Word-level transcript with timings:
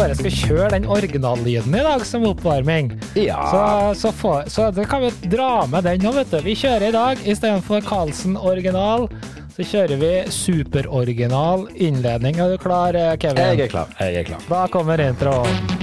Bare 0.00 0.14
skal 0.16 0.32
kjøre 0.32 0.68
den 0.72 0.86
originallyden 0.88 1.74
i 1.76 1.82
dag 1.84 2.02
som 2.08 2.22
oppvarming. 2.24 2.86
Ja. 3.18 3.40
Så, 3.52 3.64
så, 4.00 4.12
får- 4.16 4.48
så 4.48 4.70
det 4.72 4.86
kan 4.88 5.02
vi 5.04 5.10
dra 5.28 5.66
med 5.68 5.84
den 5.84 6.00
nå, 6.00 6.12
vet 6.16 6.30
du. 6.32 6.38
Vi 6.46 6.54
kjører 6.56 6.86
i 6.88 6.94
dag 6.94 7.20
istedenfor 7.28 7.84
Carlsen 7.84 8.38
original. 8.40 9.10
Så 9.50 9.66
kjører 9.66 9.98
vi 10.00 10.12
superoriginal 10.30 11.66
innledning. 11.74 12.38
Er 12.38 12.54
du 12.54 12.58
klar, 12.62 12.96
Kevin? 13.20 13.42
Jeg 13.58 13.66
er 13.66 13.74
klar. 13.74 13.94
Jeg 14.00 14.22
er 14.22 14.30
klar. 14.32 14.48
Da 14.48 14.66
kommer 14.72 15.02
introen. 15.02 15.79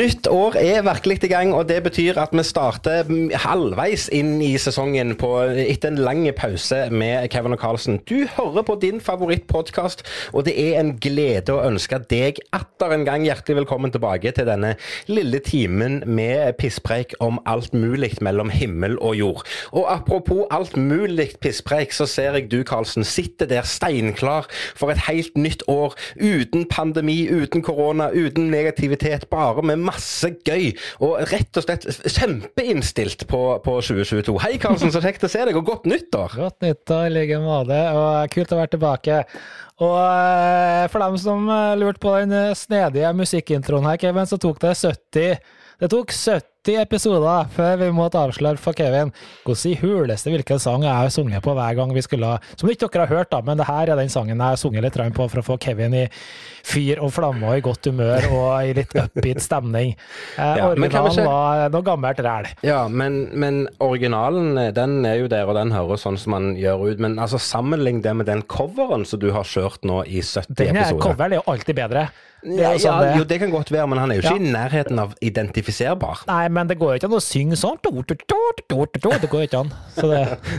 Nytt 0.00 0.28
år 0.32 0.54
er 0.56 0.84
virkelig 0.86 1.18
i 1.26 1.28
gang, 1.28 1.50
og 1.52 1.66
det 1.68 1.82
betyr 1.84 2.16
at 2.22 2.32
vi 2.32 2.42
starter 2.46 3.08
halvveis 3.42 4.06
inn 4.16 4.38
i 4.40 4.54
sesongen 4.60 5.12
på, 5.20 5.28
etter 5.60 5.92
en 5.92 6.00
lang 6.00 6.22
pause 6.36 6.86
med 6.94 7.28
Kevin 7.32 7.52
og 7.56 7.60
Carlsen. 7.60 7.98
Du 8.08 8.24
hører 8.36 8.64
på 8.64 8.78
din 8.80 9.00
favorittpodkast, 9.04 10.04
og 10.32 10.46
det 10.46 10.54
er 10.56 10.78
en 10.80 10.94
glede 11.02 11.52
å 11.52 11.64
ønske 11.66 11.98
deg 12.10 12.40
atter 12.56 12.94
en 12.94 13.04
gang 13.04 13.26
hjertelig 13.26 13.58
velkommen 13.60 13.92
tilbake 13.92 14.32
til 14.36 14.48
denne 14.48 14.72
lille 15.10 15.42
timen 15.44 16.00
med 16.06 16.56
pisspreik 16.60 17.12
om 17.20 17.40
alt 17.50 17.74
mulig 17.76 18.14
mellom 18.24 18.52
himmel 18.54 18.96
og 19.04 19.18
jord. 19.20 19.44
Og 19.76 19.84
apropos 19.92 20.46
alt 20.54 20.78
mulig 20.80 21.34
pisspreik, 21.44 21.92
så 21.92 22.08
ser 22.08 22.38
jeg 22.38 22.48
du, 22.52 22.62
Carlsen, 22.64 23.04
sitter 23.04 23.50
der 23.50 23.68
steinklar 23.68 24.48
for 24.78 24.94
et 24.94 25.04
helt 25.10 25.36
nytt 25.36 25.66
år 25.68 25.98
uten 26.16 26.64
pandemi, 26.70 27.20
uten 27.28 27.60
korona, 27.66 28.08
uten 28.14 28.48
negativitet, 28.54 29.28
bare 29.28 29.66
med 29.66 29.90
masse 29.90 29.99
gøy. 30.46 30.70
Og 31.04 31.16
rett 31.30 31.60
og 31.60 31.66
slett 31.66 31.88
kjempeinnstilt 32.16 33.26
på, 33.30 33.42
på 33.64 33.78
2022. 33.80 34.36
Hei, 34.44 34.54
Karlsen, 34.62 34.92
så 34.94 35.02
kjekt 35.04 35.26
å 35.26 35.32
se 35.32 35.46
deg, 35.46 35.58
og 35.58 35.66
godt 35.68 35.88
nyttår! 35.90 36.38
Godt 36.40 36.66
nyttår 36.66 37.08
i 37.08 37.16
like 37.16 37.40
måte, 37.42 37.80
og 37.96 38.30
kult 38.34 38.54
å 38.54 38.60
være 38.60 38.74
tilbake. 38.76 39.24
Og 39.80 39.96
eh, 39.96 40.84
for 40.92 41.00
dem 41.00 41.16
som 41.20 41.48
eh, 41.48 41.78
lurte 41.80 42.02
på 42.02 42.12
den 42.18 42.36
eh, 42.36 42.56
snedige 42.58 43.12
musikkintroen 43.16 43.88
her, 43.88 44.00
Kevin, 44.00 44.28
så 44.28 44.36
tok 44.40 44.60
det 44.60 44.76
70 44.76 45.40
Det 45.80 45.88
tok 45.88 46.12
70 46.12 46.76
episoder 46.82 47.48
før 47.54 47.78
vi 47.80 47.88
måtte 47.96 48.20
avsløre 48.20 48.60
for 48.60 48.76
Kevin 48.76 49.14
hvordan 49.46 49.70
i 49.70 49.78
huleste 49.80 50.28
hvilken 50.28 50.60
sang 50.60 50.84
jeg 50.84 50.92
har 50.92 51.08
sunget 51.14 51.40
på 51.46 51.54
hver 51.56 51.78
gang 51.78 51.94
vi 51.96 52.04
skulle 52.04 52.34
ha 52.34 52.56
Som 52.60 52.68
ikke 52.68 52.90
dere 52.92 53.06
har 53.06 53.14
hørt, 53.22 53.30
da, 53.32 53.40
men 53.40 53.56
det 53.56 53.70
her 53.70 53.88
er 53.88 53.96
den 53.96 54.12
sangen 54.12 54.36
jeg 54.36 54.44
har 54.44 54.60
sunget 54.60 54.84
litt 54.84 55.00
på 55.16 55.28
for 55.32 55.40
å 55.40 55.46
få 55.46 55.56
Kevin 55.64 55.96
i 55.96 56.04
fyr 56.64 57.00
og 57.02 57.12
flamme 57.12 57.46
og 57.48 57.56
i 57.58 57.60
godt 57.60 57.84
humør 57.90 58.26
og 58.30 58.64
i 58.68 58.72
litt 58.74 58.94
upbeat 58.94 59.40
stemning. 59.40 59.94
Eh, 60.38 60.56
Ja, 60.60 60.68
originalen 60.70 61.10
ikke- 61.12 61.26
var 61.26 61.68
noe 61.70 61.82
gammelt 61.82 62.18
ræl. 62.18 62.46
Ja, 62.62 62.86
men, 62.88 63.28
men 63.32 63.68
originalen 63.80 64.74
den 64.74 65.04
er 65.06 65.14
jo 65.20 65.28
der, 65.28 65.46
og 65.46 65.54
den 65.54 65.70
høres 65.72 66.02
sånn 66.06 66.18
som 66.18 66.30
man 66.32 66.56
gjør 66.56 66.90
ut. 66.90 66.98
Men 66.98 67.16
altså, 67.18 67.38
sammenlign 67.38 68.02
det 68.02 68.14
med 68.16 68.26
den 68.26 68.42
coveren 68.42 69.06
som 69.06 69.20
du 69.20 69.30
har 69.32 69.44
kjørt 69.44 69.82
nå 69.84 70.02
i 70.06 70.20
70 70.20 70.54
Den 70.56 70.76
er, 70.76 70.82
episoder. 70.82 71.02
coveren 71.02 71.32
er 71.32 71.36
jo 71.36 71.46
alltid 71.46 71.76
bedre. 71.76 72.08
Det 72.42 72.56
Ja, 72.56 72.70
sånn 72.72 72.80
ja, 72.80 73.00
det- 73.04 73.16
jo, 73.18 73.24
det 73.24 73.38
kan 73.38 73.50
godt 73.50 73.68
være, 73.70 73.86
men 73.86 73.98
han 73.98 74.10
er 74.10 74.14
jo 74.16 74.22
ikke 74.22 74.38
Ja. 74.40 74.40
i 74.40 74.52
nærheten 74.52 74.98
av 74.98 75.14
identifiserbar. 75.20 76.22
Nei, 76.26 76.48
men 76.48 76.66
det 76.68 76.78
går 76.78 76.94
jo 76.94 76.98
ikke 76.98 77.04
an 77.10 77.18
å 77.18 77.20
synge 77.20 77.52
sånn. 77.60 77.76
Det 77.82 77.92
går 79.28 79.40
jo 79.42 79.46
ikke 79.46 79.60
an. 79.60 79.72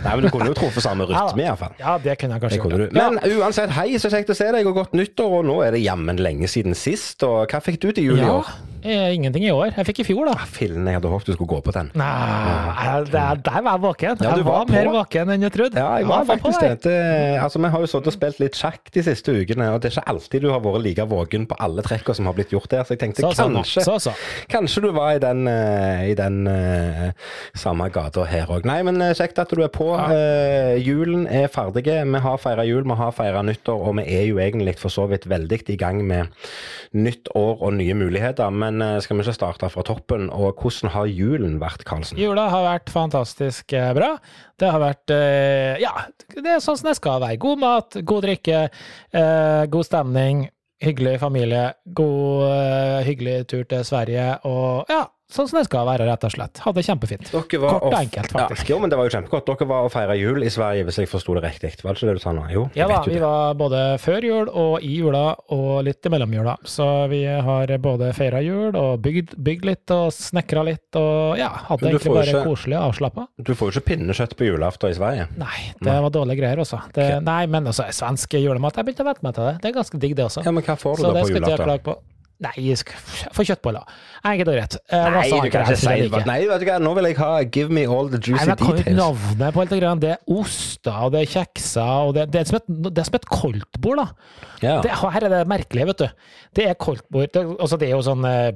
Nei, 0.06 0.16
men 0.16 0.22
du 0.22 0.30
kunne 0.30 0.48
jo 0.52 0.54
truffet 0.54 0.84
samme 0.86 1.08
rytme, 1.10 1.42
iallfall. 1.46 1.74
Ja, 1.80 1.98
det 1.98 2.18
kunne 2.22 2.38
jeg 2.38 2.44
kanskje 2.46 2.62
kunne. 2.62 2.88
Men 2.94 3.18
uansett, 3.40 3.70
hei, 3.76 3.96
så 4.02 4.12
kjekt 4.14 4.30
å 4.30 4.36
se 4.38 4.52
deg, 4.54 4.68
og 4.70 4.76
godt 4.76 4.94
nyttår. 4.98 5.40
Og 5.42 5.46
nå 5.48 5.58
er 5.66 5.72
det 5.76 5.82
jammen 5.92 6.20
lenge 6.22 6.48
siden 6.52 6.76
sist. 6.78 7.24
Og 7.28 7.48
hva 7.52 7.62
fikk 7.64 7.80
du 7.84 7.92
til 7.92 8.12
jul 8.12 8.20
i 8.20 8.26
Ja, 8.26 8.38
år? 8.40 8.52
eh, 8.84 9.14
ingenting 9.14 9.44
i 9.46 9.52
år. 9.54 9.74
Jeg 9.78 9.86
fikk 9.92 10.00
i 10.02 10.06
fjor, 10.08 10.26
da. 10.32 10.34
Fillen, 10.50 10.88
jeg 10.90 10.98
hadde 10.98 11.10
håpet 11.12 11.28
du 11.30 11.34
skulle 11.36 11.52
gå 11.52 11.60
på 11.68 11.74
den. 11.76 11.92
Nei, 11.94 12.08
jeg- 12.86 13.12
der, 13.12 13.36
der 13.36 13.62
var 13.62 13.78
jeg 13.78 13.82
våken. 13.86 14.08
Ja, 14.10 14.16
du 14.16 14.24
jeg 14.42 14.46
var 14.46 14.66
var, 14.66 14.72
mer 14.72 14.90
våken 14.96 15.30
enn 15.36 15.42
jeg 15.46 15.52
trodde. 15.54 15.78
Ja, 15.78 15.98
jeg 16.00 16.08
var 16.08 16.24
på 16.26 16.32
faktisk 16.34 16.62
vei. 16.62 16.70
det. 16.70 16.82
det. 16.84 17.40
Altså, 17.44 17.60
Vi 17.62 17.70
har 17.70 17.80
jo 17.80 17.86
sittet 17.92 18.08
og 18.08 18.14
spilt 18.16 18.40
litt 18.40 18.56
sjakk 18.58 18.92
de 18.94 19.04
siste 19.04 19.30
ukene, 19.36 19.68
og 19.74 19.82
det 19.82 19.92
er 19.92 20.00
ikke 20.02 20.10
alltid 20.10 20.42
du 20.42 20.50
har 20.52 20.60
vært 20.64 20.82
like 20.84 21.06
våken 21.12 21.46
på 21.48 21.56
alle 21.60 21.82
trekkene 21.86 22.16
som 22.16 22.26
har 22.26 22.34
blitt 22.34 22.50
gjort 22.56 22.70
der, 22.70 22.84
så 22.84 22.96
jeg 22.96 23.00
tenkte 23.04 23.22
Så, 23.22 23.34
så, 23.36 23.46
kanskje 23.52 23.84
så, 23.86 24.00
så. 24.00 24.14
Kanskje 24.50 24.82
du 24.82 24.92
var 24.92 25.12
i 25.16 25.20
den, 25.20 25.48
eh, 25.48 26.10
i 26.12 26.16
den 26.16 26.48
uh, 26.48 27.12
samme 27.54 27.90
gata 27.92 28.24
her 28.26 28.48
òg. 28.48 28.66
Nei, 28.66 28.82
men 28.88 29.02
eh, 29.02 29.14
kjekt 29.14 29.38
at 29.40 29.50
du 29.54 29.62
er 29.62 29.70
på. 29.70 29.92
Eh, 30.10 30.80
julen 30.82 31.28
er 31.30 31.48
ferdig. 31.54 31.86
Vi 31.86 32.20
har 32.26 32.38
feira 32.42 32.66
jul, 32.66 32.84
vi 32.84 32.96
har 32.98 33.12
feira 33.12 33.44
nyttår, 33.46 33.78
og 33.88 33.96
vi 34.00 34.04
er 34.10 34.26
jo 34.26 34.38
egentlig 34.42 34.78
for 34.80 34.90
så 34.90 35.08
vidt 35.12 35.28
veldig 35.30 35.62
i 35.70 35.76
gang 35.82 36.02
med 36.08 36.32
nytt 36.94 37.32
år 37.38 37.62
og 37.62 37.76
nye 37.78 37.96
muligheter. 37.98 38.52
Men 38.54 38.82
eh, 38.84 39.00
skal 39.04 39.18
vi 39.18 39.26
ikke 39.26 39.36
starte 39.38 39.70
fra 39.74 39.86
toppen? 39.88 40.30
Og 40.34 40.62
hvordan 40.62 40.94
har 40.96 41.10
julen 41.10 41.60
vært, 41.62 41.86
Karlsen? 41.88 42.20
Jula 42.22 42.48
har 42.54 42.68
vært 42.68 42.94
fantastisk 42.94 43.76
eh, 43.78 43.92
bra. 43.98 44.14
Det 44.62 44.72
har 44.72 44.82
vært 44.84 45.14
eh, 45.16 45.82
Ja, 45.82 45.94
det 46.36 46.58
er 46.58 46.64
sånn 46.64 46.80
som 46.80 46.92
det 46.92 46.98
skal 47.00 47.22
være. 47.24 47.40
God 47.42 47.62
mat, 47.64 48.02
god 48.08 48.28
drikke, 48.28 48.66
god 49.72 49.88
stemning, 49.88 50.46
hyggelig 50.82 51.18
familie, 51.22 51.64
god 51.98 53.04
hyggelig 53.06 53.48
tur 53.52 53.66
til 53.70 53.84
Sverige 53.86 54.28
og 54.50 54.90
ja, 54.90 55.04
sånn 55.34 55.48
som 55.50 55.58
det 55.60 55.66
skal 55.68 55.86
være, 55.88 56.06
rett 56.10 56.24
og 56.28 56.32
slett. 56.34 56.60
Hadde 56.66 56.82
det 56.82 56.86
kjempefint. 56.88 57.32
Kort 57.32 57.54
og 57.58 57.94
enkelt, 57.98 58.32
faktisk. 58.36 58.68
Ja, 58.70 58.76
jo, 58.76 58.80
men 58.84 58.90
det 58.92 58.98
var 59.00 59.08
jo 59.10 59.14
kjempegodt. 59.16 59.46
Dere 59.52 59.68
var 59.72 59.88
og 59.88 59.92
feira 59.94 60.16
jul 60.20 60.44
i 60.44 60.50
Sverige, 60.54 60.86
hvis 60.88 61.00
jeg 61.02 61.10
forsto 61.12 61.36
det 61.38 61.44
riktig. 61.46 61.72
Var 61.84 61.94
det 61.94 62.02
ikke 62.02 62.10
det 62.12 62.16
du 62.20 62.24
sa 62.24 62.34
nå? 62.36 62.46
Jo, 62.52 62.64
Ja 62.76 62.88
da, 62.92 63.02
vi 63.08 63.14
det. 63.16 63.22
var 63.24 63.54
både 63.60 63.82
før 64.04 64.22
jul 64.28 64.50
og 64.52 64.84
i 64.84 64.92
jula 65.00 65.24
og 65.56 65.84
litt 65.88 66.06
i 66.06 66.10
mellomjula. 66.14 66.58
Så 66.68 66.88
vi 67.12 67.24
har 67.26 67.74
både 67.82 68.12
feira 68.18 68.42
jul 68.44 68.76
og 68.76 69.02
bygd, 69.02 69.36
bygd 69.42 69.66
litt 69.66 69.92
og 69.96 70.12
snekra 70.16 70.64
litt 70.68 70.96
og 71.00 71.38
ja, 71.40 71.50
hadde 71.70 71.90
egentlig 71.90 72.14
bare 72.14 72.28
ikke- 72.28 72.44
koselig 72.48 72.78
og 72.78 72.92
avslappa. 72.92 73.28
Du 73.42 73.54
får 73.56 73.72
jo 73.72 73.80
ikke 73.80 73.88
pinnekjøtt 73.96 74.36
på 74.38 74.46
julaften 74.52 74.90
i 74.92 74.94
Sverige. 75.00 75.28
Nei, 75.38 75.74
det 75.82 75.98
var 76.02 76.10
dårlige 76.10 76.42
greier 76.44 76.58
også. 76.66 76.82
Det, 76.94 77.24
Nei, 77.24 77.46
men 77.48 77.66
altså, 77.68 77.86
svensk 77.92 78.34
julemat, 78.34 78.76
jeg 78.76 78.86
begynte 78.86 79.04
å 79.06 79.10
vente 79.12 79.24
meg 79.24 79.34
til 79.36 79.44
det. 79.46 79.56
Det 79.62 79.70
er 79.72 79.78
ganske 79.80 80.00
digg, 80.00 80.16
det 80.16 80.26
også. 80.26 80.44
Ja, 80.46 80.52
men 80.52 80.64
hva 80.64 80.76
får 80.76 80.98
du 80.98 81.02
Så 81.04 81.14
da 81.14 81.22
på 81.22 81.30
julaften? 81.30 81.96
Nei, 82.42 82.52
jeg 82.58 82.80
skal 82.82 82.98
få 83.36 83.44
kjøttboller. 83.46 83.84
Enkelt 84.26 84.50
og 84.50 84.56
rett. 84.58 84.78
Eh, 84.90 85.08
Nei, 85.14 85.26
du 85.30 85.50
kan 85.54 85.68
ikke 85.68 85.76
si 85.78 85.92
det. 86.10 86.22
Nei, 86.26 86.40
vet 86.50 86.64
du 86.64 86.66
hva, 86.66 86.78
nå 86.82 86.94
vil 86.98 87.08
jeg 87.12 87.18
ha 87.20 87.30
Give 87.54 87.74
me 87.78 87.84
all 87.86 88.10
the 88.10 88.18
juicy 88.18 88.48
Nei, 88.50 88.56
jeg 88.56 88.80
details. 88.80 88.98
navnet 88.98 89.54
på 89.54 89.62
alt 89.62 89.74
det 89.76 89.80
greiene. 89.84 90.02
Det 90.02 90.12
er 90.16 90.34
oster, 90.40 90.98
og 91.06 91.14
det 91.14 91.22
er 91.22 91.32
kjekser, 91.36 91.92
og 92.08 92.16
det, 92.18 92.26
det, 92.34 92.42
er 92.42 92.50
som 92.50 92.58
et, 92.58 92.72
det 92.90 93.04
er 93.04 93.10
som 93.12 93.20
et 93.20 93.30
koldtbord, 93.30 94.02
da. 94.02 94.08
Ja. 94.66 94.76
Det, 94.82 94.96
her 95.04 95.28
er 95.28 95.36
det 95.36 95.44
merkelige, 95.54 95.90
vet 95.92 96.02
du. 96.02 96.28
Det 96.58 96.66
er 96.72 96.80
koldtbord. 96.82 97.30
Det, 97.34 97.46
altså, 97.60 97.78
det 97.78 97.92
er 97.92 97.94
jo 98.00 98.02
sånn 98.10 98.26
eh, 98.26 98.50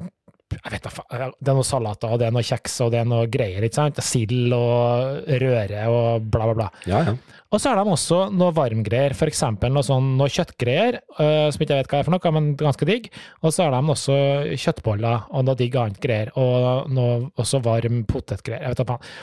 jeg 0.55 0.73
vet 0.73 0.85
da 0.87 1.29
Det 1.39 1.51
er 1.51 1.57
noe 1.57 1.67
salater, 1.67 2.11
og 2.11 2.21
det 2.21 2.27
er 2.27 2.35
noe 2.35 2.45
kjeks, 2.45 2.75
og 2.85 2.91
det 2.93 2.99
er 3.01 3.07
noe 3.09 3.29
greier, 3.31 3.65
ikke 3.65 3.77
sant? 3.77 4.01
Sild 4.05 4.53
og 4.55 5.31
røre 5.43 5.87
og 5.91 6.27
bla, 6.31 6.49
bla, 6.49 6.55
bla. 6.59 6.69
ja, 6.89 7.01
ja. 7.11 7.15
Og 7.53 7.61
så 7.61 7.71
er 7.71 7.79
de 7.79 7.91
også 7.93 8.17
noe 8.35 8.51
varmgreier, 8.55 9.13
f.eks. 9.15 9.43
noe 9.63 9.83
sånn 9.85 10.15
noe 10.19 10.31
kjøttgreier, 10.33 10.97
øh, 11.13 11.45
som 11.53 11.61
ikke 11.63 11.75
jeg 11.77 11.83
vet 11.85 11.91
hva 11.93 11.99
er 12.01 12.07
for 12.07 12.15
noe, 12.15 12.31
men 12.35 12.49
ganske 12.59 12.87
digg. 12.89 13.07
Og 13.45 13.53
så 13.55 13.67
er 13.67 13.75
de 13.75 13.93
også 13.93 14.17
kjøttboller 14.59 15.29
og 15.29 15.45
noe 15.47 15.59
digg 15.59 15.77
annet 15.79 16.01
greier, 16.03 16.33
og 16.35 16.89
noe 16.91 17.29
også 17.39 17.61
varm 17.63 18.01
potetgreier. 18.09 18.65
Jeg 18.65 18.73
vet 18.73 18.81
da 18.81 18.87
faen. 18.89 19.13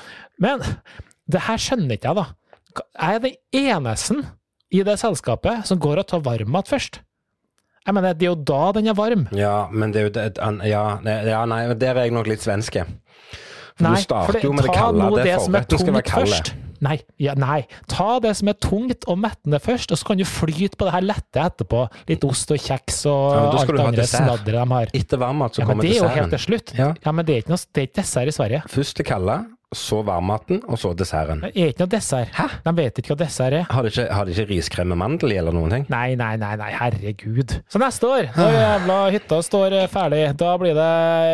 Men 0.41 0.65
det 1.35 1.45
her 1.49 1.61
skjønner 1.61 1.99
ikke 1.99 2.13
jeg, 2.13 2.23
da. 2.23 2.83
Jeg 3.03 3.19
er 3.19 3.25
den 3.27 3.67
eneste 3.75 4.19
i 4.73 4.81
det 4.87 4.97
selskapet 5.03 5.69
som 5.69 5.81
går 5.83 6.01
og 6.01 6.09
tar 6.09 6.25
varmmat 6.25 6.71
først. 6.73 7.03
Jeg 7.87 7.95
mener, 7.95 8.15
det 8.15 8.27
er 8.29 8.31
jo 8.31 8.39
da 8.47 8.73
den 8.73 8.87
er 8.89 8.95
varm. 8.95 9.29
ja, 9.35 9.67
men 9.71 9.91
det 9.93 10.01
er 10.01 10.05
jo 10.09 10.11
det, 10.15 10.27
ja, 10.71 10.83
det- 11.03 11.27
ja, 11.27 11.45
nei, 11.47 11.75
der 11.75 11.97
er 11.97 12.05
jeg 12.05 12.13
nok 12.13 12.27
litt 12.31 12.41
svenske. 12.41 12.85
For 13.77 13.85
Nei, 13.89 13.95
du 13.97 14.03
starter 14.03 14.33
det- 14.35 14.43
jo 14.45 14.53
med 14.53 14.63
det 14.65 14.67
ta 14.69 14.75
kalde. 14.79 15.17
Det 15.17 15.25
det 15.25 15.41
som 15.41 15.55
er 15.57 16.03
skal 16.05 16.27
være. 16.27 16.53
Nei, 16.83 16.97
ja, 17.19 17.35
nei, 17.39 17.61
ta 17.87 18.19
det 18.19 18.37
som 18.37 18.49
er 18.49 18.55
tungt 18.55 19.05
og 19.07 19.17
mettende 19.19 19.61
først, 19.63 19.93
og 19.93 19.99
så 19.99 20.05
kan 20.05 20.19
du 20.19 20.25
flyte 20.25 20.75
på 20.77 20.85
det 20.85 20.93
her 20.93 21.01
lette 21.01 21.39
etterpå. 21.39 21.89
Litt 22.09 22.25
ost 22.25 22.51
og 22.51 22.59
kjeks 22.59 23.07
og 23.07 23.35
Ja, 23.35 23.41
men 23.41 23.59
alt 23.59 23.67
du 23.69 23.77
ha 23.79 23.87
andre 23.87 24.03
dessert. 24.03 24.27
snadder 24.27 24.53
de 24.53 24.67
har. 24.75 24.87
Etter 24.93 25.17
varmmat 25.19 25.55
så 25.55 25.59
Ja, 25.61 25.65
men 25.67 25.77
kommer 25.79 25.83
det 25.83 25.97
er 25.97 26.03
jo 26.03 26.09
helt 26.09 26.31
til 26.31 26.39
slutt. 26.39 26.75
Ja. 26.77 26.95
Ja, 27.07 27.13
men 27.13 27.25
det 27.25 27.37
er 27.45 27.49
noe, 27.51 27.57
det 27.73 27.83
er 27.83 27.87
ikke 27.87 28.03
dessert 28.03 28.27
i 28.27 28.35
Sverige. 28.35 28.63
Først 28.69 28.95
det 28.97 29.07
kalde, 29.07 29.47
så 29.77 30.03
varmmaten, 30.07 30.63
og 30.69 30.79
så 30.81 30.93
desserten. 30.97 31.43
Det 31.45 31.53
er 31.53 31.73
ikke 31.73 31.85
noe 31.85 31.93
dessert. 31.95 32.33
Hæ? 32.37 32.47
De 32.67 32.75
vet 32.79 33.01
ikke 33.01 33.15
hva 33.15 33.19
dessert 33.25 33.59
er. 33.59 33.67
Har 33.73 33.87
de 33.87 33.93
ikke, 33.93 34.07
har 34.13 34.29
de 34.29 34.35
ikke 34.37 34.49
riskrem 34.53 34.93
med 34.93 35.01
mandel 35.03 35.35
i, 35.35 35.39
eller 35.41 35.57
noen 35.57 35.75
ting? 35.77 35.87
Nei, 35.93 36.15
nei, 36.19 36.35
nei, 36.41 36.55
nei, 36.61 36.71
herregud. 36.77 37.57
Så 37.73 37.83
neste 37.83 38.09
år, 38.09 38.31
når 38.37 38.57
jævla 38.57 38.99
hytta 39.17 39.43
står 39.49 39.79
eh, 39.81 39.91
ferdig, 39.93 40.25
da 40.41 40.55
blir 40.61 40.77
det 40.79 40.89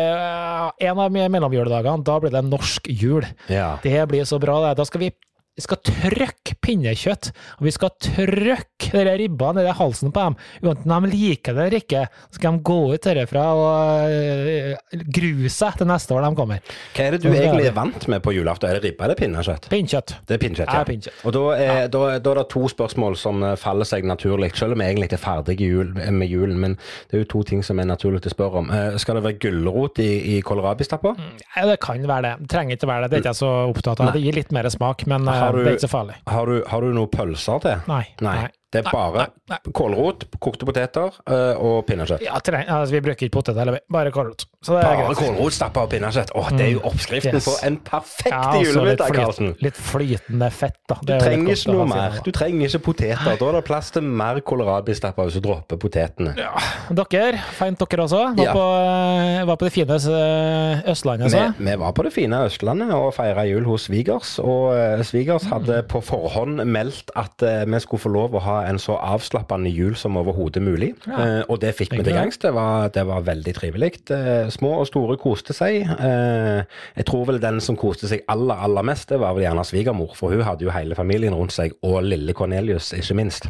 eh, 0.09 0.89
en 0.89 1.03
av 1.05 1.17
mellomjuledagene, 1.19 2.05
da 2.07 2.19
blir 2.23 2.33
det 2.35 2.45
norsk 2.47 2.91
jul. 2.91 3.27
Ja. 3.51 3.73
Det 3.83 3.99
blir 4.11 4.27
så 4.29 4.39
bra, 4.41 4.59
det. 4.67 4.77
Da 4.79 4.87
skal 4.87 5.05
vi 5.07 5.11
vi 5.59 5.65
skal 5.65 5.79
trykke 5.83 6.55
pinnekjøtt, 6.63 7.29
og 7.59 7.65
vi 7.67 7.71
skal 7.75 7.91
trykke 7.99 9.03
de 9.05 9.15
ribba 9.19 9.51
nedi 9.57 9.73
halsen 9.75 10.13
på 10.15 10.23
dem. 10.29 10.37
Enten 10.63 10.93
de 10.93 11.09
liker 11.11 11.57
det 11.57 11.65
eller 11.65 11.77
ikke, 11.81 12.03
så 12.29 12.39
skal 12.39 12.55
de 12.55 12.63
gå 12.69 12.77
ut 12.93 13.07
herfra 13.09 13.43
og 13.59 14.13
øh, 14.15 15.03
grue 15.15 15.51
seg 15.51 15.75
til 15.81 15.89
neste 15.89 16.15
år 16.15 16.23
de 16.27 16.31
kommer. 16.39 16.61
Hva 16.95 17.07
er 17.09 17.17
det 17.17 17.21
du 17.25 17.29
egentlig 17.33 17.67
er 17.69 17.75
vant 17.75 18.07
med 18.11 18.23
på 18.23 18.33
julaften? 18.37 18.69
Er 18.69 18.79
det 18.79 18.87
ribba 18.87 19.09
eller 19.09 19.19
pinnekjøtt? 19.19 19.67
Pinnekjøtt. 19.73 20.15
Det 20.29 20.37
er 20.37 20.41
pinnekjøtt, 20.45 20.71
Ja, 20.71 20.79
Er 20.85 20.87
pinnekjøtt. 20.89 21.19
Og 21.27 21.35
da 21.35 21.43
er, 21.57 21.81
da, 21.91 22.03
da 22.23 22.33
er 22.33 22.41
det 22.41 22.45
to 22.53 22.63
spørsmål 22.71 23.17
som 23.19 23.43
eh, 23.43 23.55
faller 23.59 23.87
seg 23.89 24.07
naturlig, 24.07 24.53
selv 24.59 24.77
om 24.77 24.83
vi 24.83 24.87
egentlig 24.87 25.09
ikke 25.09 25.19
er 25.19 25.25
ferdige 25.25 25.69
jul, 25.73 25.91
med 25.97 26.31
julen. 26.31 26.55
Men 26.63 26.77
det 27.09 27.19
er 27.19 27.25
jo 27.25 27.29
to 27.35 27.43
ting 27.51 27.65
som 27.65 27.81
er 27.83 27.89
naturlig 27.89 28.23
å 28.23 28.33
spørre 28.33 28.63
om. 28.63 28.71
Eh, 28.71 28.95
Skal 29.01 29.19
det 29.19 29.25
være 29.27 29.39
gulrot 29.43 29.99
i, 30.03 30.09
i 30.37 30.39
kålrabistappa? 30.45 31.15
Ja, 31.57 31.67
det 31.67 31.79
kan 31.83 31.99
være 32.07 32.29
det. 32.29 32.49
Trenger 32.55 32.79
ikke 32.79 32.89
være 32.93 33.07
det. 33.07 33.11
Det 33.11 33.19
er 33.19 33.25
ikke 33.25 33.33
jeg 33.35 33.41
så 33.43 33.51
opptatt 33.73 34.03
av. 34.05 34.13
Det 34.15 34.23
gir 34.23 34.39
litt 34.39 34.55
mer 34.55 34.69
smak, 34.71 35.03
men 35.09 35.27
øh, 35.27 35.48
Har 35.49 35.57
du- 35.57 35.63
det 35.65 35.73
ikke 35.77 35.87
så 35.87 35.91
farlig. 35.91 36.15
Har 36.27 36.45
du, 36.45 36.63
har 36.67 36.81
du 36.81 36.93
noen 36.93 37.11
pølser 37.13 37.61
til? 37.65 37.81
Nei. 37.87 38.03
Nei. 38.21 38.47
Det 38.71 38.83
er 38.83 38.85
Nei, 38.85 38.91
bare 38.93 39.23
nei, 39.49 39.57
kålrot, 39.73 40.27
kokte 40.39 40.65
poteter 40.69 41.09
uh, 41.25 41.57
og 41.57 41.79
pinnekjøtt. 41.87 42.21
Ja, 42.21 42.37
treng, 42.45 42.67
altså, 42.69 42.93
vi 42.93 42.99
bruker 43.01 43.25
ikke 43.25 43.33
poteter 43.39 43.57
heller, 43.63 43.79
bare 43.89 44.11
kålrot. 44.13 44.45
Så 44.61 44.75
det 44.77 44.83
Bare 44.85 45.15
kålrot 45.17 45.55
stappa 45.55 45.85
og 45.87 45.89
pinnekjøtt. 45.89 46.33
Åh, 46.37 46.49
det 46.53 46.65
er 46.67 46.71
jo 46.75 46.81
oppskriften 46.85 47.39
Yes. 47.39 47.47
på 47.47 47.55
en 47.65 47.77
perfekt 47.87 48.29
Ja, 48.29 48.41
altså, 48.51 48.73
julemiddag, 48.75 49.13
Karlsen. 49.15 49.55
litt 49.63 49.79
flytende 49.79 50.51
fett, 50.53 50.77
da. 50.87 50.99
Du 51.01 51.07
Det 51.09 51.17
du 51.19 51.25
trenger 51.25 51.55
ikke 51.55 51.73
noe 51.73 51.87
mer. 51.89 52.19
Du 52.25 52.29
trenger 52.35 52.67
ikke 52.69 52.81
poteter. 52.91 53.37
Da 53.39 53.47
er 53.49 53.57
det 53.57 53.63
plass 53.65 53.89
til 53.95 54.03
mer 54.03 54.39
kålrabistappa 54.41 55.25
hvis 55.25 55.39
du 55.39 55.47
dropper 55.47 55.77
potetene. 55.81 56.35
Ja, 56.37 56.53
dere, 56.93 57.41
fint 57.57 57.79
dere 57.81 58.05
også. 58.05 58.21
Var, 58.37 58.45
Ja. 58.45 58.53
på, 58.53 58.65
øh, 58.69 59.47
var 59.49 59.55
på 59.57 59.65
det 59.65 59.73
fine 59.73 59.97
øh, 59.97 60.91
Østlandet, 60.93 61.31
så. 61.31 61.53
Vi, 61.57 61.65
vi 61.71 61.75
var 61.79 61.91
på 61.97 62.03
det 62.05 62.13
fine 62.13 62.43
Østlandet 62.45 62.93
og 62.93 63.13
feira 63.17 63.47
jul 63.49 63.65
hos 63.65 63.87
svigers. 63.89 64.37
Og 64.39 64.77
eh, 64.77 65.03
svigers 65.03 65.45
Mm. 65.49 65.51
hadde 65.53 65.83
på 65.89 66.01
forhånd 66.03 66.61
meldt 66.67 67.09
at 67.15 67.41
eh, 67.41 67.65
vi 67.65 67.79
skulle 67.79 68.01
få 68.01 68.09
lov 68.13 68.35
å 68.35 68.39
ha 68.43 68.58
en 68.67 68.79
så 68.81 68.97
avslappende 68.97 69.71
jul 69.71 69.95
som 69.99 70.17
overhodet 70.19 70.63
mulig. 70.63 70.91
Ja. 71.07 71.19
Eh, 71.19 71.41
og 71.47 71.61
det 71.63 71.73
fikk 71.77 71.95
vi 71.95 72.03
til 72.03 72.17
gangs. 72.17 72.39
Det 72.41 72.51
var, 72.55 72.89
det 72.95 73.05
var 73.07 73.23
veldig 73.27 73.53
trivelig. 73.55 73.91
Eh, 74.15 74.49
små 74.53 74.75
og 74.81 74.89
store 74.89 75.17
koste 75.21 75.55
seg. 75.55 75.85
Eh, 75.85 76.61
jeg 76.99 77.07
tror 77.09 77.29
vel 77.31 77.41
den 77.43 77.61
som 77.63 77.79
koste 77.79 78.09
seg 78.11 78.25
aller, 78.31 78.59
aller 78.67 78.85
mest, 78.91 79.09
det 79.09 79.21
var 79.21 79.37
vel 79.37 79.47
gjerne 79.47 79.65
svigermor. 79.67 80.13
For 80.19 80.35
hun 80.35 80.45
hadde 80.47 80.67
jo 80.67 80.75
hele 80.75 80.97
familien 80.97 81.35
rundt 81.37 81.55
seg, 81.55 81.75
og 81.85 82.01
lille 82.05 82.35
Cornelius, 82.37 82.91
ikke 82.97 83.17
minst. 83.21 83.49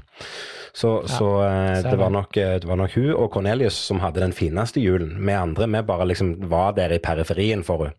Så, 0.79 0.91
så 1.11 1.29
eh, 1.43 1.81
det, 1.83 1.95
var 1.99 2.11
nok, 2.13 2.37
eh, 2.39 2.55
det 2.63 2.67
var 2.69 2.79
nok 2.79 2.93
hun 2.95 3.09
og 3.11 3.31
Cornelius 3.33 3.75
som 3.89 3.99
hadde 3.99 4.21
den 4.23 4.35
fineste 4.35 4.79
julen. 4.79 5.17
Vi 5.19 5.35
andre 5.35 5.67
vi 5.67 5.81
bare 5.83 6.07
liksom 6.07 6.35
var 6.51 6.77
der 6.77 6.93
i 6.95 7.01
periferien 7.03 7.65
for 7.67 7.83
henne. 7.89 7.95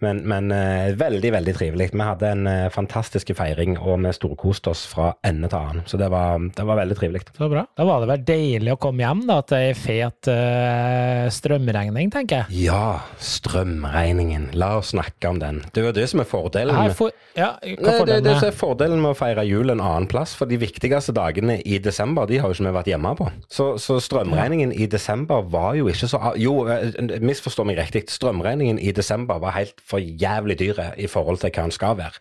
Men, 0.00 0.22
men 0.28 0.52
eh, 0.52 0.92
veldig, 1.00 1.32
veldig 1.32 1.54
trivelig. 1.56 1.90
Vi 1.92 2.04
hadde 2.04 2.28
en 2.34 2.48
fantastisk 2.72 3.32
feiring, 3.36 3.76
og 3.80 4.00
vi 4.04 4.12
storkoste 4.16 4.72
oss 4.72 4.86
fra 4.88 5.10
ende 5.26 5.48
til 5.48 5.58
annen. 5.60 5.84
Så 5.88 6.00
det 6.00 6.08
var, 6.12 6.40
det 6.56 6.64
var 6.66 6.80
veldig 6.80 6.96
trivelig. 6.98 7.24
Så 7.36 7.48
bra. 7.52 7.64
Da 7.76 7.86
var 7.88 8.04
det 8.04 8.10
vel 8.12 8.24
deilig 8.28 8.74
å 8.74 8.80
komme 8.80 9.04
hjem 9.04 9.24
da, 9.28 9.40
til 9.48 9.70
ei 9.70 9.74
fet 9.76 10.30
øh, 10.32 11.26
strømregning, 11.32 12.12
tenker 12.12 12.42
jeg. 12.44 12.66
Ja, 12.68 13.00
strømregningen. 13.20 14.50
La 14.60 14.74
oss 14.80 14.92
snakke 14.94 15.30
om 15.30 15.40
den. 15.40 15.62
Det 15.70 15.82
er 15.82 15.90
jo 15.90 15.96
det 15.96 16.08
som 16.10 16.20
er 16.20 16.28
fordelen. 16.28 16.76
Med- 16.76 16.96
for, 16.96 17.12
ja, 17.36 17.54
hva 17.60 17.96
Nei, 17.96 18.04
det, 18.08 18.20
det, 18.24 18.36
det 18.40 18.48
er 18.50 18.56
fordelen 18.56 19.00
med 19.00 19.14
å 19.14 19.18
feire 19.18 19.44
jul 19.46 19.70
en 19.72 19.80
annen 19.80 20.08
plass, 20.10 20.34
for 20.36 20.50
de 20.50 20.58
viktigste 20.60 21.14
dagene 21.16 21.60
i 21.62 21.78
desember, 21.78 22.09
de 22.30 22.38
har 22.40 22.50
jo 22.50 22.56
ikke 22.56 22.66
vi 22.66 22.74
vært 22.76 22.90
hjemme 22.90 23.12
på. 23.18 23.28
Så, 23.52 23.66
så 23.82 23.98
strømregningen 24.02 24.72
i 24.72 24.86
desember 24.90 25.44
var 25.52 25.76
jo 25.78 25.88
ikke 25.90 26.08
så 26.10 26.20
Jo, 26.40 26.54
eh, 26.70 27.20
misforstå 27.22 27.66
meg 27.68 27.78
riktig, 27.80 28.06
strømregningen 28.12 28.80
i 28.82 28.92
desember 28.96 29.40
var 29.42 29.56
helt 29.56 29.80
for 29.86 30.02
jævlig 30.02 30.58
dyre 30.60 30.90
i 30.98 31.08
forhold 31.10 31.40
til 31.42 31.52
hva 31.54 31.66
han 31.68 31.74
skal 31.74 31.96
være. 32.00 32.18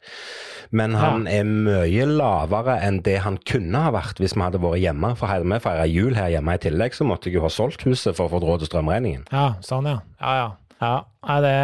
Men 0.72 0.94
han 1.00 1.26
er 1.30 1.48
mye 1.50 2.06
lavere 2.06 2.78
enn 2.86 3.02
det 3.06 3.20
han 3.26 3.40
kunne 3.50 3.82
ha 3.88 3.94
vært 3.96 4.22
hvis 4.22 4.36
vi 4.38 4.46
hadde 4.46 4.62
vært 4.62 4.84
hjemme. 4.84 5.16
For 5.18 5.32
hadde 5.32 5.50
vi 5.50 5.62
feira 5.64 5.88
jul 5.90 6.18
her 6.18 6.30
hjemme 6.36 6.56
i 6.56 6.62
tillegg, 6.62 6.94
så 6.94 7.08
måtte 7.10 7.30
jeg 7.30 7.40
jo 7.40 7.46
ha 7.48 7.54
solgt 7.54 7.88
huset 7.88 8.14
for 8.18 8.28
å 8.28 8.36
få 8.36 8.44
råd 8.46 8.64
til 8.64 8.74
strømregningen. 8.74 9.26
Ja, 9.34 9.54
sånn, 9.66 9.90
ja. 9.90 10.02
Ja, 10.22 10.36
ja. 10.44 10.50
Ja. 10.80 10.96
Det, 11.44 11.56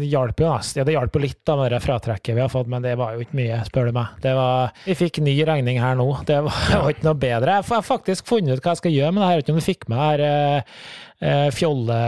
det 0.00 0.06
hjalp 0.08 0.38
jo. 0.40 0.48
Ja, 0.48 0.84
det 0.88 0.94
hjalp 0.94 1.16
jo 1.18 1.20
litt 1.20 1.40
da 1.46 1.56
med 1.60 1.74
det 1.74 1.80
fratrekket 1.84 2.36
vi 2.38 2.40
har 2.40 2.48
fått, 2.48 2.70
men 2.72 2.84
det 2.84 2.94
var 2.96 3.12
jo 3.12 3.24
ikke 3.26 3.36
mye, 3.36 3.58
spør 3.68 3.90
du 3.90 3.98
meg. 3.98 4.14
Det 4.24 4.32
var, 4.38 4.72
vi 4.86 4.96
fikk 4.96 5.20
ny 5.24 5.34
regning 5.44 5.80
her 5.82 5.98
nå. 5.98 6.06
Det 6.28 6.38
var, 6.46 6.62
det 6.70 6.78
var 6.80 6.94
ikke 6.94 7.08
noe 7.10 7.20
bedre. 7.20 7.58
Jeg 7.58 7.68
har 7.68 7.84
faktisk 7.84 8.30
funnet 8.30 8.56
ut 8.56 8.64
hva 8.64 8.72
jeg 8.72 8.82
skal 8.82 8.96
gjøre 8.96 9.12
med 9.12 9.22
det 9.22 9.28
her. 9.28 9.36
Jeg 9.36 9.42
vet 9.42 9.46
ikke 9.46 9.56
om 9.56 9.60
du 9.60 9.66
fikk 9.68 9.88
med 9.92 10.00
her 10.02 10.24
eh, 10.28 10.78
eh, 11.20 11.48
fjolle, 11.58 11.98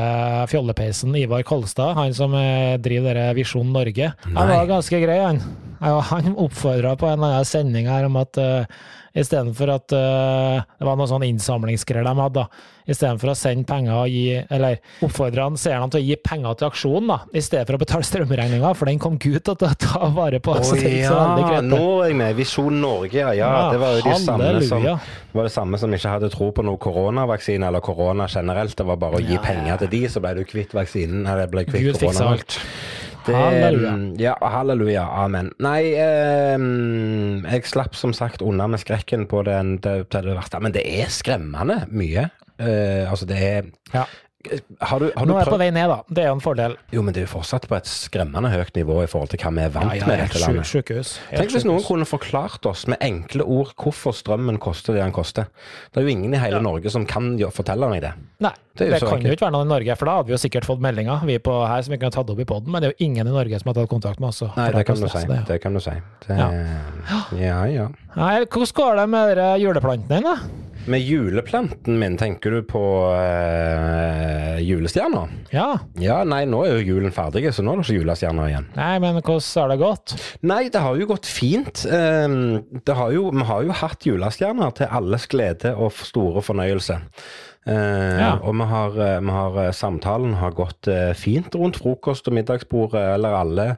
fjollepeisen 0.55 1.19
Ivar 1.21 1.45
Kolstad, 1.51 1.93
han 2.01 2.17
som 2.17 2.37
eh, 2.39 2.79
driver 2.81 3.21
dere 3.21 3.37
Visjon 3.37 3.75
Norge. 3.77 4.15
Han 4.31 4.55
var 4.55 4.71
ganske 4.73 5.03
grei, 5.05 5.21
han. 5.27 5.45
Han 5.81 6.35
oppfordra 6.41 6.97
på 7.01 7.09
en 7.09 7.21
annen 7.29 7.47
sending 7.49 7.89
her 7.89 8.09
om 8.09 8.19
at 8.21 8.37
uh, 8.37 8.81
istedenfor 9.17 9.73
at 9.75 9.95
uh, 9.97 10.61
Det 10.79 10.87
var 10.87 10.99
noe 10.99 11.09
sånn 11.11 11.25
innsamlingsgreier 11.27 12.07
de 12.07 12.15
hadde, 12.21 12.45
da. 12.45 12.69
Istedenfor 12.91 13.33
å 13.33 13.37
sende 13.39 13.67
penger 13.69 13.97
og 14.01 14.11
gi 14.11 14.39
Eller 14.51 14.81
oppfordre 15.07 15.49
seerne 15.61 15.91
til 15.93 16.01
å 16.01 16.05
gi 16.05 16.17
penger 16.25 16.59
til 16.59 16.69
aksjonen, 16.71 17.11
da. 17.13 17.19
I 17.35 17.43
stedet 17.45 17.67
for 17.69 17.79
å 17.79 17.83
betale 17.83 18.07
strømregninga, 18.07 18.73
for 18.79 18.91
den 18.91 19.01
kom 19.03 19.19
Gud 19.21 19.43
til 19.47 19.55
å 19.55 19.73
ta 19.75 20.11
vare 20.15 20.41
på. 20.43 20.57
veldig 20.61 21.49
greit. 21.49 21.69
nå 21.71 21.83
er 22.05 22.13
jeg 22.13 22.21
med. 22.23 22.37
Visjon 22.41 22.81
Norge, 22.81 23.19
ja. 23.19 23.33
ja. 23.37 23.51
Ja, 23.51 23.67
det 23.75 23.83
var 23.83 23.99
jo 23.99 24.07
de 24.07 24.17
samme 24.25 24.53
som 24.67 24.87
det 25.31 25.37
var 25.37 25.47
det 25.47 25.53
samme 25.55 25.79
som 25.79 25.93
ikke 25.95 26.11
hadde 26.11 26.31
tro 26.33 26.49
på 26.55 26.65
noe 26.67 26.81
koronavaksine 26.83 27.69
eller 27.69 27.83
korona 27.85 28.27
generelt. 28.31 28.75
Det 28.77 28.87
var 28.87 28.99
bare 28.99 29.21
å 29.21 29.23
gi 29.23 29.37
Ja, 29.37 29.39
ja. 29.39 29.45
penger 29.47 29.85
til 29.85 29.93
de, 29.95 30.01
så 30.11 30.23
ble 30.25 30.35
du 30.41 30.43
kvitt 30.49 30.75
vaksinen. 30.75 31.23
Eller 31.27 31.51
ble 31.51 31.67
kvitt 31.69 31.87
Gud 31.87 32.01
fiksa 32.03 32.33
alt. 32.33 32.59
Det, 33.27 33.35
Halleluja. 33.37 33.93
Ja, 34.23 34.35
halleluja. 34.55 35.05
Amen. 35.25 35.51
Nei, 35.63 35.93
eh, 35.93 36.57
jeg 37.53 37.69
slapp 37.69 37.97
som 37.99 38.15
sagt 38.17 38.43
unna 38.43 38.69
med 38.71 38.83
skrekken 38.83 39.27
på 39.31 39.43
den, 39.49 39.77
det, 39.85 40.09
det 40.13 40.25
verste. 40.35 40.61
Men 40.63 40.75
det 40.77 40.87
er 40.89 41.13
skremmende 41.13 41.83
mye. 41.93 42.29
Eh, 42.61 43.05
altså, 43.11 43.29
det 43.29 43.41
er 43.45 43.71
Ja. 43.95 44.07
Har 44.81 45.03
du, 45.03 45.11
har 45.13 45.27
Nå 45.29 45.35
er 45.37 45.43
jeg 45.45 45.53
på 45.53 45.57
vei 45.61 45.67
ned, 45.69 45.91
da. 45.91 45.99
Det 46.09 46.23
er 46.23 46.31
jo 46.31 46.37
en 46.39 46.41
fordel. 46.41 46.75
Jo, 46.97 47.03
men 47.05 47.13
det 47.13 47.21
er 47.21 47.27
jo 47.27 47.31
fortsatt 47.35 47.67
på 47.69 47.77
et 47.77 47.89
skremmende 47.91 48.49
høyt 48.49 48.73
nivå 48.79 49.03
i 49.05 49.09
forhold 49.11 49.29
til 49.35 49.43
hva 49.43 49.51
vi 49.53 49.65
er 49.67 49.75
vant 49.75 49.91
med 49.93 50.15
i 50.15 50.23
dette 50.23 50.41
landet. 50.41 50.69
Sykehus. 50.71 51.11
Tenk 51.29 51.53
hvis 51.53 51.67
noen 51.69 51.85
kunne 51.85 52.07
forklart 52.09 52.65
oss 52.71 52.87
med 52.89 53.05
enkle 53.05 53.45
ord 53.45 53.75
hvorfor 53.77 54.17
strømmen 54.17 54.57
koster 54.63 54.97
det 54.97 55.03
den 55.05 55.13
koster. 55.13 55.51
Det 55.93 56.01
er 56.01 56.09
jo 56.09 56.15
ingen 56.15 56.33
i 56.33 56.41
hele 56.41 56.63
Norge 56.65 56.89
som 56.95 57.05
kan 57.09 57.35
fortelle 57.53 57.91
meg 57.93 58.01
det. 58.07 58.15
Nei, 58.41 58.55
Det 58.73 58.87
er 58.87 58.95
det, 58.97 59.03
kan 59.05 59.21
jo 59.29 59.37
ikke 59.37 59.45
være 59.45 59.57
noen 59.59 59.69
i 59.69 59.73
Norge, 59.75 59.99
for 60.01 60.09
da 60.09 60.15
hadde 60.17 60.31
vi 60.31 60.35
jo 60.39 60.41
sikkert 60.41 60.71
fått 60.71 60.81
meldinger 60.81 61.27
vi 61.29 61.37
på 61.37 61.59
her 61.69 61.85
som 61.85 61.93
vi 61.93 62.01
kunne 62.01 62.17
tatt 62.17 62.33
opp 62.33 62.41
i 62.41 62.49
poden, 62.49 62.73
men 62.73 62.81
det 62.81 62.89
er 62.89 62.95
jo 62.97 63.11
ingen 63.11 63.29
i 63.29 63.37
Norge 63.37 63.61
som 63.61 63.69
har 63.75 63.77
tatt 63.83 63.93
kontakt 63.93 64.25
med 64.25 64.33
oss. 64.33 64.41
Nei, 64.57 64.71
det 64.73 64.87
kan 64.89 64.97
si. 64.97 65.27
det 65.29 65.37
er 65.37 65.45
Det 65.53 65.61
kan 65.61 65.77
du 65.77 65.85
si. 65.85 65.99
Det, 66.25 66.41
ja, 67.45 67.61
ja. 67.69 67.87
Nei, 68.17 68.33
hvordan 68.47 68.75
går 68.81 69.03
det 69.03 69.09
med 69.19 69.45
juleplantene 69.61 70.17
dine? 70.25 70.70
Med 70.89 71.01
juleplanten 71.05 71.99
min, 72.01 72.17
tenker 72.17 72.51
du 72.51 72.63
på 72.65 72.81
uh, 73.13 74.57
julestjerner? 74.65 75.29
Ja. 75.53 75.67
Ja, 76.01 76.23
nei, 76.25 76.43
nå 76.49 76.63
er 76.65 76.79
jo 76.79 76.95
julen 76.95 77.13
ferdig, 77.15 77.45
så 77.53 77.65
nå 77.65 77.75
er 77.75 77.83
det 77.83 77.87
ikke 77.89 77.99
julestjerner 77.99 78.49
igjen. 78.49 78.71
Nei, 78.79 78.95
men 79.03 79.19
hvordan 79.21 79.61
har 79.61 79.73
det 79.73 79.79
gått? 79.83 80.17
Nei, 80.49 80.63
det 80.73 80.83
har 80.85 80.97
jo 80.97 81.11
gått 81.11 81.29
fint. 81.29 81.85
Ehm, 81.85 82.81
det 82.87 82.97
har 82.97 83.13
jo, 83.15 83.29
vi 83.35 83.47
har 83.51 83.69
jo 83.69 83.77
hatt 83.83 84.09
julestjerner 84.09 84.75
til 84.81 84.91
alles 85.01 85.29
glede 85.31 85.75
og 85.77 85.93
store 86.01 86.43
fornøyelse. 86.49 86.99
Eh, 87.67 88.19
Ja. 88.21 88.39
Og 88.43 88.55
vi 88.57 88.65
har, 88.65 88.89
eh, 88.99 89.21
vi 89.21 89.31
har, 89.31 89.59
eh, 89.67 89.71
samtalen 89.73 90.35
har 90.35 90.51
gått 90.53 90.89
fint 91.15 91.55
rundt 91.55 91.77
frokost- 91.77 92.27
og 92.29 92.33
middagsbordet, 92.35 93.15
eller 93.15 93.29
alle, 93.37 93.77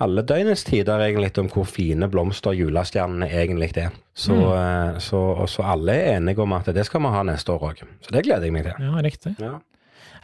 alle 0.00 0.22
døgnets 0.22 0.64
tider, 0.64 0.98
egentlig, 0.98 1.36
om 1.38 1.48
hvor 1.48 1.64
fine 1.66 2.08
blomster 2.08 2.52
julestjernene 2.56 3.28
egentlig 3.30 3.76
er. 3.76 3.90
Så, 4.14 4.32
Mm. 4.34 4.98
så, 5.00 5.46
så 5.46 5.62
alle 5.62 5.92
er 5.92 6.16
enige 6.18 6.38
om 6.42 6.52
at 6.52 6.64
det 6.66 6.84
skal 6.86 7.00
vi 7.00 7.06
ha 7.08 7.22
neste 7.22 7.52
år 7.52 7.60
òg. 7.70 7.82
Så 8.00 8.10
det 8.10 8.24
gleder 8.24 8.42
jeg 8.42 8.52
meg 8.52 8.64
til. 8.64 8.74
Ja, 8.80 9.00
riktig. 9.02 9.36
Ja. 9.38 9.58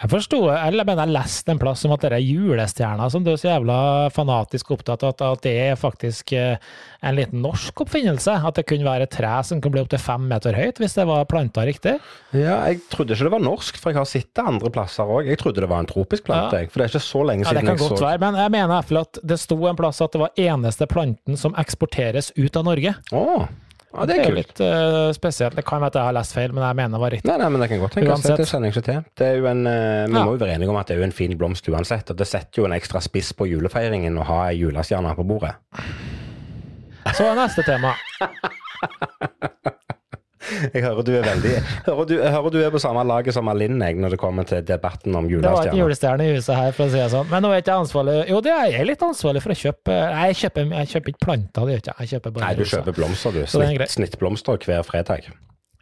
Jeg 0.03 0.11
forsto, 0.11 0.39
eller 0.51 0.85
jeg 0.91 1.13
leste 1.15 1.53
en 1.55 1.61
plass 1.63 1.85
om 1.87 1.93
at 1.95 2.03
det 2.03 2.13
er 2.17 2.25
julestjerner 2.25 3.11
som 3.13 3.23
du 3.25 3.31
er 3.33 3.39
så 3.41 3.49
jævla 3.53 3.77
fanatisk 4.15 4.73
opptatt 4.75 5.05
av, 5.07 5.15
at, 5.15 5.23
at 5.23 5.43
det 5.47 5.53
er 5.69 5.77
faktisk 5.81 6.33
eh, 6.37 6.57
en 7.05 7.17
liten 7.17 7.43
norsk 7.45 7.85
oppfinnelse. 7.85 8.35
At 8.49 8.59
det 8.59 8.67
kunne 8.69 8.87
være 8.89 9.07
et 9.07 9.15
tre 9.15 9.33
som 9.47 9.61
kunne 9.63 9.77
bli 9.77 9.85
opptil 9.85 10.03
fem 10.03 10.27
meter 10.31 10.57
høyt, 10.59 10.81
hvis 10.83 10.97
det 10.99 11.07
var 11.09 11.25
planta 11.31 11.65
riktig. 11.69 11.97
ja, 12.35 12.59
jeg 12.69 12.81
trodde 12.93 13.15
ikke 13.15 13.29
det 13.29 13.35
var 13.37 13.45
norsk, 13.47 13.79
for 13.81 13.93
jeg 13.95 14.01
har 14.03 14.11
sett 14.11 14.31
det 14.35 14.45
andre 14.55 14.73
plasser 14.75 15.05
òg. 15.09 15.29
Jeg 15.31 15.39
trodde 15.43 15.63
det 15.65 15.71
var 15.71 15.85
en 15.85 15.91
tropisk 15.91 16.27
plante, 16.29 16.65
Ja. 16.65 16.69
for 16.69 16.81
det 16.83 16.89
er 16.89 16.95
ikke 16.95 17.05
så 17.09 17.23
lenge 17.25 17.45
siden 17.45 17.55
Ja, 17.55 17.61
Det 17.61 17.69
kan 17.69 17.83
godt 17.89 17.99
så 17.99 18.09
være, 18.09 18.21
men 18.27 18.35
jeg 18.43 18.51
mener 18.57 18.65
i 18.65 18.77
hvert 18.79 18.91
fall 18.91 19.03
at 19.05 19.19
det 19.23 19.41
sto 19.41 19.61
en 19.71 19.77
plass 19.79 20.01
at 20.05 20.13
det 20.13 20.21
var 20.25 20.35
eneste 20.51 20.87
planten 20.91 21.37
som 21.41 21.55
eksporteres 21.61 22.33
ut 22.37 22.57
av 22.57 22.65
Norge. 22.67 22.95
Å, 23.13 23.49
ja, 23.95 24.07
det 24.11 24.15
er 24.15 24.23
jo 24.23 24.31
kult. 24.31 24.39
litt 24.41 24.61
uh, 24.61 25.13
spesielt. 25.17 25.57
Det 25.59 25.65
kan 25.67 25.81
være 25.83 25.93
at 25.93 25.99
jeg 26.01 26.09
har 26.09 26.17
lest 26.17 26.35
feil, 26.37 26.55
men 26.57 26.65
jeg 26.67 26.79
mener 26.81 26.97
det 26.99 27.03
var 27.05 27.15
riktig. 27.15 27.29
Nei, 27.31 27.37
nei, 27.43 27.49
men 27.55 27.61
det 27.65 27.69
kan 27.73 27.83
godt 27.85 27.93
tenkes. 27.99 28.09
Det, 28.09 28.15
Uansett. 28.15 28.37
det 28.43 28.69
jeg 28.69 28.75
ikke 28.75 28.85
til. 28.89 29.03
Det 29.21 29.29
er 29.29 29.37
jo 29.39 29.47
en, 29.53 29.63
uh, 29.67 29.75
vi 30.09 30.19
Ja. 30.19 30.25
må 30.25 30.35
jo 30.35 30.41
være 30.45 30.55
enige 30.59 30.69
om 30.75 30.81
at 30.81 30.87
det 30.91 30.97
er 30.97 31.03
jo 31.05 31.09
en 31.11 31.17
fin 31.21 31.39
blomst 31.39 31.69
uansett. 31.69 32.11
Og 32.11 32.17
det 32.19 32.27
setter 32.31 32.63
jo 32.63 32.67
en 32.69 32.77
ekstra 32.77 33.01
spiss 33.05 33.33
på 33.33 33.47
julefeiringen 33.51 34.19
å 34.19 34.27
ha 34.29 34.41
ei 34.51 34.59
julestjerne 34.63 35.15
på 35.19 35.27
bordet. 35.29 35.55
Så 37.15 37.31
neste 37.37 37.63
tema. 37.67 37.95
Jeg 40.75 40.85
hører 40.85 41.07
du 41.07 41.13
er 41.19 41.27
veldig 41.27 41.55
hører 41.89 42.09
du, 42.09 42.15
hører 42.23 42.55
du 42.55 42.59
er 42.63 42.73
på 42.75 42.81
samme 42.83 43.05
laget 43.09 43.37
som 43.37 43.49
Alinn 43.53 43.79
når 43.79 44.15
det 44.15 44.21
kommer 44.21 44.47
til 44.49 44.65
debatten 44.67 45.15
om 45.19 45.29
Det 45.29 45.43
var 45.43 45.69
ikke 45.69 45.81
julestjerne 45.83 46.29
i 46.29 46.37
huset 46.37 46.57
her, 46.57 46.73
for 46.77 46.87
å 46.87 46.93
si 46.93 47.01
det 47.01 47.11
sånn. 47.13 47.29
Men 47.31 47.45
nå 47.45 47.53
er 47.53 47.61
jeg 47.61 47.67
ikke 47.67 47.79
ansvarlig 47.85 48.17
Jo, 48.31 48.41
det 48.45 48.55
er 48.55 48.71
jeg 48.73 48.89
litt 48.89 49.05
ansvarlig 49.05 49.45
for 49.45 49.55
å 49.55 49.59
kjøpe 49.65 49.99
Nei, 50.15 50.29
jeg 50.33 50.41
kjøper, 50.45 50.71
jeg 50.79 50.93
kjøper 50.95 51.15
ikke 51.15 51.25
planter, 51.25 51.67
det 51.67 51.75
gjør 51.75 51.83
jeg 51.91 52.09
ikke. 52.09 52.21
Jeg 52.21 52.45
Nei, 52.45 52.55
du 52.59 52.65
kjøper 52.69 52.97
blomster, 52.97 53.35
du. 53.35 53.43
Er 53.45 53.51
Snitt, 53.55 53.91
snittblomster 53.95 54.65
hver 54.65 54.83
fredag. 54.87 55.29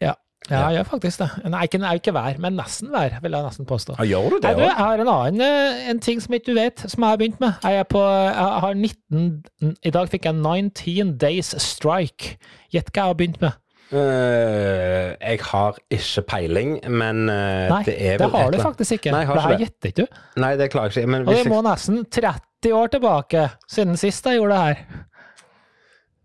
Ja. 0.02 0.14
ja, 0.50 0.60
jeg 0.70 0.80
gjør 0.80 0.88
faktisk 0.90 1.22
det. 1.22 1.28
Nei, 1.52 1.62
ikke, 1.68 1.80
nei, 1.82 1.94
ikke 2.00 2.14
hver, 2.16 2.38
men 2.42 2.56
nesten 2.58 2.90
hver, 2.90 3.14
vil 3.22 3.36
jeg 3.36 3.46
nesten 3.46 3.68
påstå. 3.68 3.96
Ja, 4.00 4.06
gjør 4.10 4.34
du 4.34 4.38
det 4.42 4.54
du, 4.58 4.64
jeg 4.64 4.74
har 4.78 5.02
en 5.04 5.10
annen 5.12 5.44
eh, 5.46 5.84
en 5.92 6.02
ting 6.02 6.22
som 6.22 6.34
ikke 6.34 6.50
du 6.50 6.58
vet, 6.58 6.82
som 6.82 7.04
jeg 7.04 7.14
har 7.14 7.20
begynt 7.20 7.42
med. 7.42 7.62
Jeg 7.62 7.82
er 7.84 7.88
på 7.88 8.02
Jeg 8.02 8.62
har 8.66 8.74
19 8.74 9.76
I 9.86 9.94
dag 9.94 10.10
fikk 10.10 10.26
jeg 10.26 10.38
19 10.40 11.16
Days 11.22 11.54
Strike. 11.62 12.36
Gjett 12.74 12.90
hva 12.90 13.04
jeg 13.04 13.12
har 13.14 13.20
begynt 13.20 13.42
med. 13.44 13.61
Eh, 13.92 15.08
jeg 15.20 15.40
har 15.44 15.76
ikke 15.92 16.22
peiling, 16.30 16.70
men 16.88 17.26
uh, 17.28 17.68
Nei, 17.68 17.82
det 17.84 17.96
er 18.00 18.22
det 18.22 18.28
har 18.32 18.54
du 18.54 18.58
faktisk 18.62 18.96
ikke. 18.96 19.12
Nei, 19.12 19.26
det 19.28 19.44
her 19.44 19.60
gjetter 19.60 19.92
ikke 19.92 20.06
du. 20.06 20.20
Nei, 20.40 20.52
det 20.56 20.70
klarer 20.72 20.94
jeg 20.94 21.04
ikke. 21.04 21.12
Men 21.12 21.26
Og 21.28 21.36
vi 21.36 21.44
må 21.50 21.58
jeg 21.60 21.66
nesten 21.68 22.00
30 22.08 22.76
år 22.78 22.92
tilbake 22.94 23.46
siden 23.68 24.00
sist 24.00 24.28
jeg 24.30 24.40
gjorde 24.40 24.56
det 24.56 24.64
her. 24.64 25.04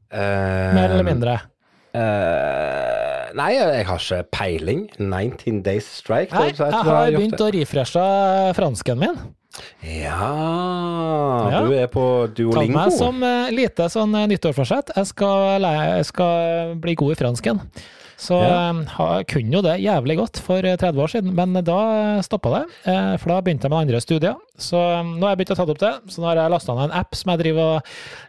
Uh, 0.07 0.75
Mer 0.77 0.95
eller 0.95 1.07
mindre. 1.07 1.35
Uh, 1.91 3.35
Nei, 3.35 3.49
jeg 3.57 3.87
har 3.89 3.99
ikke 3.99 4.21
peiling. 4.31 4.85
19 5.01 5.59
Days 5.65 5.89
Strike? 5.99 6.31
Nei, 6.31 6.53
det 6.55 6.63
er 6.63 6.71
jeg 6.71 6.87
har 6.87 7.11
begynt 7.17 7.43
å 7.43 7.51
refreshe 7.51 8.05
fransken 8.55 9.03
min. 9.03 9.19
Ja, 9.83 11.49
Ja. 11.51 11.61
du 11.65 11.73
er 11.77 11.87
på 11.91 12.05
Duolingo. 12.35 12.73
Ta 12.77 12.87
meg 12.87 12.95
som 12.97 13.21
uh, 13.23 13.49
lite 13.53 13.89
sånn 13.91 14.15
eh, 14.15 14.27
nyttårsforsett. 14.33 14.93
Jeg 14.97 15.07
skal, 15.13 15.61
jeg 15.61 16.05
skal 16.09 16.75
bli 16.81 16.95
god 16.95 17.15
i 17.15 17.19
fransken. 17.23 17.61
Så 18.17 18.33
Ja. 18.41 18.71
eh, 18.73 19.23
kunne 19.29 19.53
jo 19.53 19.61
det 19.61 19.75
jævlig 19.83 20.15
godt 20.17 20.39
for 20.41 20.57
eh, 20.65 20.75
30 20.75 20.97
år 21.03 21.07
siden, 21.11 21.35
men 21.37 21.53
da 21.63 22.19
stoppa 22.25 22.49
det. 22.55 22.63
eh, 22.89 23.17
For 23.21 23.29
da 23.29 23.41
begynte 23.45 23.67
jeg 23.67 23.69
med 23.69 23.83
andre 23.85 24.01
studier. 24.01 24.35
Så 24.57 24.73
eh, 24.75 25.03
nå 25.05 25.21
har 25.21 25.35
jeg 25.35 25.45
begynt 25.45 25.53
å 25.53 25.55
ta 25.59 25.65
opp 25.71 25.77
det. 25.77 25.93
Så 26.09 26.21
nå 26.23 26.25
har 26.31 26.35
jeg 26.41 26.49
lasta 26.49 26.73
ned 26.73 26.89
en 26.89 26.97
app 26.97 27.13
som 27.15 27.29
jeg 27.31 27.39
driver 27.43 27.75
og 27.77 27.81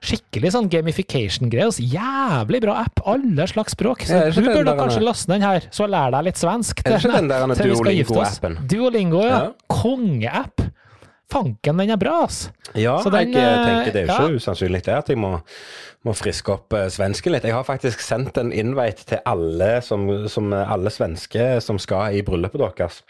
Skikkelig 0.04 0.52
sånn 0.52 0.68
gamification-greier. 0.68 1.70
altså. 1.72 1.82
Jævlig 1.88 2.60
bra 2.60 2.74
app! 2.84 3.00
Alle 3.06 3.46
slags 3.48 3.72
språk. 3.72 4.04
Så 4.04 4.12
Ja, 4.12 4.30
du 4.30 4.42
bør 4.42 4.60
burde 4.60 4.76
kanskje 4.76 5.00
laste 5.02 5.32
den 5.32 5.40
her, 5.42 5.60
så 5.72 5.88
lærer 5.88 6.10
deg 6.18 6.24
litt 6.28 6.36
svensk. 6.36 6.84
Er 6.84 6.90
det 6.98 7.04
ikke 7.04 7.16
den 7.16 7.28
der. 7.28 7.46
Duolingo-appen? 7.64 8.58
Duolingo, 8.68 9.22
ja. 9.24 9.38
Ja. 9.40 9.52
Kongeapp! 9.72 10.68
Fanken, 11.28 11.76
den 11.76 11.92
er 11.92 12.00
bra, 12.00 12.22
ass! 12.24 12.48
Ja, 12.72 12.96
Så 13.04 13.10
den, 13.12 13.34
jeg 13.36 13.44
eh, 13.44 13.64
tenker 13.66 13.92
det 13.92 14.00
er 14.02 14.06
jo 14.06 14.12
ja. 14.14 14.16
ikke 14.24 14.40
usannsynlig 14.40 14.80
det 14.86 14.94
at 14.96 15.10
jeg 15.12 15.20
må, 15.20 15.34
må 16.08 16.14
friske 16.16 16.54
opp 16.54 16.72
eh, 16.76 16.86
svensken 16.92 17.34
litt. 17.34 17.44
Jeg 17.44 17.56
har 17.56 17.66
faktisk 17.68 18.00
sendt 18.00 18.40
en 18.40 18.52
invite 18.54 19.04
til 19.12 19.20
alle, 19.28 19.74
som, 19.84 20.08
som, 20.32 20.48
eh, 20.56 20.72
alle 20.72 20.92
svenske 20.94 21.50
som 21.64 21.80
skal 21.82 22.16
i 22.16 22.24
bryllupet 22.24 22.64
deres. 22.64 23.02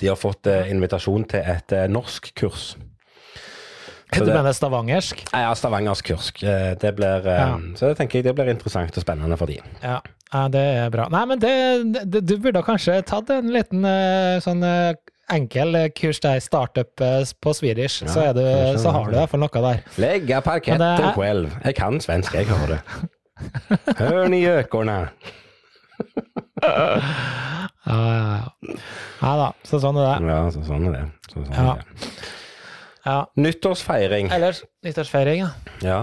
De 0.00 0.08
har 0.08 0.16
fått 0.16 0.48
eh, 0.48 0.70
invitasjon 0.72 1.28
til 1.28 1.44
et 1.44 1.76
norsk 1.92 2.32
norskkurs. 2.32 2.70
Så 4.10 4.24
Du 4.24 4.32
mener 4.32 4.52
stavangersk? 4.52 5.20
Ja, 5.30 5.52
stavangersk 5.54 6.08
kursk. 6.10 6.40
Det 6.80 6.94
blir, 6.96 7.26
eh, 7.26 7.44
Ja. 7.44 7.58
Så 7.76 7.88
det 7.88 7.96
tenker 8.00 8.18
jeg 8.18 8.24
det 8.24 8.34
blir 8.34 8.50
interessant 8.50 8.96
og 8.96 9.02
spennende 9.04 9.36
for 9.38 9.46
de. 9.46 9.60
Ja, 9.82 10.00
ja, 10.32 10.48
det 10.48 10.60
er 10.60 10.90
bra. 10.90 11.08
Nei, 11.10 11.24
men 11.26 11.38
det, 11.38 11.52
det, 12.06 12.24
du 12.26 12.36
burde 12.38 12.62
kanskje 12.62 13.00
tatt 13.06 13.30
en 13.30 13.52
liten 13.52 13.84
eh, 13.84 14.40
sånn 14.42 14.62
eh, 14.66 14.94
enkel 15.34 15.74
eh, 15.78 15.88
kurs 15.96 16.20
der, 16.20 16.40
startup 16.44 17.00
eh, 17.00 17.22
på 17.42 17.52
Swedish, 17.56 18.02
så, 18.06 18.26
er 18.30 18.32
du, 18.36 18.42
så 18.80 18.90
har 18.94 19.06
du 19.10 19.14
i 19.16 19.18
hvert 19.20 19.30
fall 19.32 19.40
noe 19.44 19.62
der. 19.66 19.82
Legge 20.00 20.40
parketten 20.46 20.82
er- 20.82 21.14
själv. 21.16 21.54
Jeg 21.64 21.74
kan 21.78 22.00
svensk, 22.00 22.34
jeg 22.34 22.46
har 22.50 22.66
det. 22.76 22.80
Hør 23.98 24.28
ni 24.28 24.42
gjøkorna. 24.44 24.98
Ja, 26.60 27.96
ja, 27.96 27.96
ja. 27.96 28.74
Nei 29.20 29.32
da, 29.40 29.48
så 29.66 29.80
sånn 29.82 29.98
er 30.00 30.06
det. 30.20 30.28
Ja, 30.30 30.40
så 30.52 30.62
sånn 30.66 30.86
er 30.90 30.96
det. 30.98 31.04
Så 31.32 31.42
sånn 31.44 31.54
Ja. 31.56 31.72
er 31.72 31.80
det. 31.80 32.10
Ja. 33.06 33.18
Nyttårsfeiring. 33.40 34.28
Ellers, 34.36 34.62
nyttårsfeiring, 34.84 35.40
ja. 35.40 35.50
Ja. 35.80 35.98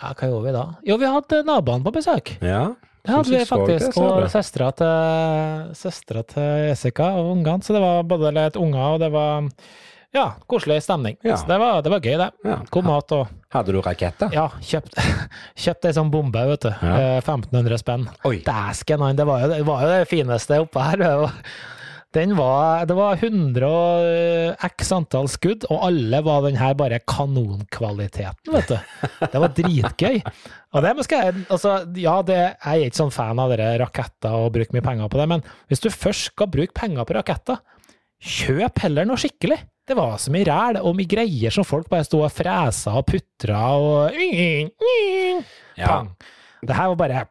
ja. 0.00 0.12
Hva 0.18 0.28
gjorde 0.30 0.46
vi 0.48 0.52
da? 0.56 0.64
Jo, 0.86 0.96
vi 0.98 1.06
hadde 1.14 1.42
naboene 1.46 1.84
på 1.86 1.92
besøk. 1.94 2.36
ja. 2.42 2.66
Det 3.08 3.14
hadde 3.16 3.38
er 3.40 3.48
faktisk. 3.48 3.98
Og 4.04 4.26
søstera 4.28 4.68
til, 4.76 5.68
søstera 5.78 6.22
til 6.28 6.48
Jessica 6.68 7.06
og 7.16 7.32
ungene. 7.32 7.64
Så 7.64 7.72
det 7.72 7.80
var 7.80 8.02
både 8.04 8.32
litt 8.36 8.58
unger, 8.60 8.84
og 8.84 9.00
det 9.00 9.08
var 9.14 9.48
ja, 10.12 10.26
koselig 10.48 10.82
stemning. 10.84 11.16
Ja. 11.24 11.38
Så 11.40 11.48
det 11.48 11.56
var, 11.60 11.80
det 11.84 11.92
var 11.92 12.04
gøy, 12.04 12.18
det. 12.20 12.28
Ja. 12.44 12.58
God 12.72 12.88
mat 12.88 13.16
og 13.16 13.34
Hadde 13.48 13.72
du 13.72 13.80
raketter? 13.80 14.28
Ja, 14.36 14.50
kjøpt, 14.60 14.98
kjøpt 15.64 15.88
ei 15.88 15.94
sånn 15.96 16.12
bombe, 16.12 16.42
vet 16.50 16.66
du. 16.66 16.70
Ja. 16.84 17.16
Eh, 17.16 17.20
1500 17.22 17.80
spenn. 17.80 18.04
Dæsken, 18.44 19.04
det 19.16 19.24
det 19.24 19.64
var 19.64 19.86
jo 19.86 19.92
det 19.94 20.02
fineste 20.10 20.60
oppe 20.66 20.84
her. 20.84 21.06
Den 22.18 22.34
var, 22.38 22.82
det 22.88 22.96
var 22.98 23.20
100 23.20 23.68
og 23.68 24.06
eh, 24.10 24.66
x 24.66 24.90
antall 24.96 25.28
skudd, 25.30 25.68
og 25.70 25.84
alle 25.86 26.18
var 26.26 26.42
den 26.48 26.58
her 26.58 26.74
bare 26.78 26.98
kanonkvaliteten, 27.06 28.50
vet 28.56 28.72
du. 28.72 28.76
Det 29.22 29.42
var 29.44 29.54
dritgøy. 29.54 30.18
Og 30.74 30.84
det 30.84 30.92
skal 31.06 31.28
jeg, 31.28 31.46
altså, 31.46 31.76
ja, 31.96 32.16
det, 32.26 32.38
jeg 32.40 32.82
er 32.82 32.90
ikke 32.90 33.00
sånn 33.04 33.14
fan 33.14 33.38
av 33.40 33.54
dere 33.54 33.76
raketter 33.84 34.34
og 34.34 34.50
bruke 34.56 34.74
mye 34.74 34.84
penger 34.84 35.12
på 35.12 35.20
det, 35.22 35.28
men 35.36 35.44
hvis 35.70 35.84
du 35.84 35.90
først 35.94 36.32
skal 36.32 36.50
bruke 36.52 36.74
penger 36.76 37.06
på 37.08 37.16
raketter, 37.16 37.62
kjøp 38.18 38.82
heller 38.82 39.06
noe 39.06 39.20
skikkelig. 39.20 39.60
Det 39.88 39.96
var 39.96 40.18
så 40.20 40.32
mye 40.34 40.44
ræl 40.44 40.80
og 40.82 40.96
mye 40.98 41.08
greier 41.08 41.54
som 41.54 41.64
folk 41.64 41.86
bare 41.88 42.04
sto 42.04 42.20
og 42.26 42.32
fresa 42.34 42.98
og 42.98 43.06
putra 43.08 43.62
og 43.78 44.18
Ja. 45.78 45.86
Pang. 45.86 46.10
Det 46.66 46.74
her 46.74 46.90
var 46.90 46.98
bare 46.98 47.22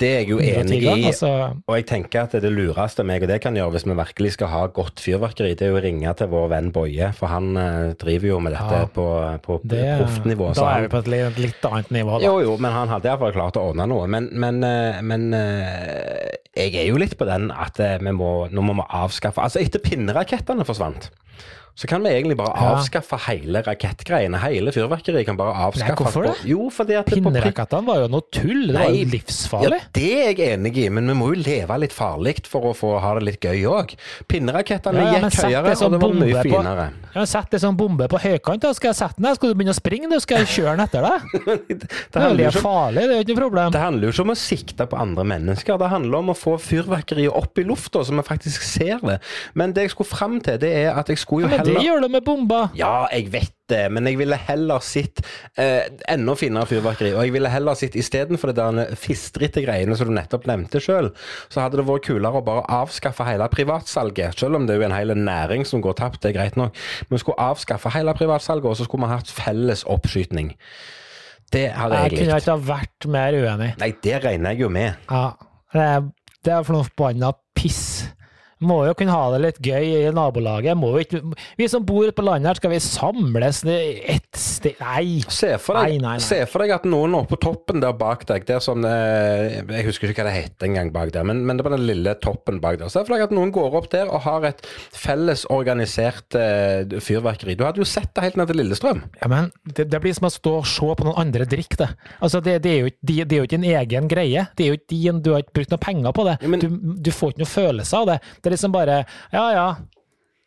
Det 0.00 0.08
er 0.08 0.20
jeg 0.22 0.28
jo 0.30 0.38
enig 0.40 0.78
i. 0.80 1.04
altså. 1.10 1.28
Og 1.68 1.74
jeg 1.76 1.84
tenker 1.90 2.22
at 2.22 2.32
det 2.40 2.48
lureste 2.54 3.04
meg 3.04 3.20
og 3.26 3.28
det 3.28 3.36
kan 3.44 3.52
gjøre 3.58 3.74
hvis 3.74 3.84
vi 3.84 3.96
virkelig 3.98 4.30
skal 4.32 4.48
ha 4.48 4.60
godt 4.72 5.02
fyrverkeri, 5.04 5.50
det 5.60 5.66
er 5.66 5.74
jo 5.74 5.76
å 5.76 5.82
ringe 5.84 6.14
til 6.16 6.30
vår 6.32 6.46
venn 6.54 6.70
Boje, 6.72 7.10
for 7.18 7.28
han 7.28 7.50
eh, 7.60 7.90
driver 8.00 8.30
jo 8.30 8.38
med 8.40 8.54
dette 8.56 8.78
Ja. 8.80 8.86
på, 8.96 9.04
på 9.44 9.58
Det, 9.68 9.82
proffnivå. 10.00 10.54
så 10.54 10.62
da 10.62 10.70
han- 10.70 10.78
er 10.78 10.86
vi 10.86 10.92
på 10.94 10.98
et 11.02 11.10
litt, 11.12 11.38
litt 11.44 11.68
annet 11.68 11.90
nivå, 11.92 12.16
da. 12.18 12.24
Jo, 12.30 12.40
jo, 12.46 12.56
men 12.56 12.72
han 12.72 12.88
hadde 12.88 13.10
iallfall 13.12 13.32
klart 13.36 13.60
å 13.60 13.66
ordne 13.74 13.86
noe. 13.92 14.06
Men, 14.08 14.30
men, 14.32 14.64
eh, 14.64 15.02
men 15.04 15.34
eh, 15.36 16.30
jeg 16.56 16.74
er 16.80 16.88
jo 16.88 16.96
litt 16.96 17.18
på 17.20 17.28
den 17.28 17.50
at 17.52 17.78
eh, 17.84 17.98
vi 18.00 18.10
må, 18.16 18.48
nå 18.50 18.64
må 18.64 18.78
vi 18.80 18.88
avskaffe 18.88 19.44
Altså, 19.44 19.60
etter 19.60 19.84
pinnerakettene 19.84 20.64
forsvant, 20.64 21.10
så 21.74 21.86
kan 21.88 22.02
vi 22.02 22.10
egentlig 22.10 22.36
bare 22.36 22.52
Ja. 22.56 22.74
avskaffe 22.76 23.18
hele 23.28 23.62
rakettgreiene. 23.62 24.38
Hele 24.40 24.72
fyrverkeriet 24.72 25.26
kan 25.26 25.36
bare 25.36 25.54
avskaffes. 25.54 25.96
hvorfor 25.96 26.22
det? 26.26 26.34
Jo, 26.44 26.68
fordi 26.70 26.94
at 26.98 27.06
Pinnerakettene 27.06 27.86
var 27.86 27.96
jo 28.02 28.08
noe 28.08 28.22
tull. 28.32 28.66
Det 28.68 28.74
var 28.74 28.90
jo 28.90 29.04
livsfarlig. 29.14 29.80
Ja, 29.80 29.90
det 29.92 30.12
er 30.12 30.34
jeg 30.34 30.58
enig 30.58 30.76
i, 30.76 30.88
men 30.90 31.06
vi 31.06 31.14
må 31.14 31.34
jo 31.34 31.40
leve 31.42 31.78
litt 31.80 31.92
farlig 31.92 32.46
for 32.46 32.60
å 32.70 32.74
få 32.76 33.00
ha 33.00 33.14
det 33.18 33.22
litt 33.24 33.40
gøy 33.40 33.64
òg. 33.66 33.94
Pinnerakettene 34.28 34.94
Ja, 35.00 35.20
gikk 35.20 35.40
høyere, 35.44 35.74
og 35.82 35.90
det 35.92 36.00
var 36.00 36.12
mye 36.14 36.42
finere. 36.42 36.90
på- 36.90 36.96
Ja, 37.14 37.24
Sett 37.24 37.52
ei 37.54 37.58
sånn 37.58 37.76
bombe 37.76 38.06
på 38.08 38.18
høykant, 38.20 38.60
da 38.60 38.72
skal 38.72 38.90
jeg 38.92 38.96
sette 38.96 39.16
den 39.16 39.24
der. 39.24 39.34
Skal 39.34 39.48
du 39.52 39.54
begynne 39.54 39.74
å 39.74 39.80
springe, 39.80 40.08
da? 40.10 40.18
skal 40.20 40.38
jeg 40.38 40.46
kjøre 40.46 40.76
den 40.76 40.86
etter 40.86 41.02
deg. 41.02 41.20
det, 41.80 41.88
Det 42.12 42.22
er 42.22 42.50
jo 42.52 42.60
farlig, 42.60 43.02
det 43.02 43.10
er 43.10 43.16
jo 43.18 43.24
ikke 43.24 43.34
noe 43.40 43.48
problem. 43.50 43.72
det 43.72 43.80
handler 43.80 44.02
jo 44.06 44.12
ikke 44.12 44.20
om 44.26 44.30
å 44.30 44.36
sikte 44.38 44.86
på 44.86 44.98
andre 45.00 45.24
mennesker, 45.24 45.78
det 45.78 45.88
handler 45.90 46.18
om 46.18 46.28
å 46.30 46.36
få 46.38 46.54
fyrverkeriet 46.60 47.34
opp 47.34 47.58
i 47.58 47.64
lufta, 47.64 48.04
så 48.04 48.14
vi 48.14 48.22
faktisk 48.22 48.62
ser 48.62 48.98
det. 49.02 49.20
Men 49.54 49.72
det 49.72 49.82
jeg 49.88 49.90
skulle 49.90 50.06
fram 50.10 50.40
til, 50.40 50.58
det 50.58 50.70
er 50.84 50.94
at 50.98 51.08
jeg 51.08 51.18
skulle 51.18 51.48
jo 51.48 51.56
Men 51.64 51.76
det 51.76 51.86
gjør 51.86 52.04
du 52.04 52.08
med 52.12 52.24
bomber. 52.26 52.68
Ja, 52.78 53.06
jeg 53.12 53.30
vet 53.32 53.56
det, 53.70 53.84
men 53.94 54.06
jeg 54.08 54.18
ville 54.18 54.34
heller 54.34 54.82
sett 54.82 55.20
eh, 55.60 55.86
enda 56.10 56.34
finere 56.38 56.66
fyrverkeri. 56.66 57.12
Og 57.14 57.22
jeg 57.26 57.34
ville 57.36 57.50
heller 57.52 57.78
sett 57.78 57.94
istedenfor 57.98 58.50
det 58.50 58.58
der 58.58 58.94
fistrete 58.98 59.62
greiene 59.62 59.94
som 59.98 60.10
du 60.10 60.14
nettopp 60.16 60.48
nevnte 60.50 60.82
sjøl, 60.82 61.12
så 61.52 61.62
hadde 61.62 61.78
det 61.78 61.86
vært 61.86 62.08
kulere 62.08 62.40
å 62.42 62.46
bare 62.46 62.64
avskaffe 62.80 63.26
hele 63.28 63.46
privatsalget. 63.52 64.38
Selv 64.42 64.58
om 64.58 64.66
det 64.66 64.74
er 64.76 64.82
jo 64.82 64.88
en 64.88 64.96
hel 64.96 65.14
næring 65.18 65.66
som 65.68 65.84
går 65.84 65.98
tapt, 66.00 66.22
det 66.24 66.32
er 66.32 66.38
greit 66.40 66.58
nok. 66.58 66.74
Men 67.06 67.18
vi 67.18 67.22
skulle 67.22 67.50
avskaffe 67.50 67.92
hele 67.94 68.14
privatsalget, 68.18 68.66
og 68.72 68.78
så 68.80 68.88
skulle 68.88 69.06
vi 69.06 69.14
hatt 69.14 69.30
felles 69.30 69.84
oppskyting. 69.86 70.54
Det 71.50 71.66
hadde 71.74 71.98
Jeg 72.04 72.12
jeg 72.12 72.18
kunne 72.18 72.40
ikke 72.42 72.54
ha 72.54 72.62
vært 72.68 73.06
mer 73.10 73.36
uenig. 73.38 73.70
Nei, 73.80 73.90
det 74.02 74.18
regner 74.24 74.54
jeg 74.54 74.64
jo 74.64 74.68
med. 74.70 74.98
Ja, 75.10 75.24
det 75.74 75.86
er, 75.86 76.04
det 76.46 76.52
er 76.54 76.66
for 76.66 76.78
noe 76.78 76.86
forbanna 76.86 77.32
piss. 77.58 77.82
Må 78.60 78.82
jo 78.84 78.92
kunne 78.98 79.14
ha 79.14 79.30
det 79.32 79.40
litt 79.44 79.58
gøy 79.64 79.86
i 80.02 80.10
nabolaget. 80.12 80.76
Ikke, 81.00 81.20
vi 81.56 81.68
som 81.70 81.84
bor 81.88 82.10
på 82.12 82.24
landet 82.26 82.50
her, 82.50 82.58
skal 82.60 82.72
vi 82.74 82.80
samles 82.84 83.62
ett 83.64 84.36
sted 84.36 84.76
Nei! 84.80 85.22
Se 85.32 85.54
for, 85.62 85.78
deg, 85.80 85.94
Nei, 85.96 86.00
nei, 86.02 86.16
nei. 86.18 86.24
se 86.24 86.42
for 86.50 86.60
deg 86.64 86.74
at 86.74 86.84
noen 86.88 87.14
oppe 87.16 87.34
på 87.34 87.40
toppen 87.46 87.80
der 87.82 87.94
bak 87.96 88.26
deg 88.28 88.44
der 88.48 88.60
som, 88.64 88.84
eh, 88.84 89.60
Jeg 89.64 89.86
husker 89.88 90.12
ikke 90.12 90.24
hva 90.24 90.28
det 90.30 90.36
het 90.36 90.66
engang 90.66 90.90
bak 90.92 91.12
der, 91.14 91.24
men, 91.26 91.40
men 91.48 91.56
det 91.58 91.64
var 91.66 91.74
den 91.76 91.86
lille 91.88 92.14
toppen 92.20 92.60
bak 92.62 92.78
der. 92.80 92.90
Se 92.92 93.02
for 93.06 93.16
deg 93.16 93.24
at 93.28 93.34
noen 93.34 93.52
går 93.54 93.78
opp 93.80 93.88
der 93.92 94.10
og 94.12 94.20
har 94.26 94.44
et 94.50 94.60
felles 94.92 95.46
organisert 95.50 96.36
uh, 96.36 96.84
fyrverkeri. 97.00 97.56
Du 97.58 97.64
hadde 97.66 97.80
jo 97.82 97.88
sett 97.88 98.12
det 98.16 98.26
helt 98.28 98.38
ned 98.40 98.50
til 98.50 98.60
Lillestrøm. 98.60 99.00
Ja, 99.22 99.30
men 99.32 99.50
det, 99.64 99.88
det 99.92 100.00
blir 100.04 100.14
som 100.16 100.28
å 100.28 100.32
stå 100.34 100.54
og 100.60 100.68
se 100.68 100.90
på 101.00 101.06
noen 101.08 101.18
andre 101.24 101.46
drikke, 101.48 101.78
det. 101.80 101.88
Altså, 102.20 102.42
det, 102.44 102.58
det, 102.66 102.72
er 102.76 102.84
jo, 102.84 102.92
det 103.08 103.18
er 103.24 103.36
jo 103.40 103.48
ikke 103.48 103.60
en 103.60 103.68
egen 103.72 104.10
greie. 104.10 104.44
Det 104.58 104.66
er 104.66 104.72
jo 104.74 104.78
ikke 104.80 104.90
din, 104.92 105.22
du 105.24 105.32
har 105.34 105.44
ikke 105.44 105.56
brukt 105.60 105.74
noe 105.74 105.82
penger 105.82 106.14
på 106.16 106.26
det. 106.28 106.36
Ja, 106.44 106.52
men- 106.52 106.60
du, 106.64 106.68
du 107.00 107.10
får 107.14 107.34
ikke 107.34 107.44
noe 107.44 107.52
følelse 107.54 108.00
av 108.02 108.10
det. 108.12 108.18
Det 108.44 108.49
er 108.50 108.56
liksom 108.58 108.72
bare 108.74 109.04
Ja, 109.32 109.46
ja. 109.54 109.68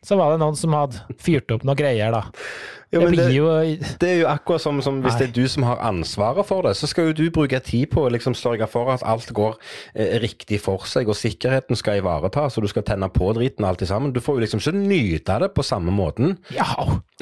Så 0.03 0.17
var 0.19 0.33
det 0.35 0.39
noen 0.43 0.55
som 0.59 0.73
hadde 0.77 1.01
fyrt 1.23 1.51
opp 1.55 1.63
noen 1.67 1.79
greier, 1.79 2.11
da. 2.11 2.25
Jo, 2.93 2.99
det 3.09 3.17
det- 3.17 3.33
jo 3.33 3.45
Det 3.97 4.03
er 4.09 4.19
jo 4.21 4.27
akkurat 4.29 4.61
som, 4.61 4.79
som 4.85 4.99
hvis 5.01 5.15
Nei. 5.15 5.19
det 5.23 5.29
er 5.29 5.41
du 5.41 5.47
som 5.49 5.63
har 5.63 5.77
ansvaret 5.81 6.45
for 6.45 6.61
det, 6.61 6.75
så 6.77 6.85
skal 6.85 7.07
jo 7.09 7.13
du 7.13 7.31
bruke 7.31 7.57
tid 7.65 7.89
på 7.89 8.03
å 8.05 8.11
liksom 8.13 8.35
sørge 8.37 8.67
for 8.69 8.91
at 8.93 9.01
alt 9.03 9.31
går 9.33 9.55
eh, 9.95 10.19
riktig 10.21 10.59
for 10.61 10.77
seg, 10.85 11.09
og 11.09 11.15
sikkerheten 11.17 11.75
skal 11.75 11.97
ivaretas, 12.03 12.57
og 12.57 12.63
du 12.63 12.69
skal 12.69 12.83
tenne 12.85 13.09
på 13.09 13.31
driten 13.33 13.65
og 13.65 13.69
alt 13.71 13.87
sammen. 13.89 14.13
Du 14.13 14.19
får 14.21 14.37
jo 14.37 14.43
liksom 14.45 14.61
ikke 14.61 14.75
nyte 14.77 15.39
det 15.41 15.49
på 15.55 15.63
samme 15.65 15.89
måten. 15.91 16.37
Ja, 16.53 16.67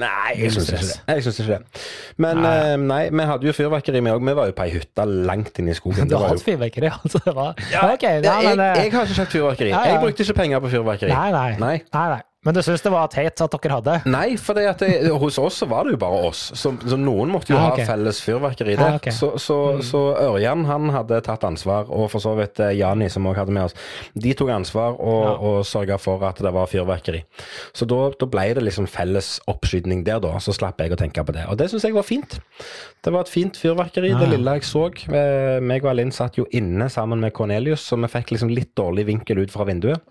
Nei, 0.01 0.33
jeg 0.41 0.51
syns 0.51 0.71
ikke 0.73 0.87
det. 0.89 0.99
Jeg 1.07 1.23
synes 1.23 1.39
ikke 1.39 1.57
det. 1.59 1.81
Men 2.17 2.41
Nei. 2.41 2.57
eh, 2.71 2.75
nei, 2.77 3.01
vi 3.09 3.25
hadde 3.29 3.47
jo 3.47 3.53
fyrverkeri, 3.53 4.01
vi 4.03 4.09
òg. 4.11 4.25
Vi 4.27 4.33
var 4.35 4.45
jo 4.47 4.55
på 4.57 4.63
ei 4.65 4.71
hytte 4.75 5.05
langt 5.07 5.59
inne 5.61 5.71
i 5.71 5.77
skogen. 5.77 6.09
du 6.09 6.15
hadde 6.17 6.25
har 6.27 6.35
hatt 6.35 6.43
fyrverkeri, 6.43 6.89
altså. 6.91 7.21
Det 7.23 7.35
var 7.35 7.55
Ja, 7.71 7.85
okay, 7.93 8.19
nei, 8.19 8.41
jeg, 8.43 8.57
men 8.57 8.59
eh, 8.59 8.83
jeg 8.83 8.91
har 8.91 9.05
ikke 9.07 9.19
kjøpt 9.21 9.31
fyrverkeri. 9.37 9.69
Jeg 9.71 10.01
brukte 10.03 10.23
ikke 10.27 10.33
penger 10.41 10.59
på 10.59 10.69
fyrverkeri. 10.75 11.13
Nei. 11.15 11.31
Nei. 11.31 11.77
nei, 11.93 12.07
nei. 12.17 12.21
Men 12.41 12.55
du 12.57 12.61
syns 12.65 12.81
det 12.81 12.89
var 12.89 13.05
teit 13.13 13.37
at 13.43 13.53
dere 13.53 13.75
hadde? 13.77 13.95
Nei, 14.09 14.33
for 14.41 14.57
det 14.57 14.63
at 14.65 14.79
det, 14.81 15.11
hos 15.21 15.35
oss 15.37 15.59
så 15.61 15.67
var 15.69 15.85
det 15.85 15.91
jo 15.93 15.99
bare 16.01 16.21
oss. 16.31 16.39
Så, 16.57 16.71
så 16.89 16.97
noen 16.97 17.29
måtte 17.29 17.51
jo 17.53 17.57
Ah, 17.59 17.67
ha 17.75 17.83
felles 17.85 18.17
fyrverkeri 18.25 18.73
Ah, 18.81 18.95
okay. 18.97 19.11
ok. 19.11 19.13
Så, 19.13 19.27
så, 19.37 19.57
så 19.85 20.01
Ørjan 20.17 20.63
han 20.65 20.89
hadde 20.89 21.19
tatt 21.27 21.45
ansvar, 21.45 21.85
og 21.93 22.07
for 22.09 22.23
så 22.23 22.33
vidt 22.39 22.57
eh, 22.65 22.71
Jani 22.79 23.11
som 23.13 23.27
også 23.29 23.43
hadde 23.43 23.53
med 23.53 23.67
oss. 23.67 23.75
De 24.17 24.33
tok 24.33 24.49
ansvar 24.55 24.97
og, 24.97 25.19
Ja. 25.27 25.35
og 25.51 25.59
sørga 25.69 25.99
for 26.01 26.25
at 26.25 26.41
det 26.41 26.53
var 26.55 26.65
fyrverkeri. 26.71 27.21
Så 27.77 27.85
da, 27.85 27.99
da 28.17 28.29
ble 28.33 28.47
det 28.57 28.65
liksom 28.65 28.89
felles 28.89 29.35
oppskyting 29.51 30.01
der, 30.09 30.17
da. 30.25 30.33
Så 30.41 30.55
slapp 30.57 30.81
jeg 30.81 30.95
å 30.95 30.97
tenke 30.97 31.21
på 31.27 31.37
det. 31.37 31.45
Og 31.45 31.59
det 31.61 31.69
syns 31.69 31.85
jeg 31.85 31.93
var 31.93 32.07
fint. 32.09 32.39
Det 33.05 33.13
var 33.13 33.27
et 33.27 33.33
fint 33.35 33.53
fyrverkeri, 33.61 34.15
Ja, 34.15 34.23
det 34.23 34.31
lille 34.33 34.57
jeg 34.57 34.65
så. 34.65 34.87
Eh, 35.13 35.59
meg 35.61 35.85
og 35.85 35.93
Alinn 35.93 36.09
satt 36.15 36.41
jo 36.41 36.49
inne 36.57 36.89
sammen 36.89 37.21
med 37.21 37.37
Cornelius, 37.37 37.85
så 37.85 38.01
vi 38.01 38.09
fikk 38.17 38.33
liksom 38.33 38.49
litt 38.49 38.73
dårlig 38.81 39.05
vinkel 39.13 39.45
ut 39.45 39.53
fra 39.53 39.69
vinduet. 39.69 40.01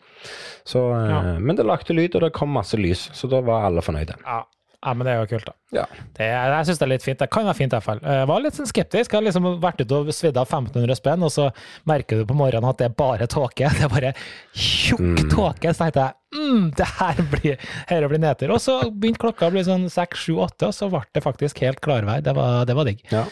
Så, 0.65 0.87
eh, 0.95 1.11
Ja. 1.11 1.39
Men 1.39 1.57
det 1.57 1.67
lagde 1.67 1.97
lyd, 1.97 2.15
og 2.17 2.23
det 2.27 2.33
kom 2.37 2.53
masse 2.55 2.77
lys, 2.81 3.09
så 3.17 3.29
da 3.31 3.41
var 3.41 3.67
alle 3.69 3.83
fornøyde. 3.85 4.17
Ja. 4.25 4.43
ja, 4.85 4.95
men 4.95 5.05
det 5.07 5.13
er 5.13 5.21
jo 5.21 5.31
kult, 5.35 5.47
da. 5.47 5.55
Ja. 5.77 5.85
Det, 6.17 6.27
jeg 6.27 6.67
syns 6.67 6.79
det 6.81 6.87
er 6.87 6.93
litt 6.95 7.05
fint. 7.05 7.19
Det 7.21 7.29
kan 7.31 7.45
være 7.45 7.59
fint, 7.59 7.73
i 7.73 7.77
hvert 7.77 7.85
fall. 7.87 8.01
Jeg 8.03 8.29
var 8.31 8.41
litt 8.41 8.57
sånn 8.57 8.69
skeptisk. 8.71 9.13
Jeg 9.13 9.19
har 9.21 9.27
liksom 9.27 9.49
vært 9.63 9.83
ute 9.85 9.99
og 9.99 10.13
svidd 10.17 10.37
av 10.41 10.49
1500 10.49 10.97
spenn, 10.99 11.23
og 11.27 11.31
så 11.35 11.51
merker 11.89 12.21
du 12.21 12.25
på 12.29 12.37
morgenen 12.39 12.69
at 12.71 12.79
det 12.81 12.89
er 12.91 12.97
bare 12.97 13.29
tåke. 13.31 13.69
Det 13.79 13.85
er 13.87 13.93
bare 13.93 14.13
tjukk 14.57 15.25
tåke. 15.31 15.73
Så 15.75 15.85
tenkte 15.85 16.07
jeg 16.07 16.15
mm, 16.41 16.71
det 16.79 16.87
her 16.99 17.23
blir, 17.35 17.71
her 17.91 18.09
blir 18.09 18.23
nedtur. 18.23 18.53
Og 18.57 18.61
så 18.65 18.81
begynte 18.91 19.21
klokka 19.27 19.49
å 19.49 19.55
bli 19.55 19.65
sånn 19.67 19.89
seks, 19.93 20.27
sju, 20.27 20.37
åtte, 20.43 20.71
og 20.71 20.75
så 20.77 20.89
ble 20.93 21.03
det 21.15 21.25
faktisk 21.25 21.61
helt 21.65 21.81
klarvær. 21.85 22.23
Det 22.25 22.35
var, 22.37 22.65
det 22.69 22.77
var 22.79 22.89
digg. 22.89 23.03
Ja. 23.13 23.25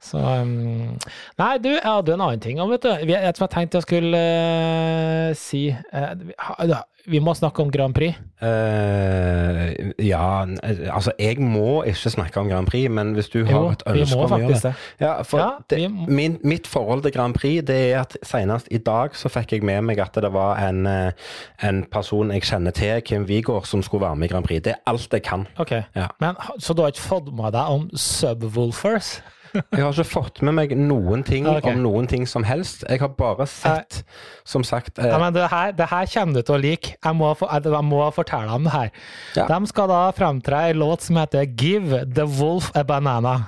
Så 0.00 0.18
um, 0.18 0.96
Nei, 1.38 1.56
du, 1.60 1.68
jeg 1.74 1.84
hadde 1.84 2.14
en 2.14 2.22
annen 2.24 2.40
ting 2.40 2.60
òg, 2.60 2.72
vet 2.72 2.86
du. 2.86 3.10
Jeg 3.10 3.20
jeg 3.20 3.50
tenkte 3.52 3.80
jeg 3.80 3.84
skulle 3.84 4.20
uh, 4.20 5.34
si 5.36 5.68
uh, 5.92 6.80
vi 7.10 7.18
må 7.22 7.32
snakke 7.34 7.62
om 7.64 7.70
Grand 7.72 7.94
Prix. 7.96 8.16
Uh, 8.42 9.90
ja, 10.04 10.44
altså 10.92 11.12
jeg 11.18 11.40
må 11.40 11.82
ikke 11.88 12.12
snakke 12.12 12.40
om 12.40 12.48
Grand 12.48 12.68
Prix, 12.68 12.90
men 12.92 13.12
hvis 13.16 13.28
du 13.32 13.44
har 13.44 13.52
Jo, 13.52 13.70
et 13.72 13.82
ønske 13.86 14.18
om 14.18 14.34
å 14.36 14.38
gjøre 14.40 14.60
det 14.62 14.72
ja, 15.00 15.14
for 15.26 15.40
Ja, 15.40 15.48
det, 15.72 15.80
min, 16.08 16.38
Mitt 16.44 16.68
forhold 16.68 17.04
til 17.04 17.12
Grand 17.16 17.36
Prix 17.36 17.64
det 17.68 17.78
er 17.90 18.02
at 18.02 18.16
senest 18.26 18.68
i 18.70 18.78
dag 18.84 19.16
så 19.16 19.32
fikk 19.32 19.56
jeg 19.56 19.64
med 19.66 19.82
meg 19.88 20.00
at 20.00 20.16
det 20.20 20.32
var 20.32 20.60
en, 20.64 20.86
en 20.86 21.82
person 21.92 22.32
jeg 22.36 22.46
kjenner 22.48 22.76
til, 22.76 23.00
Kim 23.04 23.26
Wigård, 23.28 23.68
som 23.68 23.84
skulle 23.84 24.06
være 24.06 24.20
med 24.20 24.30
i 24.30 24.32
Grand 24.32 24.48
Prix. 24.48 24.64
Det 24.64 24.76
er 24.76 24.80
alt 24.88 25.12
jeg 25.12 25.24
kan. 25.26 25.48
Okay. 25.60 25.82
Ja. 25.96 26.08
Men, 26.20 26.40
Så 26.58 26.76
du 26.76 26.84
har 26.84 26.92
ikke 26.92 27.08
fått 27.08 27.32
med 27.32 27.52
deg 27.56 27.76
om 27.76 27.90
Subwoolfers? 27.96 29.18
Jeg 29.54 29.82
har 29.82 29.92
ikke 29.92 30.06
fått 30.06 30.40
med 30.46 30.54
meg 30.56 30.74
noen 30.78 31.24
ting 31.26 31.48
okay. 31.50 31.72
om 31.72 31.82
noen 31.84 32.08
ting 32.10 32.26
som 32.28 32.44
helst. 32.46 32.84
Jeg 32.88 33.02
har 33.02 33.12
bare 33.16 33.46
sett, 33.50 34.02
som 34.46 34.64
sagt 34.66 35.00
eh, 35.00 35.10
Ja, 35.10 35.18
men 35.22 35.34
det 35.34 35.48
her, 35.52 35.72
det 35.76 35.88
her 35.90 36.10
kommer 36.12 36.38
du 36.38 36.46
til 36.46 36.56
å 36.56 36.60
like. 36.62 36.96
Jeg 36.96 37.18
må, 37.18 37.32
jeg 37.34 37.86
må 37.90 38.02
fortelle 38.14 38.58
om 38.58 38.68
det 38.68 38.74
her. 38.74 38.92
Ja. 39.38 39.48
De 39.50 39.70
skal 39.70 39.90
da 39.90 40.02
fremtre 40.16 40.66
ei 40.68 40.76
låt 40.76 41.06
som 41.06 41.18
heter 41.20 41.48
'Give 41.48 42.04
the 42.06 42.28
Wolf 42.38 42.70
a 42.74 42.84
Banana'. 42.86 43.40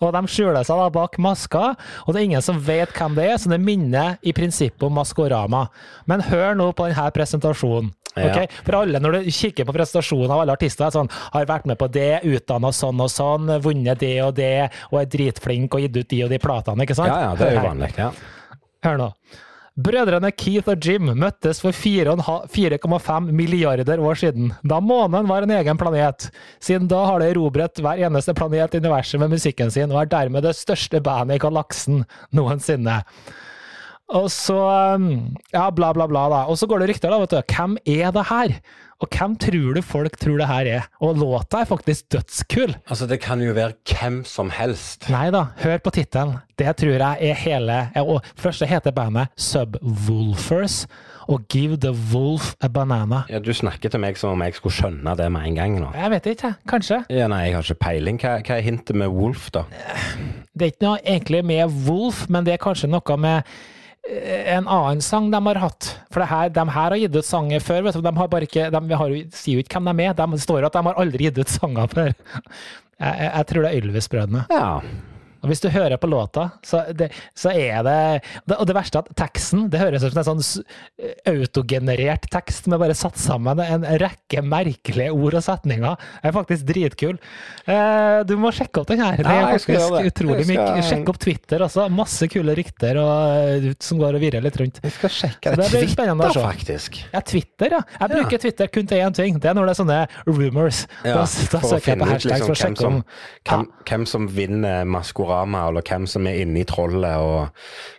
Og 0.00 0.12
de 0.12 0.22
skjuler 0.30 0.66
seg 0.66 0.80
da 0.80 0.88
bak 0.92 1.18
masker, 1.22 1.76
og 2.04 2.10
det 2.12 2.20
er 2.20 2.26
ingen 2.30 2.44
som 2.44 2.58
vet 2.62 2.92
hvem 2.96 3.14
det 3.16 3.28
er, 3.30 3.36
så 3.40 3.52
det 3.52 3.60
minner 3.62 4.18
i 4.26 4.34
prinsippet 4.36 4.84
om 4.88 4.98
Maskorama. 4.98 5.66
Men 6.10 6.24
hør 6.26 6.56
nå 6.58 6.70
på 6.76 6.90
denne 6.90 7.06
presentasjonen. 7.16 7.92
Ja. 8.16 8.46
For 8.64 8.78
alle, 8.78 8.96
når 9.02 9.18
du 9.18 9.30
kikker 9.36 9.66
på 9.68 9.74
presentasjonen 9.76 10.30
av 10.32 10.40
alle 10.40 10.54
artister, 10.56 10.86
er 10.86 10.94
sånn, 10.94 11.10
har 11.34 11.48
vært 11.50 11.66
med 11.68 11.76
på 11.80 11.88
det, 11.92 12.22
utdanna 12.24 12.70
sånn 12.72 13.02
og 13.04 13.10
sånn, 13.12 13.50
vunnet 13.64 14.00
det 14.00 14.14
og 14.24 14.32
det, 14.38 14.70
og 14.88 15.02
er 15.02 15.10
dritflink 15.12 15.76
og 15.76 15.84
gitt 15.84 15.98
ut 16.00 16.08
de 16.14 16.22
og 16.24 16.32
de 16.32 16.38
platene, 16.40 16.86
ikke 16.86 16.96
sant? 16.96 17.12
Ja, 17.12 17.26
ja, 17.26 17.34
det 17.36 17.50
er 17.50 17.52
jo 17.52 17.58
Hør 17.58 17.66
her. 17.66 17.68
vanlig. 17.74 17.90
Ja. 18.00 18.08
Hør 18.88 19.02
nå. 19.02 19.10
Brødrene 19.76 20.30
Keith 20.32 20.70
og 20.72 20.80
Jim 20.80 21.10
møttes 21.20 21.58
for 21.60 21.76
4,5 21.76 22.46
4,5 22.48 23.26
milliarder 23.36 24.00
år 24.00 24.16
siden, 24.16 24.54
da 24.64 24.78
månen 24.80 25.28
var 25.28 25.44
en 25.44 25.52
egen 25.52 25.76
planet. 25.76 26.30
Siden 26.64 26.88
da 26.88 27.02
har 27.04 27.20
de 27.20 27.28
erobret 27.28 27.82
hver 27.84 28.00
eneste 28.08 28.32
planet 28.38 28.72
i 28.72 28.80
universet 28.80 29.20
med 29.20 29.34
musikken 29.34 29.70
sin, 29.74 29.92
og 29.92 30.00
er 30.00 30.08
dermed 30.14 30.48
det 30.48 30.54
største 30.56 31.02
bandet 31.04 31.36
i 31.36 31.44
galaksen 31.44 32.06
noensinne. 32.32 33.02
Og 34.14 34.28
så 34.30 34.56
um, 34.94 35.36
Ja, 35.52 35.68
bla, 35.74 35.92
bla, 35.96 36.06
bla, 36.06 36.26
da. 36.30 36.42
Og 36.50 36.58
så 36.60 36.68
går 36.70 36.84
det 36.84 36.92
rykter, 36.92 37.10
da, 37.10 37.18
vet 37.22 37.32
du. 37.34 37.54
Hvem 37.56 37.78
er 37.86 38.12
det 38.14 38.26
her? 38.30 38.58
Og 39.02 39.10
hvem 39.12 39.34
tror 39.36 39.74
du 39.76 39.82
folk 39.84 40.14
tror 40.16 40.38
det 40.40 40.46
her 40.48 40.68
er? 40.78 40.84
Og 41.04 41.18
låta 41.20 41.58
er 41.60 41.68
faktisk 41.68 42.06
dødskul. 42.14 42.70
Altså, 42.88 43.04
det 43.10 43.18
kan 43.20 43.42
jo 43.44 43.52
være 43.52 43.74
hvem 43.90 44.22
som 44.24 44.48
helst. 44.54 45.10
Nei 45.12 45.26
da, 45.34 45.42
hør 45.60 45.82
på 45.84 45.92
tittelen. 45.98 46.38
Det 46.56 46.72
tror 46.80 46.94
jeg 46.96 47.28
er 47.28 47.36
hele 47.42 47.76
og 48.00 48.24
Først 48.40 48.64
heter 48.64 48.94
bandet 48.96 49.28
Subwoolfers, 49.36 50.86
og 51.28 51.44
Give 51.52 51.76
the 51.76 51.92
Wolf 52.14 52.54
a 52.64 52.68
Banana. 52.72 53.24
Ja, 53.28 53.38
Du 53.38 53.52
snakker 53.52 53.92
til 53.92 54.00
meg 54.00 54.16
som 54.16 54.32
om 54.32 54.46
jeg 54.46 54.56
skulle 54.56 54.78
skjønne 54.78 55.16
det 55.18 55.28
med 55.34 55.44
en 55.50 55.58
gang 55.60 55.76
nå. 55.82 55.92
Jeg 55.92 56.14
vet 56.14 56.32
ikke, 56.32 56.54
kanskje. 56.70 57.02
Ja, 57.12 57.28
nei, 57.28 57.50
jeg 57.50 57.58
har 57.58 57.66
ikke 57.68 57.82
peiling. 57.84 58.20
Hva, 58.22 58.38
hva 58.40 58.56
er 58.56 58.64
hintet 58.64 58.96
med 58.96 59.12
Wolf, 59.12 59.50
da? 59.52 59.66
Det 60.56 60.70
er 60.70 60.72
ikke 60.72 60.86
noe 60.88 61.00
egentlig 61.04 61.44
med 61.44 61.80
Wolf, 61.90 62.28
men 62.32 62.46
det 62.48 62.56
er 62.56 62.62
kanskje 62.64 62.88
noe 62.88 63.20
med 63.20 63.56
en 64.06 64.68
annen 64.68 65.02
sang 65.02 65.30
de 65.32 65.40
har 65.48 65.60
hatt. 65.62 65.88
For 66.14 66.24
her, 66.26 66.50
de 66.54 66.64
her 66.68 66.94
har 66.94 66.98
gitt 67.00 67.16
ut 67.16 67.26
sanger 67.26 67.62
før. 67.64 67.90
De 67.90 68.12
har 68.20 68.30
bare 68.32 68.46
ikke, 68.48 68.68
de 68.70 69.00
har, 69.02 69.16
sier 69.34 69.58
jo 69.58 69.64
ikke 69.64 69.80
hvem 69.80 69.90
de 69.98 70.06
er. 70.06 70.16
De 70.18 70.40
står 70.42 70.68
at 70.68 70.78
de 70.78 70.84
har 70.88 71.00
aldri 71.02 71.28
gitt 71.28 71.40
ut 71.42 71.56
sanger 71.58 71.92
før. 71.92 72.14
Jeg, 72.96 73.12
jeg, 73.20 73.28
jeg 73.28 73.44
tror 73.50 73.60
det 73.60 73.68
er 73.68 73.82
Ylvis-brødrene. 73.84 74.42
Ja. 74.48 74.68
Og 75.46 75.52
hvis 75.52 75.62
du 75.62 75.68
hører 75.70 75.94
på 76.02 76.08
låta, 76.10 76.48
så, 76.66 76.80
det, 76.98 77.12
så 77.38 77.52
er 77.54 77.84
det, 77.86 77.98
det 78.50 78.56
Og 78.58 78.66
det 78.66 78.74
verste 78.74 78.98
er 78.98 79.06
at 79.06 79.12
teksten 79.22 79.68
det 79.70 79.78
høres 79.78 80.02
ut 80.02 80.10
som 80.16 80.18
en 80.24 80.42
sånn 80.42 80.64
autogenerert 81.30 82.26
tekst 82.32 82.66
med 82.70 82.80
bare 82.82 82.96
satt 82.98 83.18
sammen 83.20 83.60
en 83.62 83.84
rekke 84.02 84.42
merkelige 84.42 85.12
ord 85.14 85.36
og 85.38 85.44
setninger. 85.46 85.94
Det 86.22 86.30
er 86.30 86.34
faktisk 86.34 86.66
dritkul. 86.68 87.18
Eh, 87.66 88.18
du 88.26 88.34
må 88.40 88.50
sjekke 88.54 88.82
opp 88.82 88.90
den 88.90 89.02
her. 89.04 89.20
Det 89.20 89.26
er 89.30 89.46
faktisk 89.52 89.72
ja, 89.76 90.02
utrolig 90.10 90.46
mye. 90.48 90.56
skal- 90.56 90.84
Sjekk 90.86 91.12
opp 91.12 91.18
Twitter 91.22 91.64
også. 91.66 91.86
Masse 91.92 92.28
kule 92.32 92.54
rykter 92.56 92.98
og, 93.02 93.62
eh, 93.62 93.74
som 93.80 93.98
går 94.02 94.18
og 94.18 94.20
virrer 94.26 94.42
litt 94.42 94.56
rundt. 94.60 94.80
Vi 94.82 94.90
skal 94.90 95.10
sjekke 95.10 95.54
det 95.56 95.70
blir 95.70 95.88
spennende 95.88 96.30
Twitter, 96.30 96.48
faktisk. 96.50 96.98
Ja, 97.12 97.20
Twitter, 97.20 97.70
ja. 97.78 97.80
Jeg 98.00 98.10
bruker 98.10 98.38
Twitter 98.38 98.66
kun 98.68 98.86
til 98.86 98.98
én 98.98 99.14
ting. 99.14 99.38
Det 99.38 99.50
er 99.50 99.54
når 99.54 99.66
det 99.66 99.70
er 99.76 99.84
sånne 99.84 100.00
rumors. 100.26 100.86
Ja, 101.04 101.14
da 101.14 101.24
da 101.26 101.60
søker 101.60 101.92
jeg 101.92 101.98
på 101.98 102.10
hashtags 102.10 102.24
liksom 102.24 102.46
for 102.46 102.52
å 102.52 102.60
sjekke 102.62 102.86
om 102.86 102.96
som, 102.96 103.04
hvem, 103.46 103.66
hvem 103.88 104.06
som 104.06 104.26
vinner 104.28 104.84
Maskorama, 104.84 105.35
eller 105.44 105.82
hvem 105.86 106.06
som 106.06 106.26
er 106.26 106.40
inne 106.44 106.62
i 106.62 106.64
trollet, 106.68 107.16
og 107.16 107.48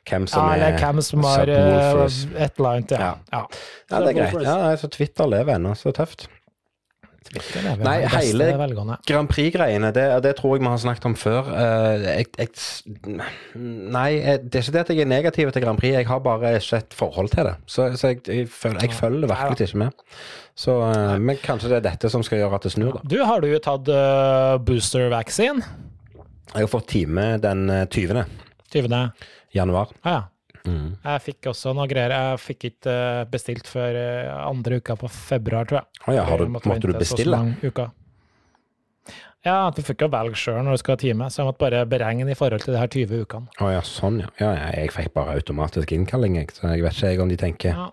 hvem 0.10 0.28
som 0.28 0.48
ja, 0.50 0.72
er 0.72 0.80
hvem 0.82 1.02
som 1.06 1.24
har 1.28 1.52
eh, 1.52 1.62
Subwoolfers. 1.62 2.24
et 2.36 2.58
eller 2.58 2.70
annet. 2.70 2.92
Ja. 2.92 3.00
Ja. 3.00 3.14
ja. 3.34 3.44
Ja, 3.92 4.00
det 4.02 4.10
er 4.10 4.18
greit. 4.22 4.42
Ja, 4.48 4.76
så 4.76 4.88
Twitter 4.88 5.30
lever 5.30 5.56
ennå, 5.56 5.76
så 5.78 5.92
tøft. 5.96 6.28
Nei, 7.84 8.06
hele- 8.08 8.58
velgående. 8.58 8.98
Grand 9.08 9.28
Prix-greiene, 9.30 9.92
det, 9.92 10.06
det 10.24 10.36
tror 10.38 10.56
jeg 10.56 10.64
vi 10.64 10.70
har 10.72 10.78
snakket 10.78 11.06
om 11.10 11.16
før. 11.16 11.50
Eh, 11.52 12.06
jeg, 12.06 12.28
jeg, 12.38 13.18
nei, 13.58 14.10
eh, 14.22 14.38
det 14.44 14.62
er 14.62 14.64
ikke 14.64 14.76
det 14.78 14.84
at 14.86 14.92
jeg 14.94 15.04
er 15.04 15.12
negativ 15.12 15.52
til 15.52 15.66
Grand 15.66 15.80
Prix, 15.80 15.94
jeg 15.98 16.08
har 16.08 16.22
bare 16.24 16.56
ikke 16.58 16.80
et 16.80 16.96
forhold 16.98 17.30
til 17.34 17.50
det. 17.50 17.56
Så, 17.66 17.90
så 18.00 18.14
jeg, 18.14 18.22
jeg, 18.28 18.48
følger, 18.50 18.80
jeg 18.82 18.94
følger 18.96 19.28
virkelig 19.28 19.68
ikke 19.68 19.84
med. 19.84 20.06
Så, 20.58 20.78
eh, 20.88 21.18
men 21.20 21.42
kanskje 21.44 21.74
det 21.74 21.82
er 21.82 21.90
dette 21.92 22.10
som 22.14 22.24
skal 22.26 22.42
gjøre 22.42 22.62
at 22.62 22.70
det 22.70 22.74
snur, 22.78 22.96
da. 22.98 23.04
Du, 23.12 23.20
har 23.28 23.44
du 23.44 23.52
tatt 23.60 23.92
uh, 23.92 24.56
booster 24.64 25.12
vaccine? 25.14 25.66
Jeg 26.54 26.64
har 26.66 26.72
fått 26.72 26.90
time 26.94 27.28
den 27.44 27.70
eh, 27.70 27.86
20. 27.92 28.24
20. 28.74 29.00
januar. 29.56 29.94
Ah, 30.02 30.12
ja. 30.18 30.24
Mm. 30.68 30.98
Jeg 31.00 31.24
fikk 31.24 31.48
også 31.52 31.72
noe 31.78 31.88
greier. 31.88 32.12
Jeg 32.12 32.42
fikk 32.44 32.68
ikke 32.72 32.94
eh, 32.94 33.22
bestilt 33.32 33.70
før 33.72 33.98
eh, 34.00 34.32
andre 34.36 34.82
uka 34.82 34.98
på 35.00 35.10
februar, 35.12 35.68
tror 35.70 35.82
jeg. 35.82 36.04
Ah, 36.06 36.14
ja, 36.18 36.26
har 36.28 36.44
du, 36.44 36.52
måtte, 36.52 36.72
måtte 36.72 36.92
du 36.92 36.98
bestille? 36.98 37.40
mange 37.40 37.72
uker. 37.72 37.94
Ja, 39.48 39.58
at 39.72 39.78
du 39.80 39.84
fikk 39.88 40.04
jo 40.04 40.12
velge 40.14 40.36
sjøl 40.40 40.60
når 40.68 40.76
du 40.78 40.82
skal 40.84 40.98
ha 40.98 41.02
time, 41.02 41.28
så 41.32 41.42
jeg 41.42 41.50
måtte 41.52 41.64
bare 41.64 41.84
beregne 41.90 42.28
i 42.34 42.38
forhold 42.38 42.66
til 42.66 42.76
de 42.76 42.82
her 42.82 42.90
20 42.92 43.22
ukene. 43.26 43.48
Å 43.64 43.70
ja, 43.78 43.84
sånn 43.88 44.22
ja. 44.26 44.32
ja. 44.42 44.52
Jeg 44.76 44.92
fikk 44.96 45.14
bare 45.16 45.38
automatisk 45.40 45.94
innkalling, 45.96 46.36
jeg. 46.42 46.52
Så 46.58 46.68
jeg 46.74 46.84
vet 46.84 46.98
ikke 47.00 47.14
jeg 47.16 47.24
om 47.24 47.32
de 47.32 47.40
tenker 47.48 47.72
Ja. 47.78 47.92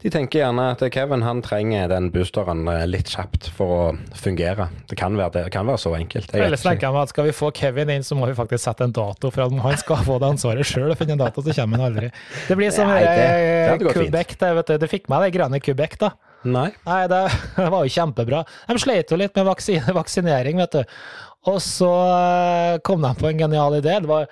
De 0.00 0.08
tenker 0.08 0.40
gjerne 0.40 0.62
at 0.72 0.80
Kevin 0.94 1.20
han 1.20 1.42
trenger 1.44 1.90
den 1.92 2.06
boosteren 2.14 2.62
eh, 2.72 2.86
litt 2.88 3.10
kjapt 3.12 3.50
for 3.52 3.72
å 3.74 3.80
fungere. 4.16 4.70
Det 4.88 4.96
kan 4.96 5.12
være, 5.18 5.34
det, 5.34 5.42
det 5.50 5.52
kan 5.52 5.68
være 5.68 5.82
så 5.82 5.92
enkelt. 5.98 6.32
Jeg 6.32 6.46
Ellers 6.46 6.64
tenker 6.64 6.86
jeg 6.88 6.96
meg 6.96 7.02
at 7.04 7.12
skal 7.12 7.28
vi 7.28 7.34
få 7.36 7.50
Kevin 7.58 7.92
inn, 7.92 8.06
så 8.06 8.16
må 8.16 8.30
vi 8.30 8.36
faktisk 8.38 8.64
sette 8.64 8.86
en 8.88 8.94
dato, 8.96 9.28
for 9.28 9.44
at 9.44 9.58
han 9.66 9.76
skal 9.82 10.00
få 10.06 10.16
det 10.22 10.30
ansvaret 10.32 10.64
sjøl 10.70 10.94
og 10.94 10.96
finne 10.96 11.18
en 11.18 11.20
dato, 11.26 11.44
så 11.44 11.52
kommer 11.58 11.82
han 11.82 11.90
aldri. 11.90 12.08
Det 12.48 12.56
blir 12.56 12.72
som 12.72 12.88
Nei, 12.88 13.02
det- 13.04 13.12
det 13.20 13.90
eh. 13.90 13.92
Quebec, 13.92 14.32
det, 14.40 14.52
vet 14.62 14.72
du. 14.72 14.78
Du 14.80 14.88
fikk 14.88 15.12
med 15.12 15.26
det 15.26 15.34
greiene 15.36 15.60
i 15.60 15.64
Quebec, 15.68 15.98
da. 16.00 16.14
Nei. 16.48 16.70
Nei, 16.86 17.02
det, 17.10 17.24
var 17.74 17.84
jo 17.84 17.94
kjempebra. 17.94 18.44
De 18.68 18.78
sleit 18.80 19.12
jo 19.12 19.18
litt 19.20 19.36
med 19.36 19.48
vaksine, 19.50 19.96
vaksinering, 20.00 20.60
vet 20.62 20.78
du. 20.78 20.96
Og 21.50 21.60
så 21.64 21.90
eh, 21.90 22.78
kom 22.84 23.04
de 23.04 23.12
på 23.16 23.30
en 23.30 23.42
genial 23.46 23.78
idé. 23.78 23.96
Det 24.02 24.10
var 24.10 24.28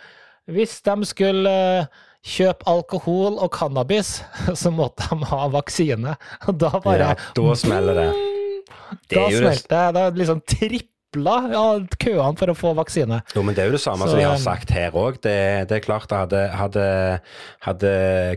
hvis 0.49 0.79
de 0.85 1.09
skulle 1.09 1.53
eh, 1.53 1.89
kjøpe 2.25 2.65
alkohol 2.69 3.37
og 3.37 3.53
cannabis, 3.53 4.19
så 4.61 4.73
måtte 4.75 5.09
de 5.13 5.29
ha 5.29 5.49
vaksine. 5.53 6.17
Og 6.49 6.61
da 6.61 6.73
bare 6.85 7.13
Ja, 7.13 7.31
da 7.37 7.57
smeller 7.59 8.03
det. 8.03 8.09
Det 9.09 9.17
Da 9.19 9.27
smelte 9.33 9.69
det. 9.69 9.87
Da 9.97 10.09
liksom 10.17 10.41
tripla 11.13 11.51
ja, 11.53 11.63
køene 11.99 12.37
for 12.39 12.51
å 12.53 12.55
få 12.57 12.75
vaksine. 12.77 13.21
Jo, 13.35 13.43
men 13.43 13.55
det 13.55 13.63
er 13.63 13.67
jo 13.71 13.77
det 13.77 13.81
samme 13.83 14.05
Så, 14.05 14.11
som 14.13 14.21
jeg 14.21 14.29
har 14.29 14.37
um, 14.37 14.43
sagt 14.43 14.71
her 14.71 14.91
òg. 14.93 15.21
Det, 15.25 15.69
det 15.69 15.77
er 15.79 15.81
klart 15.85 16.11
hadde, 16.13 16.43
hadde, 16.53 16.85
hadde 17.65 17.93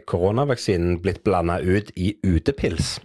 koronavaksinen 0.08 1.00
blitt 1.04 1.24
blanda 1.24 1.60
ut 1.62 1.92
i 2.00 2.14
utepils, 2.24 3.00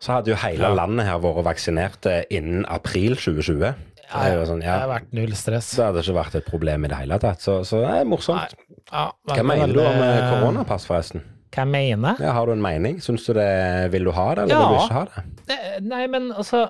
så 0.00 0.18
hadde 0.18 0.32
jo 0.32 0.36
hele 0.40 0.64
Ja. 0.70 0.74
landet 0.74 1.06
her 1.06 1.18
vært 1.20 1.44
vaksinert 1.46 2.06
eh, 2.06 2.22
innen 2.30 2.64
april 2.68 3.16
2020. 3.16 3.74
Det 4.10 4.30
jo 4.34 4.46
sånn, 4.48 4.60
Det 4.60 4.66
hadde 4.66 4.88
vært 4.90 5.12
null 5.14 5.34
stress. 5.38 5.68
så 5.76 5.84
hadde 5.86 6.00
det 6.00 6.08
ikke 6.08 6.16
vært 6.18 6.34
et 6.40 6.46
problem 6.48 6.84
i 6.84 6.88
det 6.90 6.96
hele 6.98 7.18
tatt. 7.22 7.40
Så, 7.44 7.60
så 7.64 7.78
det 7.84 7.92
er 8.00 8.08
morsomt. 8.10 8.56
Ja, 8.90 9.12
Hva 9.28 9.36
veldig, 9.36 9.46
mener 9.46 9.74
du 9.76 9.80
om 9.84 10.02
eh, 10.02 10.32
koronapass, 10.32 10.86
forresten? 10.88 11.22
Hva 11.50 11.62
jeg 11.66 11.70
mener? 11.70 12.18
Ja, 12.22 12.32
har 12.34 12.46
du 12.46 12.52
en 12.56 12.62
mening? 12.62 12.98
Syns 13.02 13.24
du 13.26 13.34
det, 13.34 13.46
Vil 13.92 14.04
du 14.06 14.10
ha 14.14 14.34
det, 14.34 14.44
eller 14.48 14.54
Ja. 14.54 14.66
vil 14.66 14.76
du 14.76 14.82
ikke 14.84 14.98
ha 14.98 15.04
det? 15.04 15.24
Det- 15.46 15.82
Nei, 15.82 16.06
men 16.06 16.32
altså 16.32 16.68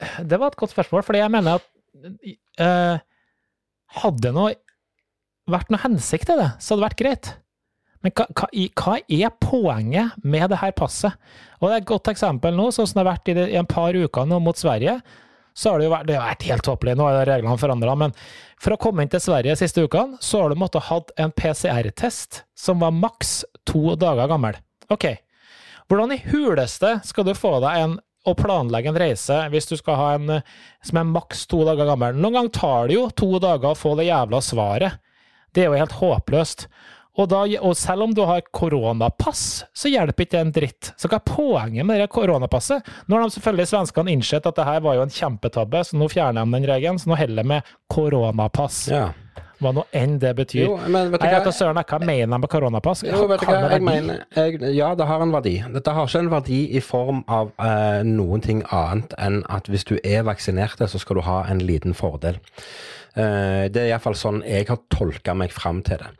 Det 0.00 0.38
var 0.40 0.52
et 0.52 0.58
godt 0.60 0.72
spørsmål, 0.72 1.04
fordi 1.06 1.22
jeg 1.22 1.32
mener 1.32 1.60
at 1.60 2.18
eh, 2.60 3.06
Hadde 4.00 4.30
det 4.30 4.50
vært 5.50 5.72
noe 5.72 5.82
hensikt 5.82 6.30
i 6.30 6.36
det, 6.38 6.50
så 6.62 6.72
hadde 6.72 6.78
det 6.78 6.86
vært 6.86 7.00
greit. 7.00 7.30
Men 8.04 8.12
hva, 8.16 8.26
hva, 8.38 8.46
hva 8.80 8.92
er 9.02 9.32
poenget 9.42 10.20
med 10.22 10.52
det 10.52 10.60
her 10.62 10.72
passet? 10.76 11.16
Og 11.58 11.66
det 11.66 11.72
er 11.74 11.82
et 11.82 11.88
godt 11.90 12.12
eksempel 12.12 12.54
nå, 12.56 12.68
sånn 12.72 12.86
som 12.88 13.00
det 13.00 13.02
har 13.02 13.10
vært 13.10 13.32
i, 13.32 13.34
det, 13.36 13.48
i 13.52 13.58
en 13.60 13.68
par 13.68 13.96
uker 13.96 14.28
nå 14.30 14.38
mot 14.44 14.56
Sverige. 14.56 14.94
Så 15.58 15.72
har 15.72 15.80
det 15.80 15.88
jo 15.88 15.92
vært, 15.92 16.06
det 16.08 16.16
har 16.16 16.28
vært 16.30 16.46
helt 16.48 16.64
tåpelig, 16.64 16.94
nå 16.96 17.08
er 17.10 17.26
reglene 17.28 17.58
forandra, 17.60 17.96
men 17.98 18.14
for 18.62 18.76
å 18.76 18.78
komme 18.80 19.04
inn 19.04 19.10
til 19.12 19.22
Sverige 19.24 19.56
de 19.56 19.60
siste 19.60 19.82
ukene, 19.84 20.20
så 20.22 20.44
har 20.44 20.52
du 20.52 20.60
måttet 20.60 20.86
ha 20.86 21.00
en 21.20 21.34
PCR-test 21.34 22.44
som 22.56 22.80
var 22.84 22.94
maks 22.96 23.40
to 23.68 23.96
dager 24.00 24.30
gammel. 24.30 24.56
Ok, 24.94 25.10
hvordan 25.90 26.14
i 26.14 26.22
huleste 26.30 27.00
skal 27.04 27.26
du 27.26 27.34
få 27.36 27.56
deg 27.64 27.82
en 27.82 27.98
å 28.28 28.36
planlegge 28.36 28.90
en 28.92 29.00
reise 29.00 29.36
hvis 29.52 29.70
du 29.70 29.76
skal 29.80 29.96
ha 29.96 30.08
en 30.18 30.36
eh, 30.36 30.54
som 30.84 31.00
er 31.00 31.08
maks 31.08 31.46
to 31.50 31.62
dager 31.68 31.88
gammel? 31.88 32.18
Noen 32.18 32.36
ganger 32.36 32.56
tar 32.56 32.90
det 32.90 32.98
jo 32.98 33.08
to 33.16 33.32
dager 33.42 33.72
å 33.72 33.78
få 33.78 33.94
det 33.98 34.10
jævla 34.10 34.42
svaret. 34.44 34.98
Det 35.54 35.64
er 35.64 35.70
jo 35.70 35.80
helt 35.80 35.98
håpløst. 36.00 36.68
Og, 37.18 37.26
da, 37.28 37.40
og 37.66 37.74
selv 37.76 38.06
om 38.06 38.12
du 38.14 38.22
har 38.24 38.44
koronapass, 38.54 39.64
så 39.76 39.90
hjelper 39.90 40.24
ikke 40.24 40.36
det 40.36 40.42
en 40.44 40.52
dritt. 40.54 40.90
Så 40.96 41.10
hva 41.10 41.18
er 41.18 41.26
poenget 41.26 41.86
med 41.88 41.98
det 42.00 42.06
koronapasset? 42.14 42.86
Nå 43.08 43.16
har 43.16 43.26
de 43.26 43.34
selvfølgelig 43.34 43.70
svenskene 43.72 44.14
innsett 44.14 44.46
at 44.46 44.56
det 44.56 44.68
her 44.68 44.84
var 44.84 44.96
jo 44.96 45.04
en 45.04 45.16
kjempetabbe, 45.16 45.82
så 45.84 45.98
nå 45.98 46.08
fjerner 46.12 46.46
de 46.46 46.54
den 46.56 46.68
regelen. 46.70 47.00
Så 47.02 47.10
nå 47.10 47.18
heller 47.18 47.42
de 47.42 47.56
med 47.56 47.74
koronapass. 47.92 48.84
Ja. 48.92 49.08
Hva 49.60 49.72
nå 49.76 49.82
enn 49.92 50.18
det 50.22 50.30
betyr. 50.38 50.62
Jo, 50.64 50.76
men 50.88 51.10
vet 51.12 51.20
du 51.20 51.26
Nei, 51.26 51.32
jeg 51.34 51.44
hva? 51.44 51.52
søren, 51.52 51.76
hva 51.84 51.98
mener 52.00 52.30
han 52.32 52.40
med 52.40 52.48
koronapass? 52.52 53.02
Jo, 53.04 53.26
vet 53.28 53.42
du 53.42 53.46
hva, 53.50 53.58
jeg 53.74 53.82
mener, 53.84 54.22
jeg, 54.36 54.60
ja, 54.76 54.94
det 54.96 55.06
har 55.10 55.20
en 55.20 55.34
verdi. 55.34 55.56
Dette 55.74 55.92
har 55.96 56.08
ikke 56.08 56.22
en 56.24 56.30
verdi 56.32 56.60
i 56.78 56.80
form 56.80 57.20
av 57.28 57.50
eh, 57.60 58.00
noen 58.08 58.40
ting 58.44 58.62
annet 58.72 59.12
enn 59.20 59.42
at 59.52 59.68
hvis 59.68 59.84
du 59.90 59.98
er 60.00 60.24
vaksinert, 60.24 60.80
så 60.88 60.98
skal 61.02 61.20
du 61.20 61.26
ha 61.28 61.42
en 61.52 61.60
liten 61.60 61.92
fordel. 61.94 62.38
Eh, 63.18 63.66
det 63.74 63.80
er 63.82 63.88
iallfall 63.90 64.14
sånn 64.14 64.36
jeg 64.46 64.68
har 64.68 64.78
tolka 64.94 65.34
meg 65.34 65.50
fram 65.52 65.80
til 65.82 65.98
det. 65.98 66.10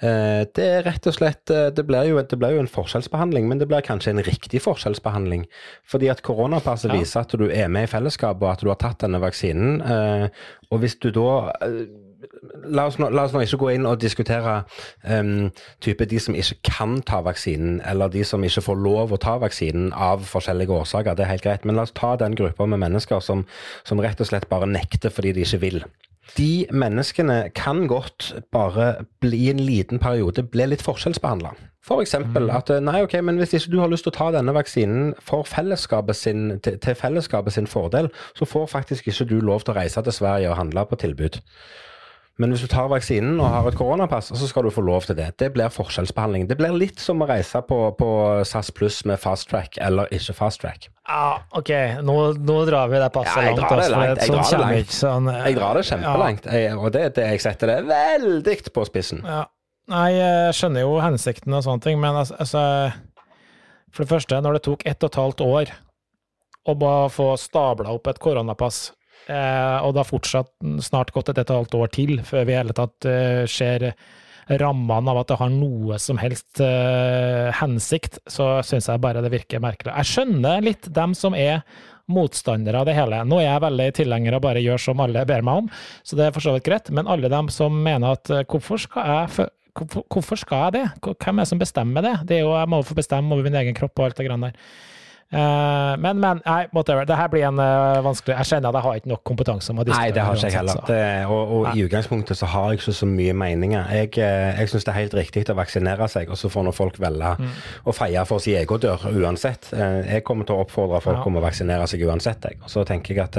Eh, 0.00 0.42
det 0.56 0.64
er 0.78 0.86
rett 0.88 1.06
og 1.10 1.14
slett 1.18 1.52
eh, 1.52 1.68
det 1.76 1.84
blir, 1.86 2.08
jo, 2.08 2.18
det 2.24 2.38
blir 2.40 2.56
jo 2.56 2.62
en 2.64 2.70
forskjellsbehandling, 2.72 3.46
men 3.50 3.60
det 3.60 3.68
blir 3.68 3.84
kanskje 3.84 4.14
en 4.16 4.22
riktig 4.24 4.62
forskjellsbehandling. 4.64 5.44
Fordi 5.86 6.08
at 6.10 6.24
koronapasset 6.26 6.88
Ja. 6.90 6.98
viser 6.98 7.20
at 7.26 7.36
du 7.36 7.46
er 7.52 7.68
med 7.68 7.84
i 7.84 7.92
fellesskapet, 7.92 8.42
og 8.42 8.52
at 8.56 8.64
du 8.64 8.72
har 8.72 8.80
tatt 8.80 9.04
denne 9.04 9.20
vaksinen. 9.22 9.82
eh, 9.84 10.28
og 10.72 10.80
hvis 10.82 10.96
du 11.00 11.10
da 11.12 11.52
eh, 11.62 11.84
La 12.68 12.88
oss, 12.88 12.98
nå, 12.98 13.08
la 13.14 13.24
oss 13.28 13.34
nå 13.34 13.44
ikke 13.44 13.60
gå 13.60 13.68
inn 13.76 13.86
og 13.86 14.00
diskutere 14.02 14.54
um, 15.06 15.48
type 15.84 16.06
de 16.10 16.18
som 16.20 16.34
ikke 16.34 16.58
kan 16.66 16.96
ta 17.06 17.20
vaksinen, 17.22 17.78
eller 17.86 18.10
de 18.12 18.24
som 18.26 18.42
ikke 18.44 18.64
får 18.66 18.80
lov 18.82 19.14
å 19.14 19.20
ta 19.22 19.36
vaksinen 19.38 19.92
av 19.94 20.26
forskjellige 20.26 20.74
årsaker. 20.74 21.14
Det 21.14 21.24
er 21.24 21.32
helt 21.32 21.46
greit. 21.46 21.68
Men 21.68 21.78
la 21.78 21.86
oss 21.86 21.94
ta 21.94 22.16
den 22.18 22.34
gruppa 22.38 22.66
med 22.66 22.82
mennesker 22.82 23.22
som, 23.24 23.46
som 23.86 24.02
rett 24.02 24.20
og 24.20 24.30
slett 24.30 24.50
bare 24.50 24.68
nekter 24.68 25.14
fordi 25.14 25.36
de 25.36 25.46
ikke 25.46 25.62
vil. 25.62 25.80
De 26.36 26.66
menneskene 26.74 27.48
kan 27.56 27.86
godt 27.88 28.34
bare 28.52 29.06
bli 29.22 29.48
en 29.50 29.62
liten 29.62 30.02
periode 30.02 30.44
bli 30.44 30.66
litt 30.68 30.84
forskjellsbehandla. 30.84 31.54
For 31.88 32.04
eksempel 32.04 32.50
at 32.52 32.68
eh, 32.72 32.82
nei, 32.84 33.00
ok, 33.06 33.16
men 33.24 33.38
hvis 33.40 33.54
ikke 33.56 33.72
du 33.72 33.78
har 33.80 33.88
lyst 33.88 34.04
til 34.04 34.12
å 34.12 34.18
ta 34.18 34.28
denne 34.34 34.52
vaksinen 34.56 35.14
for 35.24 35.46
fellesskapet 35.48 36.18
sin, 36.18 36.42
til, 36.64 36.76
til 36.84 36.96
fellesskapet 36.98 37.54
sin 37.56 37.70
fordel, 37.70 38.10
så 38.36 38.48
får 38.48 38.68
faktisk 38.74 39.08
ikke 39.08 39.28
du 39.30 39.38
lov 39.40 39.64
til 39.64 39.72
å 39.72 39.78
reise 39.80 40.02
til 40.04 40.16
Sverige 40.18 40.50
og 40.52 40.58
handle 40.60 40.84
på 40.90 41.00
tilbud. 41.00 41.40
Men 42.38 42.52
hvis 42.54 42.62
du 42.62 42.68
tar 42.70 42.86
vaksinen 42.90 43.40
og 43.42 43.48
har 43.50 43.66
et 43.66 43.74
koronapass, 43.78 44.28
så 44.30 44.46
skal 44.46 44.62
du 44.68 44.70
få 44.70 44.84
lov 44.86 45.02
til 45.08 45.16
det. 45.18 45.32
Det 45.42 45.48
blir 45.56 45.72
forskjellsbehandling. 45.74 46.46
Det 46.46 46.54
blir 46.60 46.76
litt 46.78 47.00
som 47.02 47.18
å 47.24 47.26
reise 47.26 47.58
på, 47.66 47.78
på 47.98 48.10
SAS 48.46 48.70
pluss 48.70 49.00
med 49.10 49.18
fast 49.18 49.48
track 49.50 49.80
eller 49.82 50.06
ikke 50.14 50.36
fast 50.38 50.62
track. 50.62 50.86
Ja, 51.08 51.40
ok, 51.58 51.72
nå, 52.06 52.14
nå 52.38 52.58
drar 52.68 52.90
vi 52.92 53.00
det 53.02 53.08
passet 53.14 53.42
Ja, 53.42 53.50
langt. 53.50 53.58
drar 53.58 53.74
det 53.74 53.84
altså, 53.88 53.98
langt, 53.98 54.22
jeg 54.22 54.28
sånn 54.28 54.38
drar 54.38 54.50
det 54.52 54.76
langt. 54.76 54.94
Sånn, 54.94 55.30
Jeg 55.34 55.58
drar 55.58 55.78
det 55.80 55.84
kjempelangt, 55.90 56.48
jeg, 56.52 56.76
og 56.78 56.90
det 56.94 57.04
det 57.16 57.26
jeg 57.32 57.42
setter 57.42 57.72
det 57.72 57.78
veldig 57.88 58.56
på 58.76 58.84
spissen. 58.86 59.22
Ja. 59.26 59.42
Nei, 59.88 60.08
jeg 60.12 60.54
skjønner 60.58 60.84
jo 60.84 60.98
hensikten 61.00 61.54
og 61.56 61.64
sånne 61.64 61.80
ting, 61.86 61.98
men 62.00 62.18
altså, 62.20 62.36
altså 62.38 62.92
For 63.88 64.04
det 64.04 64.12
første, 64.12 64.40
når 64.44 64.58
det 64.58 64.62
tok 64.68 64.82
ett 64.86 65.02
og 65.02 65.08
et 65.10 65.16
halvt 65.22 65.40
år 65.46 65.70
å 66.68 66.74
bare 66.76 67.08
få 67.08 67.30
stabla 67.40 67.94
opp 67.96 68.10
et 68.12 68.18
koronapass, 68.20 68.90
eh, 68.92 68.97
og 69.28 69.92
det 69.92 70.00
har 70.00 70.08
fortsatt 70.08 70.52
snart 70.84 71.12
gått 71.12 71.28
et, 71.32 71.42
et 71.42 71.50
og 71.52 71.62
halvt 71.62 71.76
år 71.78 71.92
til 71.92 72.16
før 72.24 72.46
vi 72.48 72.54
i 72.54 72.58
hele 72.60 72.76
tatt 72.76 73.08
eh, 73.08 73.44
ser 73.50 73.90
rammene 74.56 75.12
av 75.12 75.20
at 75.20 75.28
det 75.28 75.38
har 75.42 75.52
noe 75.52 75.98
som 76.00 76.18
helst 76.20 76.62
eh, 76.64 77.52
hensikt, 77.58 78.18
så 78.30 78.58
syns 78.64 78.88
jeg 78.88 79.02
bare 79.02 79.22
det 79.24 79.32
virker 79.34 79.62
merkelig. 79.62 79.92
Jeg 79.92 80.12
skjønner 80.12 80.64
litt 80.64 80.88
dem 80.94 81.14
som 81.18 81.36
er 81.36 81.60
motstandere 82.08 82.80
av 82.80 82.88
det 82.88 82.96
hele. 82.96 83.20
Nå 83.28 83.42
er 83.42 83.50
jeg 83.50 83.64
veldig 83.66 83.88
tilhenger 83.98 84.38
av 84.38 84.44
bare 84.46 84.64
gjør 84.64 84.80
som 84.80 85.04
alle 85.04 85.26
ber 85.28 85.44
meg 85.44 85.64
om, 85.64 85.70
så 86.00 86.16
det 86.16 86.28
er 86.28 86.34
for 86.36 86.44
så 86.44 86.56
vidt 86.56 86.68
greit, 86.70 86.88
men 86.94 87.10
alle 87.10 87.28
dem 87.32 87.52
som 87.52 87.76
mener 87.84 88.16
at 88.16 88.32
eh, 88.32 88.46
hvorfor 88.48 88.80
skal 88.88 89.14
jeg 89.14 89.54
Hvorfor, 89.78 90.34
skal 90.34 90.62
jeg 90.64 90.72
det? 90.74 91.12
Hvem 91.22 91.38
er 91.38 91.44
det 91.44 91.50
som 91.52 91.58
bestemmer 91.60 92.02
det? 92.02 92.14
det 92.26 92.38
er 92.38 92.40
jo, 92.40 92.48
jeg 92.50 92.66
må 92.72 92.80
få 92.82 92.96
bestemme 92.98 93.30
over 93.30 93.46
min 93.46 93.54
egen 93.60 93.76
kropp 93.78 94.00
og 94.00 94.08
alt 94.08 94.16
det 94.18 94.24
grann 94.26 94.42
der. 94.42 94.56
Eh, 95.28 95.94
men, 96.00 96.16
men, 96.22 96.38
nei, 96.46 96.62
whatever. 96.72 97.04
Det 97.04 97.16
her 97.18 97.28
blir 97.28 97.42
en 97.44 97.58
eh, 97.60 97.98
vanskelig 98.00 98.32
Jeg 98.38 98.48
kjenner 98.48 98.70
at 98.70 98.78
jeg 98.78 98.84
har 98.86 98.94
ikke 99.00 99.10
nok 99.12 99.22
kompetanse 99.28 99.74
om 99.74 99.82
å 99.82 99.84
Nei, 99.84 100.06
det 100.16 100.22
har 100.24 100.38
ikke 100.38 100.48
jeg 100.48 100.56
heller. 100.56 100.78
Det, 100.88 101.00
og 101.28 101.52
og 101.58 101.66
i 101.76 101.82
utgangspunktet 101.84 102.38
så 102.40 102.48
har 102.48 102.70
jeg 102.72 102.80
ikke 102.80 102.94
så 102.96 103.08
mye 103.10 103.34
meninger. 103.36 103.90
Jeg, 103.92 104.14
eh, 104.24 104.62
jeg 104.62 104.72
syns 104.72 104.88
det 104.88 104.94
er 104.94 104.98
helt 105.02 105.16
riktig 105.18 105.44
å 105.52 105.58
vaksinere 105.58 106.08
seg, 106.08 106.32
og 106.32 106.40
så 106.40 106.48
får 106.52 106.64
nå 106.64 106.72
folk 106.72 106.96
velge 107.04 107.34
Mm. 107.38 107.50
å 107.84 107.92
feie 107.92 108.24
for 108.26 108.40
sin 108.40 108.56
egen 108.56 108.80
dør 108.80 109.04
uansett. 109.12 109.68
Jeg 109.76 110.24
kommer 110.24 110.44
til 110.48 110.56
å 110.56 110.64
oppfordre 110.64 111.02
folk 111.04 111.18
Ja. 111.18 111.24
om 111.26 111.36
å 111.36 111.44
vaksinere 111.44 111.86
seg 111.86 112.00
uansett, 112.08 112.40
jeg. 112.48 112.56
Og 112.64 112.70
så 112.72 112.86
tenker 112.88 113.14
jeg 113.14 113.24
at 113.24 113.36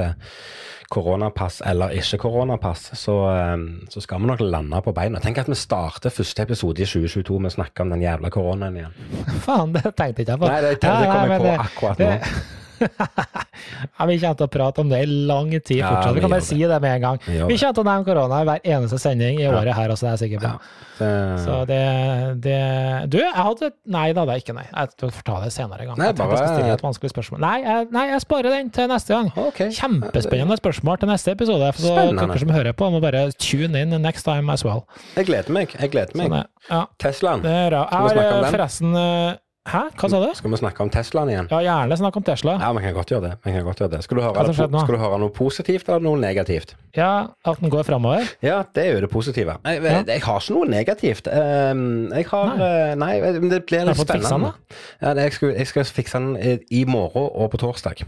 koronapass 0.90 1.60
eller 1.66 1.94
ikke 1.94 2.18
koronapass, 2.24 2.90
så, 2.98 3.16
eh, 3.30 3.56
så 3.92 4.02
skal 4.02 4.20
vi 4.20 4.30
nok 4.30 4.42
lande 4.42 4.80
på 4.82 4.94
beina. 4.96 5.20
Tenk 5.22 5.38
at 5.38 5.50
vi 5.50 5.58
starter 5.58 6.10
første 6.14 6.42
episode 6.42 6.82
i 6.82 6.88
2022 6.88 7.38
med 7.38 7.52
å 7.52 7.56
snakke 7.60 7.84
om 7.84 7.94
den 7.94 8.02
jævla 8.02 8.32
koronaen 8.34 8.80
igjen. 8.80 8.96
Faen, 9.46 9.76
det 9.76 9.84
tenkte 9.94 10.24
jeg 10.24 10.26
ikke 10.26 10.40
på. 10.42 10.50
Nei, 10.50 10.62
det, 10.66 10.74
det, 10.82 10.90
det 10.90 11.12
kom 11.12 11.36
jeg 11.36 11.44
på 11.46 11.54
akkurat 11.66 12.02
nå. 12.02 12.16
ja, 13.98 14.06
vi 14.08 14.18
kommer 14.20 14.36
til 14.40 14.46
å 14.46 14.50
prate 14.52 14.82
om 14.84 14.90
det 14.92 15.00
i 15.04 15.08
lang 15.28 15.50
tid 15.60 15.82
fortsatt. 15.84 16.14
Vi 16.16 16.22
kan 16.24 16.32
bare 16.32 16.44
si 16.46 16.58
det 16.60 16.78
med 16.82 16.94
en 16.96 17.02
gang. 17.04 17.18
Vi 17.26 17.40
kommer 17.58 17.74
til 17.76 17.82
å 17.82 17.88
nevne 17.88 18.06
korona 18.08 18.40
i 18.42 18.46
hver 18.48 18.62
eneste 18.76 19.00
sending 19.02 19.40
i 19.42 19.48
året 19.50 19.74
her, 19.76 19.92
også, 19.94 20.06
det 20.06 20.10
er 20.10 20.16
jeg 20.16 20.22
sikker 20.26 20.46
på. 20.46 20.52
Så 21.00 21.54
det, 21.64 21.80
det 22.44 22.56
Du, 23.08 23.16
jeg 23.22 23.32
hadde 23.32 23.70
Nei 23.88 24.10
da, 24.12 24.26
det 24.28 24.34
er 24.34 24.42
ikke 24.42 24.52
nei. 24.58 24.66
Jeg 24.68 24.90
får 25.00 25.24
ta 25.24 25.38
det 25.44 25.52
senere 25.54 25.86
en 25.86 25.90
gang. 25.92 25.98
Nei, 26.00 26.08
jeg 26.10 26.18
jeg 26.20 26.28
bare- 26.28 26.50
stille 26.52 26.74
et 26.76 26.84
vanskelig 26.84 27.12
spørsmål. 27.14 27.40
Nei, 27.40 27.54
jeg, 27.64 27.88
nei, 27.96 28.04
jeg 28.10 28.20
sparer 28.26 28.50
den 28.56 28.70
til 28.76 28.90
neste 28.92 29.14
gang. 29.16 29.30
Okay. 29.48 29.70
Kjempespennende 29.78 30.58
spørsmål 30.60 31.00
til 31.00 31.08
neste 31.12 31.32
episode. 31.36 31.70
Så 31.80 31.88
Spennende. 31.94 32.26
dere 32.28 32.42
som 32.44 32.52
hører 32.54 32.76
på, 32.76 32.90
må 32.92 33.00
bare 33.00 33.24
tune 33.40 33.80
in 33.80 33.96
next 34.04 34.28
time 34.28 34.52
as 34.52 34.64
well. 34.66 34.84
Jeg 35.16 35.30
gleder 35.30 35.56
meg. 35.56 35.72
Jeg 35.80 35.90
gleder 35.94 36.16
meg. 36.20 36.28
Sånn, 36.30 36.50
ja, 36.68 36.82
Teslaen. 37.00 37.42
det 37.46 37.50
er. 37.50 37.78
Skal 37.80 38.04
vi 38.04 38.10
Jeg 38.10 38.18
snakke 38.18 38.34
om 38.36 38.44
den? 38.44 38.52
forresten 38.58 38.94
eh, 39.00 39.38
Hæ, 39.70 39.80
hva 40.00 40.08
sa 40.10 40.18
du? 40.18 40.28
Skal 40.34 40.50
vi 40.50 40.58
snakke 40.58 40.82
om 40.82 40.90
Teslaen 40.90 41.28
igjen? 41.30 41.48
Ja, 41.52 41.60
gjerne 41.62 41.96
snakk 42.00 42.16
om 42.18 42.24
Tesla. 42.26 42.56
Ja, 42.58 42.70
vi 42.74 42.80
kan 42.82 42.94
godt 42.96 43.10
gjøre 43.12 43.22
det. 43.28 43.32
Vi 43.44 43.52
kan 43.54 43.62
godt 43.68 43.78
gjøre 43.82 43.92
det. 43.92 44.00
Skal, 44.02 44.18
du 44.18 44.22
høre 44.24 44.54
skal 44.54 44.96
du 44.96 44.98
høre 44.98 45.18
noe 45.22 45.30
positivt 45.36 45.86
eller 45.88 46.02
noe 46.08 46.18
negativt? 46.18 46.74
Ja, 46.96 47.10
at 47.46 47.60
den 47.62 47.70
går 47.70 47.84
framover. 47.86 48.26
Ja, 48.42 48.62
det 48.74 48.86
er 48.88 48.96
jo 48.96 49.00
det 49.06 49.10
positive. 49.12 49.54
Jeg, 49.64 49.82
Ja. 49.84 50.02
jeg 50.08 50.22
har 50.26 50.40
ikke 50.40 50.56
noe 50.56 50.66
negativt. 50.72 51.28
Um, 51.30 52.10
jeg 52.12 52.26
har 52.32 52.56
Nei. 52.56 52.94
Nei, 52.98 53.32
det 53.50 53.62
blir 53.66 53.84
Har 53.84 53.92
litt 53.92 53.96
du 53.96 54.02
fått 54.02 54.10
fiksa 54.16 54.34
den, 54.34 54.50
spennende. 54.50 54.54
Ja, 55.02 55.14
jeg, 55.22 55.32
skal, 55.38 55.54
jeg 55.54 55.66
skal 55.70 55.84
fikse 55.84 56.18
den 56.18 56.36
i- 56.36 56.80
i 56.80 56.84
morgen 56.84 57.30
og 57.34 57.50
på 57.52 57.58
torsdag. 57.62 58.02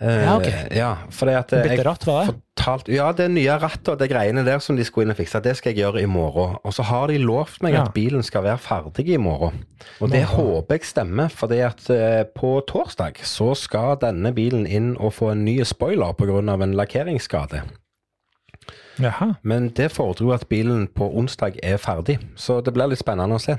Eh, 0.00 0.24
Ja, 0.24 0.36
ok. 0.36 0.48
ja, 0.76 0.90
fordi 1.10 1.32
at 1.38 1.52
eh, 1.52 1.62
Bytte 1.62 1.76
jeg 1.78 1.86
ratt, 1.86 2.04
var 2.06 2.26
det? 2.26 2.34
Fortalt, 2.56 2.88
Ja, 2.92 3.12
det 3.12 3.30
nye 3.30 3.54
rattet 3.58 3.88
og 3.88 3.98
det 3.98 4.10
greiene 4.10 4.44
der 4.44 4.58
som 4.60 4.76
de 4.76 4.84
skulle 4.84 5.06
inn 5.06 5.14
og 5.14 5.16
fikse, 5.16 5.40
det 5.42 5.56
skal 5.56 5.72
jeg 5.72 5.84
gjøre 5.84 6.02
i 6.02 6.06
morgen. 6.06 6.56
Og 6.64 6.72
så 6.76 6.82
har 6.84 7.06
de 7.08 7.16
lovt 7.18 7.62
meg 7.62 7.72
Ja. 7.74 7.84
at 7.84 7.94
bilen 7.94 8.22
skal 8.22 8.42
være 8.44 8.58
ferdig 8.58 9.08
i 9.08 9.16
morgen. 9.16 9.64
Og 10.00 10.10
det 10.10 10.26
Morgen. 10.26 10.52
håper 10.64 10.74
jeg 10.76 10.84
stemmer, 10.84 11.28
fordi 11.32 11.60
at 11.64 11.88
eh, 11.90 12.24
på 12.36 12.60
torsdag 12.66 13.22
så 13.24 13.54
skal 13.56 13.96
denne 13.96 14.34
bilen 14.34 14.66
inn 14.66 14.96
og 15.00 15.12
få 15.14 15.32
en 15.32 15.44
ny 15.44 15.62
spoiler 15.64 16.12
pga. 16.12 16.38
en 16.62 16.74
lakkeringsskade. 16.74 17.62
Jaha. 19.02 19.34
Men 19.46 19.68
det 19.76 19.90
fordrer 19.92 20.24
jo 20.24 20.32
at 20.36 20.46
bilen 20.48 20.86
på 20.88 21.08
onsdag 21.18 21.58
er 21.64 21.76
ferdig, 21.80 22.16
så 22.38 22.58
det 22.64 22.72
blir 22.76 22.88
litt 22.90 23.00
spennende 23.02 23.36
å 23.36 23.42
se. 23.42 23.58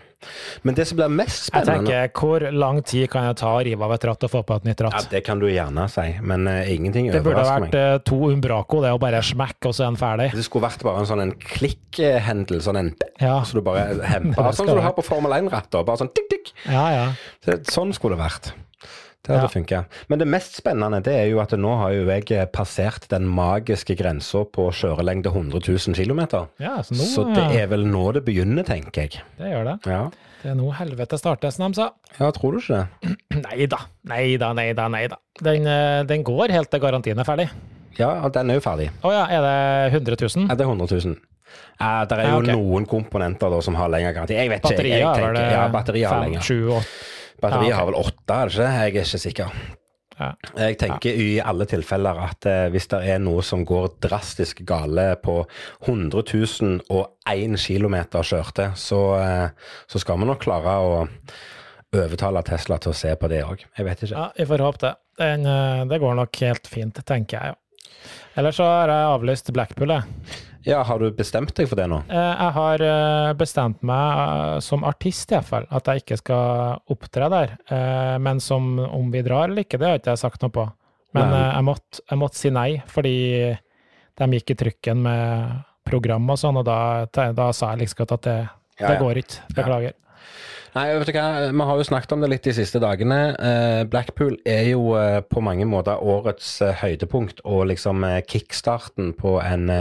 Men 0.66 0.78
det 0.78 0.88
som 0.90 0.98
blir 0.98 1.12
mest 1.14 1.52
spennende 1.52 1.92
Jeg 1.94 2.10
tenker, 2.10 2.14
hvor 2.18 2.46
lang 2.58 2.82
tid 2.82 3.06
kan 3.14 3.28
jeg 3.28 3.38
ta 3.38 3.52
å 3.54 3.62
rive 3.68 3.86
av 3.86 3.94
et 3.94 4.08
ratt 4.10 4.26
og 4.26 4.32
få 4.34 4.42
på 4.48 4.58
et 4.58 4.66
nytt 4.66 4.82
ja, 4.82 4.90
ratt? 4.90 5.10
Det 5.14 5.22
kan 5.28 5.42
du 5.42 5.46
gjerne 5.50 5.86
si, 5.94 6.08
men 6.26 6.50
uh, 6.50 6.72
ingenting 6.74 7.12
Det 7.14 7.22
burde 7.26 7.46
vært 7.46 7.68
meg. 7.68 7.78
eh, 7.78 7.98
to 8.08 8.18
Umbraco, 8.32 8.82
det 8.82 8.96
å 8.98 9.02
bare 9.02 9.22
smekke, 9.22 9.70
og 9.70 9.78
så 9.78 9.86
er 9.86 9.92
den 9.92 10.02
ferdig. 10.02 10.30
Det 10.34 10.46
skulle 10.48 10.68
vært 10.68 10.86
bare 10.88 11.04
en 11.04 11.10
sånn 11.12 11.26
en 11.28 11.36
klikkhendel, 11.46 12.64
sånn 12.66 12.82
en 12.82 12.94
Ja, 13.22 13.42
Så 13.48 13.60
du 13.60 13.66
bare 13.66 13.92
hemper. 14.14 14.52
Sånn 14.58 14.66
som 14.66 14.80
du 14.80 14.86
har 14.86 14.98
på 14.98 15.06
Formel 15.06 15.38
1-ratter. 15.38 15.86
Bare 15.88 16.02
sånn 16.02 16.14
tikk, 16.18 16.32
tikk. 16.34 16.56
ja. 16.66 16.88
ja. 16.96 17.06
Så, 17.46 17.60
sånn 17.78 17.94
skulle 17.94 18.18
det 18.18 18.26
vært. 18.26 18.56
Det 19.28 19.36
hadde 19.36 19.44
Ja. 19.44 19.48
funka. 19.52 19.80
Men 20.10 20.20
det 20.20 20.28
mest 20.28 20.56
spennende 20.56 21.02
det 21.04 21.14
er 21.14 21.26
jo 21.28 21.40
at 21.44 21.52
nå 21.52 21.74
har 21.82 21.92
jo 21.92 22.06
jeg 22.08 22.32
eh, 22.32 22.46
passert 22.46 23.08
den 23.12 23.28
magiske 23.28 23.96
grensa 24.00 24.46
på 24.48 24.70
kjørelengde 24.72 25.28
100 25.34 25.60
000 25.68 25.96
km. 25.96 26.22
ja 26.64 26.78
så 26.82 26.96
nå 26.96 27.04
Så 27.04 27.26
det 27.36 27.44
eh, 27.44 27.62
er 27.64 27.68
vel 27.68 27.84
nå 27.86 28.14
det 28.14 28.24
begynner, 28.26 28.64
tenker 28.64 29.02
jeg. 29.10 29.22
det 29.38 29.52
gjør 29.52 29.66
det. 29.66 29.78
Ja, 29.92 30.10
Det 30.44 30.52
er 30.52 30.56
nå 30.56 30.72
helvete 30.72 31.18
starter, 31.20 31.52
som 31.52 31.72
de 31.72 31.76
sa. 31.82 31.90
ja 32.20 32.32
tror 32.32 32.52
du 32.54 32.60
ikke 32.60 32.88
det? 33.04 33.16
Nei 33.44 33.66
da, 33.68 33.78
nei 34.08 34.38
da, 34.38 34.54
nei 34.54 34.72
da. 34.74 34.88
Nei 34.88 35.08
da. 35.08 35.18
Den, 35.44 35.68
eh, 35.68 36.04
den 36.08 36.24
går 36.24 36.50
helt 36.56 36.72
til 36.72 36.80
garantien 36.80 37.20
er 37.20 37.26
ferdig. 37.28 37.50
Ja, 38.00 38.30
den 38.30 38.50
er 38.52 38.60
jo 38.60 38.62
ferdig. 38.62 38.92
Å 39.04 39.12
ja, 39.12 39.26
er 39.28 39.42
det 39.92 39.94
100 40.06 40.16
000? 40.38 40.48
Ja, 40.48 40.56
det 40.56 40.64
er 40.66 40.70
100 40.70 40.88
000. 41.06 41.18
Ja, 41.80 42.06
det 42.06 42.18
er 42.18 42.24
Ja, 42.28 42.36
jo 42.38 42.42
noen 42.58 42.86
komponenter 42.86 43.50
da 43.50 43.60
som 43.62 43.76
har 43.76 43.90
lengre 43.90 44.14
garanti. 44.14 44.36
Jeg 44.38 44.50
vet 44.50 44.62
ikke. 44.62 44.70
Batteriet 44.70 44.98
jeg, 45.00 45.02
er 45.02 45.22
jeg 45.22 45.36
tenker, 45.36 45.52
ja, 45.52 45.68
batteriet 45.74 46.10
har 46.12 46.24
lenger. 46.24 46.42
sju, 46.42 46.58
åtte 46.78 46.86
Batteriet 47.42 47.70
Ja, 47.70 47.76
okay. 47.76 47.80
har 47.80 47.86
vel 47.92 48.00
åtte, 48.00 48.38
er 48.38 48.48
det 48.48 48.54
ikke? 48.54 48.64
Jeg 48.68 48.82
er 48.82 48.88
ikke 48.88 49.20
sikker. 49.26 49.52
ja. 50.20 50.32
Jeg 50.58 50.78
tenker 50.82 51.20
i 51.22 51.28
alle 51.40 51.66
tilfeller 51.70 52.22
at 52.26 52.46
eh, 52.50 52.64
hvis 52.74 52.88
det 52.90 53.02
er 53.14 53.20
noe 53.22 53.44
som 53.46 53.66
går 53.66 54.00
drastisk 54.02 54.64
gale 54.66 55.12
på 55.22 55.36
100 55.86 56.24
000 56.34 56.80
og 56.90 57.04
1 57.30 57.58
km 57.62 57.96
kjørte, 58.24 58.72
så, 58.76 59.02
eh, 59.22 59.50
så 59.88 60.00
skal 60.02 60.18
vi 60.20 60.26
nok 60.32 60.42
klare 60.42 60.74
å 60.82 60.96
overtale 61.98 62.42
Tesla 62.44 62.78
til 62.82 62.92
å 62.92 62.98
se 62.98 63.14
på 63.16 63.30
det 63.32 63.44
òg. 63.46 63.62
Jeg 63.78 63.86
vet 63.86 64.04
ikke. 64.04 64.16
ja, 64.18 64.32
vi 64.38 64.46
får 64.50 64.66
håpe 64.66 64.82
det. 64.88 64.96
Den, 65.22 65.46
eh, 65.46 65.86
det 65.86 66.02
går 66.02 66.16
nok 66.16 66.42
helt 66.42 66.68
fint, 66.68 67.00
tenker 67.06 67.38
jeg. 67.38 67.54
Ja. 67.54 67.62
Ellers 68.38 68.58
så 68.60 68.66
har 68.68 68.90
jeg 68.92 69.08
avlyst 69.14 69.54
Blackpool, 69.54 69.90
jeg. 69.90 70.04
Ja, 70.68 70.82
Har 70.84 71.00
du 71.00 71.08
bestemt 71.16 71.54
deg 71.56 71.70
for 71.70 71.80
det 71.80 71.86
nå? 71.88 72.02
Eh, 72.12 72.34
Jeg 72.44 72.54
har 72.58 72.82
eh, 72.84 73.34
bestemt 73.40 73.84
meg, 73.88 74.24
eh, 74.24 74.58
som 74.66 74.84
artist 74.88 75.32
iallfall, 75.32 75.68
at 75.72 75.88
jeg 75.88 76.04
ikke 76.04 76.18
skal 76.20 76.82
opptre 76.92 77.30
der. 77.32 77.56
Men 78.20 78.42
som 78.44 78.76
om 78.84 79.12
vi 79.14 79.24
drar 79.26 79.48
eller 79.48 79.64
ikke, 79.64 79.80
det 79.80 79.88
har 79.88 80.02
ikke 80.02 80.16
jeg 80.16 80.24
sagt 80.26 80.44
noe 80.44 80.54
på. 80.54 80.66
Men 81.16 81.32
jeg 81.32 81.64
måtte, 81.66 82.02
jeg 82.12 82.20
måtte 82.20 82.38
si 82.38 82.52
nei, 82.54 82.70
fordi 82.92 83.14
de 84.18 84.28
gikk 84.36 84.52
i 84.54 84.58
trykken 84.60 85.00
med 85.06 85.64
program 85.88 86.28
og 86.34 86.38
sånn, 86.42 86.60
og 86.60 86.66
da, 86.68 87.08
da 87.34 87.48
sa 87.56 87.72
jeg 87.74 87.86
liksom 87.86 88.12
at 88.12 88.28
det, 88.28 88.38
Ja, 88.78 88.90
det 88.92 88.98
ja. 88.98 89.00
går 89.02 89.22
ikke. 89.24 89.48
Beklager. 89.56 89.96
Nei, 90.78 90.92
vet 90.94 91.10
du 91.10 91.16
hva, 91.16 91.48
Vi 91.50 91.66
har 91.66 91.80
jo 91.80 91.86
snakket 91.88 92.12
om 92.14 92.22
det 92.22 92.28
litt 92.30 92.46
de 92.46 92.54
siste 92.54 92.78
dagene. 92.84 93.18
Eh, 93.34 93.84
Blackpool 93.90 94.36
er 94.46 94.68
jo 94.76 94.92
eh, 95.00 95.24
på 95.26 95.42
mange 95.42 95.66
måter 95.66 95.98
årets 95.98 96.52
eh, 96.62 96.76
høydepunkt 96.84 97.42
og 97.50 97.64
liksom 97.72 98.06
kickstarten 98.30 99.16
på 99.18 99.40
en 99.42 99.72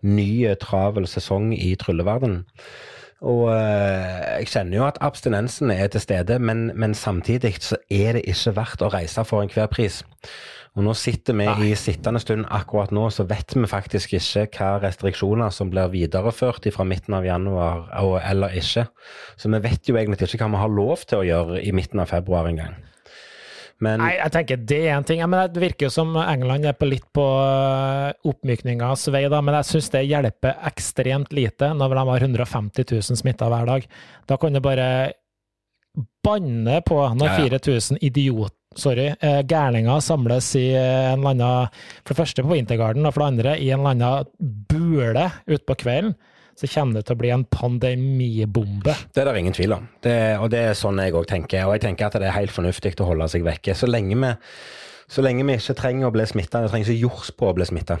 ny 0.00 0.30
travel 0.62 1.08
sesong 1.10 1.50
i 1.52 1.74
trylleverden. 1.76 2.38
Og 3.20 3.50
jeg 3.52 4.48
kjenner 4.48 4.78
jo 4.78 4.86
at 4.86 5.00
abstinensen 5.04 5.68
er 5.74 5.90
til 5.92 6.00
stede, 6.00 6.38
men, 6.40 6.70
men 6.72 6.96
samtidig 6.96 7.58
så 7.60 7.76
er 7.92 8.16
det 8.16 8.24
ikke 8.32 8.54
verdt 8.56 8.84
å 8.86 8.88
reise 8.94 9.26
for 9.28 9.44
enhver 9.44 9.68
pris. 9.68 10.00
Og 10.78 10.84
nå 10.86 10.92
sitter 10.94 11.34
vi 11.34 11.46
i 11.66 11.78
sittende 11.78 12.20
stund 12.22 12.46
akkurat 12.46 12.92
nå, 12.94 13.08
så 13.10 13.24
vet 13.26 13.56
vi 13.56 13.66
faktisk 13.66 14.14
ikke 14.14 14.44
hva 14.54 14.76
restriksjoner 14.84 15.50
som 15.54 15.72
blir 15.72 15.90
videreført 15.90 16.68
fra 16.70 16.86
midten 16.86 17.16
av 17.18 17.26
januar 17.26 17.88
eller 18.22 18.54
ikke. 18.60 18.86
Så 19.34 19.50
vi 19.50 19.60
vet 19.64 19.90
jo 19.90 19.98
egentlig 19.98 20.28
ikke 20.28 20.44
hva 20.44 20.52
vi 20.54 20.62
har 20.62 20.78
lov 20.78 21.02
til 21.10 21.18
å 21.18 21.26
gjøre 21.26 21.64
i 21.66 21.74
midten 21.74 22.02
av 22.02 22.12
februar 22.12 22.46
engang. 22.52 22.78
Men 23.80 24.02
Nei, 24.02 24.12
jeg 24.18 24.32
tenker 24.34 24.60
det 24.70 24.80
er 24.84 24.94
en 24.98 25.06
ting. 25.08 25.22
Men 25.24 25.52
Det 25.52 25.62
virker 25.62 25.92
som 25.92 26.12
England 26.20 26.68
er 26.68 26.76
på 26.76 26.88
litt 26.88 27.06
på 27.16 27.24
øh, 27.24 28.12
oppmykningas 28.28 29.08
vei, 29.12 29.24
da. 29.32 29.40
Men 29.40 29.56
jeg 29.60 29.70
syns 29.70 29.90
det 29.94 30.04
hjelper 30.04 30.60
ekstremt 30.68 31.32
lite 31.36 31.72
når 31.76 31.96
de 31.96 32.04
har 32.12 32.28
150 32.28 32.86
000 32.92 33.20
smitta 33.22 33.48
hver 33.50 33.72
dag. 33.72 33.88
Da 34.28 34.38
kan 34.40 34.54
du 34.54 34.60
bare 34.62 34.86
banne 36.24 36.80
på 36.86 37.00
når 37.16 37.32
Ja, 37.32 37.36
ja. 37.40 37.58
4000 37.58 38.04
idiot... 38.04 38.54
Sorry, 38.78 39.08
eh, 39.18 39.40
gærninger 39.50 39.98
samles 39.98 40.52
i 40.54 40.68
eh, 40.78 41.08
en 41.10 41.24
eller 41.24 41.32
annen 41.32 41.78
For 42.04 42.12
det 42.12 42.20
første 42.20 42.44
på 42.44 42.52
Wintergarden, 42.52 43.02
og 43.02 43.16
for 43.16 43.24
det 43.24 43.30
andre 43.32 43.54
i 43.58 43.72
en 43.74 43.80
eller 43.80 43.96
annen 43.96 44.60
bule 44.70 45.24
utpå 45.50 45.74
kvelden. 45.82 46.14
Så 46.54 46.68
kommer 46.70 47.00
det 47.00 47.08
til 47.08 47.16
å 47.16 47.18
bli 47.18 47.32
en 47.34 47.46
pandemibombe. 47.48 48.94
det 49.14 49.22
er 49.22 49.26
det 49.26 49.40
ingen 49.40 49.56
tvil 49.56 49.74
om. 49.74 49.88
Det, 50.04 50.14
og 50.38 50.50
det 50.52 50.60
er 50.68 50.78
sånn 50.78 51.00
jeg 51.02 51.16
òg 51.16 51.26
tenker. 51.26 51.64
Og 51.64 51.74
jeg 51.74 51.86
tenker 51.86 52.06
at 52.06 52.18
det 52.20 52.28
er 52.28 52.36
helt 52.36 52.52
fornuftig 52.52 52.94
å 53.00 53.08
holde 53.08 53.30
seg 53.32 53.46
vekke. 53.46 53.74
Så 53.74 53.88
lenge 53.88 54.18
vi, 54.20 54.32
så 55.08 55.24
lenge 55.24 55.46
vi 55.48 55.56
ikke 55.56 55.78
trenger 55.80 56.10
å 56.10 56.14
bli 56.14 56.28
smitta, 56.28 56.62
vi 56.62 56.70
trenger 56.70 56.92
ikke 56.92 57.08
jords 57.08 57.32
på 57.34 57.48
å 57.48 57.56
bli 57.56 57.66
smitta. 57.66 57.96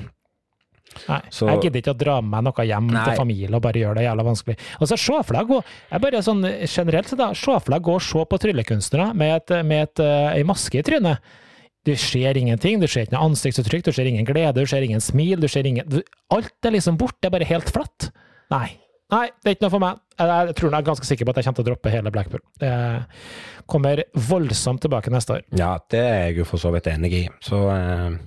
Nei, 1.08 1.20
Så- 1.30 1.46
jeg 1.46 1.60
gidder 1.62 1.80
ikke 1.80 1.94
å 1.94 1.98
dra 1.98 2.20
med 2.20 2.30
meg 2.30 2.44
noe 2.48 2.66
hjem 2.66 2.88
Nei. 2.90 3.04
til 3.04 3.16
familie 3.16 3.54
og 3.54 3.62
bare 3.62 3.78
gjøre 3.78 3.94
det 4.00 4.04
jævla 4.08 4.24
vanskelig. 4.26 4.56
Og 4.80 4.88
så 4.90 4.98
se 4.98 5.22
for 5.22 5.34
deg 5.38 5.52
å 5.54 5.60
jeg 5.64 6.00
bare 6.00 6.22
sånn 6.26 6.42
generelt 6.66 7.16
da, 7.16 7.32
se 7.32 7.44
for 7.60 7.70
deg 7.70 7.80
å 7.80 7.86
gå 7.86 7.94
og 7.94 8.02
se 8.02 8.24
på 8.24 8.40
tryllekunstnere 8.42 9.14
med, 9.14 9.36
et, 9.36 9.64
med 9.64 9.82
et, 9.88 10.00
eh, 10.00 10.34
ei 10.40 10.42
maske 10.42 10.78
i 10.78 10.82
trynet. 10.82 11.18
Du 11.86 11.94
ser 11.96 12.34
ingenting, 12.36 12.80
du 12.80 12.86
ser 12.86 13.06
ikke 13.06 13.16
noe 13.16 13.30
ansiktsuttrykk, 13.30 13.84
du 13.84 13.92
ser 13.92 14.04
ingen 14.10 14.26
glede, 14.26 14.54
du 14.60 14.66
ser 14.66 14.82
ingen 14.84 15.00
smil, 15.00 15.40
du 15.40 15.48
ser 15.48 15.64
ingen 15.64 15.88
du, 15.88 16.02
Alt 16.30 16.52
er 16.64 16.72
liksom 16.72 16.98
borte, 16.98 17.16
det 17.22 17.30
er 17.30 17.38
bare 17.38 17.48
helt 17.48 17.70
flatt. 17.72 18.10
Nei. 18.50 18.76
Nei, 19.10 19.26
det 19.42 19.46
er 19.48 19.54
ikke 19.56 19.64
noe 19.64 19.70
for 19.70 19.82
meg. 19.82 19.96
Jeg, 20.18 20.28
jeg 20.50 20.54
tror 20.58 20.70
jeg 20.70 20.78
er 20.78 20.86
ganske 20.90 21.06
sikker 21.08 21.24
på 21.26 21.30
at 21.30 21.36
jeg 21.40 21.44
kommer 21.48 21.56
til 21.56 21.64
å 21.64 21.68
droppe 21.70 21.90
hele 21.90 22.12
Blackpool. 22.14 22.42
Det 22.60 22.74
kommer 23.66 24.02
voldsomt 24.14 24.82
tilbake 24.84 25.10
neste 25.10 25.38
år. 25.38 25.42
Ja, 25.56 25.72
det 25.90 25.98
er 26.02 26.20
jeg 26.28 26.36
jo 26.42 26.44
for 26.44 26.58
så 26.62 26.70
vidt 26.74 26.86
enig 26.92 27.12
i. 27.16 27.24
Så 27.42 27.58
eh, 27.72 28.18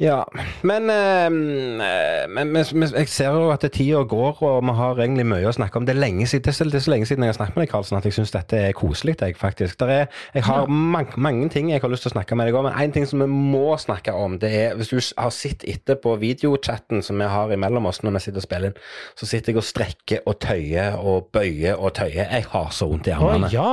ja. 0.00 0.24
Men, 0.62 0.90
eh, 0.90 1.30
men, 1.30 2.52
men, 2.52 2.64
men 2.74 2.88
jeg 2.96 3.08
ser 3.12 3.34
jo 3.36 3.50
at 3.52 3.64
tida 3.74 4.00
går, 4.08 4.38
og 4.40 4.62
vi 4.64 4.74
har 4.78 5.00
egentlig 5.04 5.26
mye 5.28 5.50
å 5.50 5.52
snakke 5.52 5.78
om. 5.78 5.86
Det 5.86 5.92
er, 5.94 6.00
lenge 6.00 6.26
siden, 6.26 6.44
det 6.46 6.52
er, 6.52 6.56
så, 6.56 6.66
det 6.70 6.78
er 6.78 6.84
så 6.86 6.92
lenge 6.94 7.08
siden 7.10 7.26
jeg 7.26 7.34
har 7.34 7.36
snakket 7.36 7.58
med 7.58 7.66
deg, 7.66 7.72
Karlsen, 7.74 7.98
at 7.98 8.08
jeg 8.08 8.16
syns 8.16 8.32
dette 8.34 8.60
er 8.70 8.76
koselig. 8.76 9.18
Jeg, 9.20 9.36
faktisk. 9.38 9.76
Der 9.82 9.92
er, 9.96 10.20
jeg 10.34 10.46
har 10.48 10.70
mang, 10.70 11.12
mange 11.20 11.50
ting 11.52 11.70
jeg 11.70 11.84
har 11.84 11.92
lyst 11.92 12.06
til 12.06 12.12
å 12.12 12.16
snakke 12.16 12.38
med 12.38 12.48
deg 12.48 12.56
om, 12.58 12.68
men 12.70 12.78
én 12.80 12.94
ting 12.94 13.06
som 13.08 13.20
vi 13.22 13.28
må 13.30 13.76
snakke 13.80 14.14
om, 14.16 14.38
det 14.42 14.52
er 14.52 14.78
Hvis 14.78 14.92
du 14.92 14.98
har 14.98 15.34
sett 15.34 15.66
etter 15.68 15.98
på 16.00 16.16
videochatten 16.20 17.04
som 17.04 17.20
vi 17.20 17.28
har 17.28 17.52
imellom 17.52 17.86
oss 17.90 18.00
når 18.02 18.16
vi 18.16 18.24
sitter 18.26 18.42
og 18.42 18.46
spiller 18.46 18.72
inn, 18.72 18.80
så 19.18 19.28
sitter 19.28 19.52
jeg 19.52 19.60
og 19.60 19.68
strekker 19.68 20.24
og 20.26 20.40
tøyer 20.40 20.96
og 20.98 21.28
bøyer 21.34 21.76
og 21.76 21.92
tøyer. 22.00 22.32
Jeg 22.32 22.48
har 22.54 22.72
så 22.72 22.88
vondt 22.88 23.12
i 23.12 23.16
Å 23.16 23.36
ja! 23.52 23.68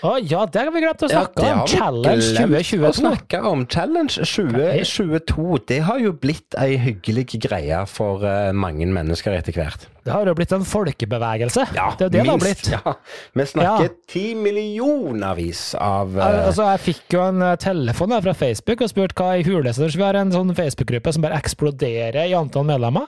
Å 0.00 0.14
ja, 0.24 0.46
det 0.48 0.62
har 0.64 0.70
vi 0.72 0.80
glemt 0.80 1.02
å 1.04 1.08
snakke 1.10 1.44
ja, 1.44 1.56
om! 1.60 1.66
Challenge 1.68 2.28
2022. 2.38 2.86
Å 2.88 2.92
snakke 2.96 3.40
om 3.50 3.64
Challenge 3.68 4.24
2022. 4.24 5.58
Det 5.68 5.80
har 5.84 6.00
jo 6.00 6.12
blitt 6.16 6.56
ei 6.60 6.78
hyggelig 6.80 7.26
greie 7.44 7.82
for 7.90 8.24
eh, 8.24 8.48
mange 8.56 8.88
mennesker 8.88 9.36
etter 9.36 9.58
hvert. 9.58 9.84
Det 10.00 10.14
har 10.14 10.24
jo 10.30 10.32
blitt 10.38 10.54
en 10.56 10.64
folkebevegelse. 10.64 11.66
det 11.74 12.06
er 12.06 12.14
det 12.14 12.24
minst, 12.24 12.24
det 12.24 12.30
har 12.32 12.40
blitt. 12.40 12.70
Ja. 12.72 12.94
Vi 13.36 13.46
snakker 13.52 13.90
Ja. 13.90 13.94
ti 14.08 14.24
millionervis 14.34 15.74
av 15.76 16.16
Al- 16.16 16.40
eh, 16.40 16.46
Altså, 16.48 16.64
jeg 16.72 16.84
fikk 16.86 17.16
jo 17.18 17.26
en 17.26 17.42
eh, 17.44 17.56
telefon 17.60 18.16
fra 18.24 18.34
Facebook 18.34 18.80
og 18.80 18.92
spurte 18.94 19.20
hva 19.20 19.36
i 19.36 19.44
huleste 19.44 19.90
Vi 19.92 20.02
har 20.02 20.16
en 20.16 20.32
sånn 20.32 20.54
Facebook-gruppe 20.56 21.12
som 21.12 21.22
bare 21.22 21.36
eksploderer 21.40 22.24
i 22.24 22.34
antall 22.34 22.64
medlemmer. 22.64 23.06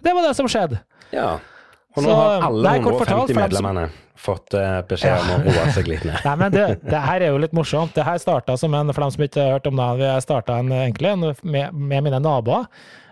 Det 0.00 0.16
var 0.16 0.24
det 0.24 0.36
som 0.38 0.48
skjedde. 0.48 0.80
Ja. 1.12 1.36
Og 1.96 2.04
nå 2.04 2.08
Så, 2.08 2.14
har 2.20 2.44
alle 2.46 2.62
nei, 2.68 2.78
kort 2.84 3.00
150 3.00 3.02
fortalt, 3.02 3.26
for 3.26 3.34
som- 3.34 3.42
medlemmene 3.42 3.84
fått 4.20 4.54
eh, 4.54 4.80
beskjed 4.90 5.22
om 5.24 5.30
å 5.32 5.54
roe 5.56 5.70
seg 5.74 5.86
litt 5.88 6.02
ned. 6.04 6.18
Nei, 6.28 6.34
men 6.36 6.52
det, 6.52 6.64
det 6.84 6.98
her 7.06 7.22
er 7.24 7.30
jo 7.32 7.38
litt 7.40 7.54
morsomt. 7.56 7.94
Det 7.96 8.04
her 8.04 8.18
starta 8.20 8.56
som 8.60 8.74
en, 8.76 8.92
for 8.92 9.00
dem 9.06 9.14
som 9.14 9.24
ikke 9.24 9.40
har 9.46 9.54
hørt 9.56 9.66
om 9.70 9.78
det, 9.80 9.86
vi 10.02 10.10
starta 10.26 10.58
en, 10.60 10.68
egentlig 10.76 11.08
en, 11.14 11.24
med, 11.42 11.72
med 11.72 12.04
mine 12.04 12.20
naboer. 12.20 12.66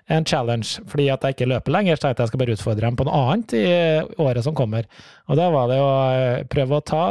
En 0.08 0.24
challenge, 0.24 0.82
fordi 0.88 1.08
at 1.12 1.24
jeg 1.24 1.34
ikke 1.36 1.48
løper 1.50 1.72
lenger, 1.74 1.96
så 1.98 2.06
tenkte 2.06 2.22
jeg 2.24 2.30
skal 2.30 2.40
bare 2.40 2.54
utfordre 2.56 2.86
dem 2.86 2.96
på 2.96 3.04
noe 3.08 3.18
annet 3.32 3.56
i 3.58 3.64
året 4.24 4.44
som 4.46 4.54
kommer. 4.56 4.86
Og 5.28 5.36
da 5.40 5.48
var 5.52 5.68
det 5.72 5.80
å 5.84 5.90
eh, 6.12 6.44
prøve 6.48 6.78
å 6.78 6.84
ta 6.84 7.02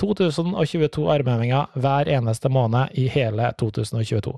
2022 0.00 1.04
armhevinger 1.12 1.74
hver 1.78 2.08
eneste 2.10 2.48
måned 2.50 2.94
i 2.98 3.04
hele 3.12 3.50
2022. 3.60 4.32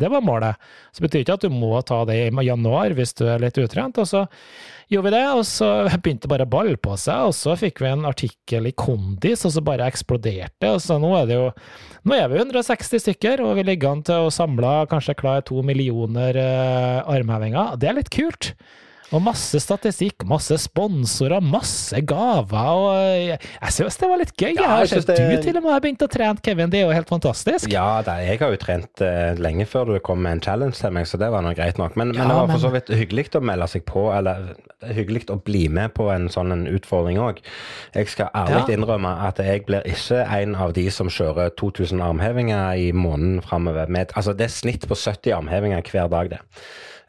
Det 0.00 0.08
var 0.10 0.24
målet. 0.24 0.56
Så 0.94 1.04
betyr 1.04 1.22
ikke 1.26 1.36
at 1.36 1.44
du 1.44 1.52
må 1.52 1.74
ta 1.86 2.00
det 2.08 2.16
i 2.24 2.46
januar 2.46 2.94
hvis 2.96 3.12
du 3.18 3.26
er 3.28 3.42
litt 3.42 3.58
utrent. 3.60 3.98
Og 4.00 4.08
så 4.08 4.24
gjorde 4.92 5.08
vi 5.08 5.14
det, 5.14 5.24
og 5.32 5.42
så 5.48 5.68
begynte 6.04 6.30
bare 6.30 6.46
å 6.46 6.52
balle 6.52 6.78
på 6.80 6.96
seg, 7.00 7.30
og 7.30 7.34
så 7.36 7.56
fikk 7.58 7.82
vi 7.82 7.90
en 7.90 8.06
artikkel 8.08 8.68
i 8.68 8.74
Kondis, 8.76 9.46
og 9.48 9.54
så 9.54 9.64
bare 9.64 9.88
eksploderte. 9.88 10.70
og 10.70 10.80
så 10.84 10.98
nå 11.02 11.14
er 11.18 11.26
det 11.30 11.38
jo 11.38 11.48
nå 12.02 12.16
er 12.18 12.30
vi 12.32 12.40
160 12.40 13.04
stykker, 13.04 13.42
og 13.44 13.56
vi 13.58 13.66
ligger 13.66 13.92
an 13.92 14.04
til 14.06 14.26
å 14.26 14.32
samle 14.34 14.74
kanskje 14.90 15.14
klare 15.18 15.44
to 15.46 15.62
millioner 15.62 16.38
eh, 16.38 16.98
armhevinger. 17.06 17.76
Det 17.78 17.90
er 17.90 18.00
litt 18.00 18.10
kult. 18.10 18.52
Og 19.12 19.20
masse 19.20 19.58
statistikk, 19.60 20.24
masse 20.28 20.56
sponsorer, 20.62 21.42
masse 21.44 22.00
gaver. 22.08 22.68
og 22.72 22.94
Jeg, 23.20 23.38
jeg 23.58 23.74
syns 23.76 23.98
det 24.00 24.08
var 24.08 24.20
litt 24.22 24.32
gøy. 24.32 24.54
Ja, 24.56 24.62
jeg 24.62 24.70
har 24.70 24.88
sett 24.88 25.10
det... 25.10 25.16
du 25.28 25.44
til 25.44 25.58
og 25.58 25.66
med 25.66 25.74
har 25.74 25.82
begynt 25.84 26.04
å 26.04 26.08
trene, 26.08 26.40
Kevin. 26.44 26.72
Det 26.72 26.80
er 26.80 26.86
jo 26.86 26.94
helt 26.96 27.12
fantastisk. 27.12 27.68
Ja, 27.72 28.00
det, 28.06 28.16
jeg 28.24 28.40
har 28.40 28.54
jo 28.54 28.60
trent 28.62 29.04
uh, 29.04 29.34
lenge 29.36 29.68
før 29.68 29.92
du 29.92 29.98
kom 30.04 30.24
med 30.24 30.38
en 30.38 30.44
challenge 30.46 30.78
til 30.80 30.96
meg, 30.96 31.08
så 31.10 31.20
det 31.20 31.28
var 31.34 31.44
nå 31.44 31.52
greit 31.58 31.80
nok. 31.80 31.98
Men, 32.00 32.14
men 32.16 32.24
det 32.24 32.38
var 32.40 32.52
for 32.54 32.64
så 32.64 32.72
vidt 32.72 32.88
hyggelig 33.02 33.28
å 33.36 33.44
melde 33.44 33.68
seg 33.74 33.84
på, 33.88 34.08
eller 34.16 34.54
hyggelig 34.96 35.26
å 35.32 35.38
bli 35.44 35.66
med 35.72 35.92
på 35.96 36.08
en 36.14 36.30
sånn 36.32 36.54
en 36.56 36.66
utfordring 36.72 37.20
òg. 37.20 37.44
Jeg 37.92 38.08
skal 38.12 38.32
ærlig 38.32 38.64
ja. 38.64 38.78
innrømme 38.78 39.12
at 39.28 39.42
jeg 39.44 39.66
blir 39.68 39.84
ikke 39.92 40.24
en 40.24 40.56
av 40.56 40.72
de 40.76 40.88
som 40.94 41.12
kjører 41.12 41.52
2000 41.60 42.00
armhevinger 42.00 42.80
i 42.80 42.92
måneden 42.96 43.42
framover. 43.44 43.92
Altså, 44.16 44.32
det 44.32 44.48
er 44.48 44.56
snitt 44.56 44.88
på 44.88 44.96
70 44.96 45.36
armhevinger 45.36 45.84
hver 45.92 46.08
dag, 46.12 46.38
det. 46.38 46.46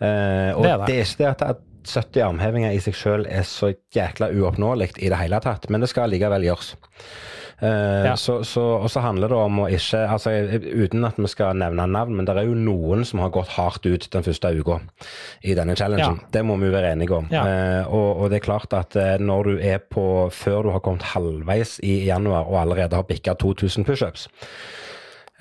Uh, 0.03 0.51
og 0.57 0.65
det 0.65 0.73
er, 0.73 0.81
det. 0.81 0.87
det 0.89 0.97
er 0.97 1.07
ikke 1.07 1.23
det 1.23 1.31
at 1.31 1.69
70 1.89 2.23
armhevinger 2.29 2.73
i 2.73 2.81
seg 2.83 2.97
selv 2.97 3.29
er 3.29 3.45
så 3.47 3.73
jækla 3.95 4.31
uoppnåelig 4.33 4.93
i 4.99 5.11
det 5.11 5.19
hele 5.19 5.39
tatt, 5.43 5.69
men 5.69 5.83
det 5.83 5.91
skal 5.91 6.11
likevel 6.13 6.47
gjøres. 6.47 6.75
Uh, 7.63 8.05
ja. 8.05 8.15
så, 8.17 8.43
så, 8.43 8.61
og 8.61 8.89
så 8.91 8.99
handler 8.99 9.31
det 9.31 9.37
om 9.39 9.59
å 9.63 9.67
ikke 9.71 10.01
altså 10.11 10.33
Uten 10.33 11.05
at 11.07 11.19
vi 11.21 11.29
skal 11.31 11.55
nevne 11.61 11.85
navn, 11.87 12.17
men 12.17 12.27
det 12.27 12.33
er 12.35 12.49
jo 12.49 12.57
noen 12.59 13.05
som 13.07 13.21
har 13.23 13.31
gått 13.31 13.53
hardt 13.55 13.85
ut 13.87 14.07
den 14.11 14.25
første 14.25 14.51
uka 14.57 14.79
i 15.47 15.55
denne 15.55 15.77
challengen. 15.79 16.17
Ja. 16.19 16.31
Det 16.33 16.43
må 16.43 16.57
vi 16.59 16.73
være 16.73 16.91
enige 16.97 17.21
om. 17.21 17.29
Ja. 17.31 17.45
Uh, 17.45 17.93
og, 17.93 18.09
og, 18.17 18.25
det 18.33 18.41
er 18.41 18.47
klart 18.49 18.75
at 18.75 18.97
uh, 18.99 19.15
når 19.21 19.47
du 19.47 19.53
er 19.61 19.79
på 19.79 20.03
Før 20.33 20.65
du 20.65 20.73
har 20.73 20.83
kommet 20.83 21.05
halvveis 21.13 21.77
i 21.85 22.01
januar 22.07 22.49
og 22.49 22.59
allerede 22.65 22.99
har 22.99 23.07
bikka 23.07 23.37
2000 23.39 23.87
pushups, 23.87 24.27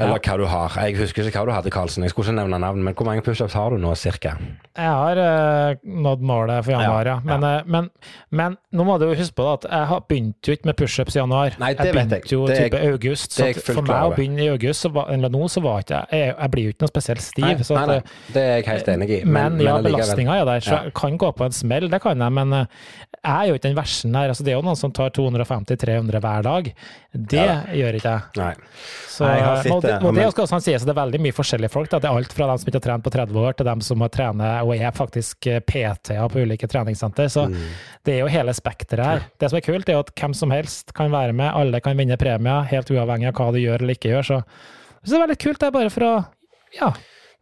eller 0.01 0.23
hva 0.25 0.37
du 0.41 0.47
har. 0.49 0.77
Jeg 0.87 0.97
husker 0.97 1.27
ikke 1.29 1.43
hva 1.43 1.49
du 1.49 1.53
hadde, 1.53 1.71
Karlsen. 1.73 2.05
Jeg 2.07 2.15
skulle 2.15 2.31
ikke 2.31 2.39
nevne 2.39 2.59
navn, 2.63 2.81
men 2.85 2.95
hvor 2.97 3.05
mange 3.05 3.21
pushups 3.25 3.53
har 3.59 3.75
du 3.75 3.81
nå, 3.81 3.93
cirka? 3.99 4.33
Jeg 4.73 4.89
har 4.89 5.19
uh, 5.21 5.83
nådd 5.85 6.23
målet 6.25 6.65
for 6.65 6.73
januar, 6.73 7.11
ja. 7.11 7.17
Men, 7.27 7.45
ja. 7.45 7.61
Uh, 7.61 7.69
men, 7.75 7.91
men, 8.33 8.57
nå 8.73 8.87
må 8.89 8.97
du 9.03 9.11
huske 9.11 9.37
på 9.37 9.47
at 9.51 9.67
jeg 9.69 10.01
begynte 10.09 10.49
jo 10.49 10.57
ikke 10.57 10.71
med 10.71 10.79
pushups 10.81 11.19
i 11.19 11.21
januar. 11.21 11.59
Nei, 11.61 11.75
det 11.77 11.91
jeg 11.91 11.97
vet 11.99 12.15
jeg. 12.17 12.31
jo 12.33 12.47
type 12.49 12.81
jeg, 12.81 12.95
august. 12.95 13.37
Så 13.37 13.51
for 13.69 13.85
meg 13.85 14.09
å 14.09 14.15
begynne 14.17 14.47
i 14.47 14.49
august, 14.55 14.89
var, 14.97 15.13
eller 15.13 15.33
nå, 15.33 15.45
så 15.53 15.61
var 15.65 15.85
ikke 15.85 16.01
jeg 16.01 16.23
Jeg, 16.23 16.33
jeg 16.33 16.55
blir 16.55 16.65
jo 16.65 16.73
ikke 16.73 16.87
noe 16.87 16.93
spesielt 16.95 17.25
stiv. 17.27 17.45
Nei, 17.45 17.55
nei, 17.61 17.85
nei, 17.93 18.33
det 18.33 18.47
er 18.47 18.53
jeg 18.57 18.69
helt 18.71 18.93
enig 18.95 19.11
i. 19.11 19.21
Men, 19.29 19.61
men 19.61 19.67
ja, 19.67 19.77
belastninga 19.85 20.41
er 20.41 20.49
der. 20.49 20.65
Så 20.65 20.79
jeg 20.79 20.97
kan 20.97 21.21
gå 21.21 21.33
på 21.37 21.49
en 21.51 21.57
smell, 21.57 21.91
det 21.93 22.01
kan 22.01 22.27
jeg. 22.27 22.37
Men 22.41 22.57
uh, 22.63 22.89
jeg 23.21 23.37
er 23.37 23.53
jo 23.53 23.61
ikke 23.61 23.69
den 23.69 23.79
versen 23.79 24.17
her. 24.17 24.33
Altså, 24.33 24.49
det 24.49 24.55
er 24.55 24.59
jo 24.59 24.65
noen 24.65 24.81
som 24.81 24.97
tar 24.97 25.13
250-300 25.21 26.25
hver 26.25 26.49
dag. 26.49 26.73
Det 27.13 27.49
gjør 27.77 28.01
ikke 28.01 28.17
jeg. 28.17 28.33
Nei. 28.41 28.53
Så, 29.13 29.29
Nei, 29.29 29.37
og 29.83 30.03
det, 30.03 30.09
og 30.09 30.17
det 30.17 30.27
skal 30.33 30.45
også 30.47 30.61
sies, 30.65 30.85
det 30.87 30.93
er 30.93 30.99
veldig 30.99 31.21
mye 31.25 31.37
forskjellige 31.37 31.73
folk. 31.73 31.91
Da. 31.93 32.01
Det 32.03 32.11
er 32.11 32.19
alt 32.21 32.35
fra 32.37 32.49
dem 32.51 32.61
som 32.61 32.71
ikke 32.71 32.79
har 32.81 32.87
trent 32.87 33.07
på 33.07 33.15
30 33.15 33.41
år, 33.43 33.57
til 33.59 33.69
dem 33.69 33.85
som 33.85 34.05
har 34.05 34.13
trent 34.15 34.45
og 34.63 34.75
er 34.77 34.97
faktisk 34.97 35.49
eh, 35.51 35.63
PT-er 35.69 36.29
på 36.33 36.45
ulike 36.45 36.69
treningssenter. 36.71 37.31
Så 37.33 37.47
mm. 37.51 37.63
det 38.09 38.17
er 38.17 38.23
jo 38.23 38.31
hele 38.33 38.55
spekteret 38.57 39.09
her. 39.09 39.25
Det 39.41 39.53
som 39.53 39.61
er 39.61 39.67
kult, 39.67 39.89
er 39.89 40.03
at 40.03 40.13
hvem 40.19 40.37
som 40.39 40.55
helst 40.55 40.95
kan 40.97 41.13
være 41.15 41.37
med, 41.37 41.51
alle 41.51 41.83
kan 41.85 41.99
vinne 41.99 42.21
premier, 42.21 42.69
helt 42.73 42.93
uavhengig 42.93 43.33
av 43.33 43.41
hva 43.41 43.51
du 43.55 43.63
gjør 43.63 43.83
eller 43.83 43.99
ikke 43.99 44.15
gjør. 44.15 44.29
Så, 44.29 44.43
så 45.03 45.11
det 45.11 45.19
er 45.19 45.27
veldig 45.27 45.41
kult, 45.47 45.61
det 45.63 45.71
er 45.71 45.77
bare 45.81 45.93
for 45.93 46.09
å 46.09 46.15
ja, 46.73 46.93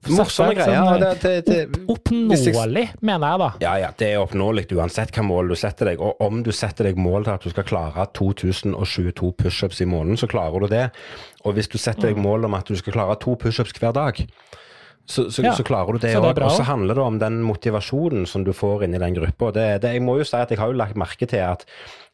Morsomme 0.08 0.54
greier. 0.56 1.02
Det, 1.02 1.10
det, 1.20 1.32
det, 1.68 1.80
oppnåelig, 1.92 2.86
mener 3.04 3.26
jeg 3.34 3.40
da. 3.42 3.48
Ja, 3.60 3.72
ja, 3.82 3.90
det 4.00 4.06
er 4.14 4.22
oppnåelig 4.22 4.64
uansett 4.72 5.12
hva 5.12 5.24
mål 5.28 5.52
du 5.52 5.56
setter 5.60 5.90
deg. 5.90 6.00
Og 6.00 6.22
om 6.24 6.40
du 6.46 6.48
setter 6.56 6.88
deg 6.88 7.00
mål 7.00 7.26
til 7.26 7.34
at 7.34 7.44
du 7.44 7.52
skal 7.52 7.68
klare 7.68 8.06
2022 8.16 9.34
pushups 9.42 9.82
i 9.84 9.88
måneden, 9.90 10.16
så 10.20 10.30
klarer 10.30 10.64
du 10.64 10.72
det. 10.72 10.86
Og 11.44 11.58
hvis 11.58 11.68
du 11.68 11.76
setter 11.76 12.08
deg 12.08 12.16
mm. 12.16 12.24
mål 12.24 12.48
om 12.48 12.56
at 12.56 12.72
du 12.72 12.80
skal 12.80 12.96
klare 12.96 13.18
to 13.20 13.36
pushups 13.40 13.76
hver 13.76 13.92
dag, 13.96 14.24
så, 15.10 15.26
så, 15.32 15.42
ja, 15.42 15.52
så, 15.58 15.64
klarer 15.66 15.96
du 15.96 16.04
det 16.04 16.14
òg. 16.16 16.38
Og 16.46 16.52
så 16.54 16.64
handler 16.68 16.96
det 16.96 17.02
om 17.04 17.16
den 17.20 17.40
motivasjonen 17.42 18.28
som 18.30 18.44
du 18.46 18.52
får 18.56 18.86
inn 18.86 18.94
i 18.96 19.00
den 19.02 19.16
gruppa. 19.16 19.50
Jeg 19.58 20.04
må 20.06 20.20
jo 20.20 20.26
si 20.28 20.38
at 20.38 20.52
jeg 20.52 20.60
har 20.60 20.70
jo 20.70 20.78
lagt 20.78 20.98
merke 21.00 21.28
til 21.28 21.42
at 21.44 21.66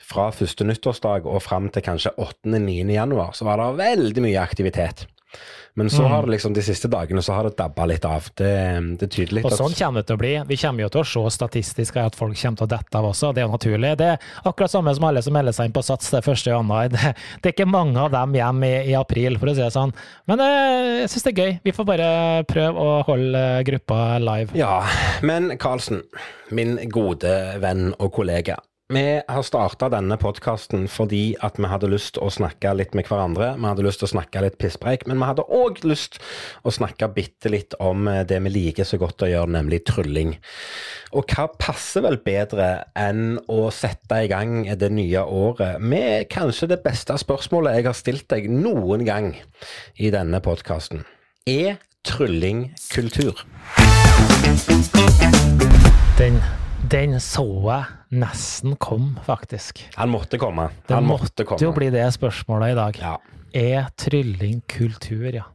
fra 0.03 0.31
første 0.35 0.65
nyttårsdag 0.67 1.27
og 1.29 1.43
fram 1.45 1.69
til 1.71 1.85
kanskje 1.85 2.15
8.-9. 2.17 2.89
januar, 2.95 3.35
så 3.37 3.47
var 3.47 3.61
det 3.61 3.75
veldig 3.83 4.25
mye 4.27 4.41
aktivitet. 4.43 5.07
Men 5.79 5.91
så 5.91 6.03
mm. 6.03 6.11
har 6.11 6.23
det 6.23 6.31
liksom 6.31 6.55
de 6.57 6.63
siste 6.65 6.89
dagene 6.89 7.21
så 7.23 7.35
har 7.37 7.45
det 7.45 7.59
dabba 7.59 7.85
litt 7.85 8.05
av. 8.09 8.25
Det, 8.33 8.53
det 8.97 9.05
er 9.05 9.11
tydelig. 9.13 9.43
Og 9.45 9.53
sånn 9.53 9.75
kommer 9.77 10.01
det 10.01 10.09
til 10.09 10.17
å 10.17 10.21
bli. 10.23 10.31
Vi 10.49 10.57
kommer 10.63 10.87
jo 10.87 10.89
til 10.95 11.03
å 11.03 11.09
se 11.11 11.33
statistisk 11.35 11.99
at 12.01 12.17
folk 12.17 12.39
kommer 12.41 12.61
til 12.63 12.65
å 12.65 12.71
dette 12.71 12.97
av 12.97 13.09
også, 13.11 13.35
det 13.37 13.43
er 13.43 13.45
jo 13.45 13.53
naturlig. 13.53 13.91
Det 14.01 14.07
er 14.15 14.31
akkurat 14.49 14.73
samme 14.73 14.95
som 14.97 15.05
alle 15.11 15.21
som 15.27 15.37
melder 15.37 15.53
seg 15.53 15.69
inn 15.69 15.75
på 15.77 15.83
Sats 15.85 16.09
det 16.15 16.23
første 16.25 16.55
januar. 16.55 16.89
Det, 16.97 17.13
det, 17.43 17.51
er 17.51 17.53
ikke 17.53 17.67
mange 17.69 18.01
av 18.01 18.09
dem 18.15 18.33
hjem 18.39 18.63
i, 18.65 18.73
i, 18.89 18.95
april, 18.97 19.37
for 19.41 19.51
å 19.51 19.55
si 19.57 19.61
det 19.61 19.69
sånn. 19.75 19.93
Men 20.31 20.41
eh, 20.41 21.03
jeg 21.03 21.11
syns 21.13 21.27
det 21.27 21.33
er 21.33 21.43
gøy. 21.43 21.53
Vi 21.67 21.75
får 21.77 21.89
bare 21.91 22.09
prøve 22.49 22.87
å 22.87 22.95
holde 23.11 23.43
gruppa 23.69 23.99
live. 24.23 24.57
Ja, 24.57 24.79
men 25.27 25.53
Karlsen, 25.61 26.07
min 26.57 26.79
gode 26.93 27.35
venn 27.61 27.91
og 27.99 28.15
kollega. 28.17 28.57
Vi 28.87 29.21
har 29.29 29.43
starta 29.43 29.89
denne 29.91 30.15
podkasten 30.15 30.85
fordi 30.87 31.33
at 31.43 31.57
vi 31.59 31.67
hadde 31.67 31.89
lyst 31.91 32.21
å 32.23 32.29
snakke 32.31 32.71
litt 32.79 32.93
med 32.95 33.09
hverandre. 33.09 33.49
Vi 33.59 33.67
hadde 33.67 33.83
lyst 33.83 33.99
til 33.99 34.07
å 34.07 34.13
snakke 34.13 34.45
litt 34.45 34.59
pisspreik, 34.63 35.09
men 35.11 35.19
vi 35.19 35.27
hadde 35.27 35.43
òg 35.43 35.81
lyst 35.83 36.21
å 36.63 36.71
snakke 36.71 37.09
bitte 37.17 37.51
litt 37.51 37.75
om 37.83 38.07
eh, 38.07 38.23
det 38.23 38.39
vi 38.45 38.53
liker 38.55 38.87
så 38.87 39.01
godt 39.03 39.25
å 39.27 39.31
gjøre, 39.33 39.51
nemlig 39.57 39.81
trylling. 39.91 40.37
Og 41.19 41.27
hva 41.35 41.49
passer 41.59 42.05
vel 42.07 42.21
bedre 42.23 42.69
enn 42.95 43.41
å 43.51 43.73
sette 43.75 44.21
i 44.23 44.29
gang 44.31 44.69
det 44.79 44.93
nye 44.95 45.25
året 45.25 45.83
med 45.83 46.29
kanskje 46.31 46.69
det 46.77 46.79
beste 46.87 47.17
spørsmålet 47.19 47.81
jeg 47.81 47.89
har 47.89 47.97
stilt 47.99 48.29
deg 48.31 48.47
noen 48.53 49.03
gang 49.09 49.33
i 49.99 50.13
denne 50.15 50.39
podkasten. 50.45 51.03
Er 51.51 51.81
trylling 52.07 52.69
kultur? 52.95 53.43
Den 56.23 56.39
den 56.91 57.17
så 57.23 57.45
jeg 57.45 58.19
nesten 58.21 58.77
kom, 58.79 59.15
faktisk. 59.27 59.83
Han 59.97 60.13
måtte 60.13 60.39
komme. 60.41 60.69
Han 60.91 61.07
det 61.07 61.09
måtte, 61.09 61.47
måtte 61.49 61.65
jo 61.65 61.73
bli 61.77 61.91
det 61.95 62.05
spørsmålet 62.15 62.75
i 62.75 62.79
dag. 62.79 63.01
Ja. 63.03 63.17
Er 63.57 63.89
trylling 63.99 64.61
kultur, 64.69 65.29
ja? 65.33 65.47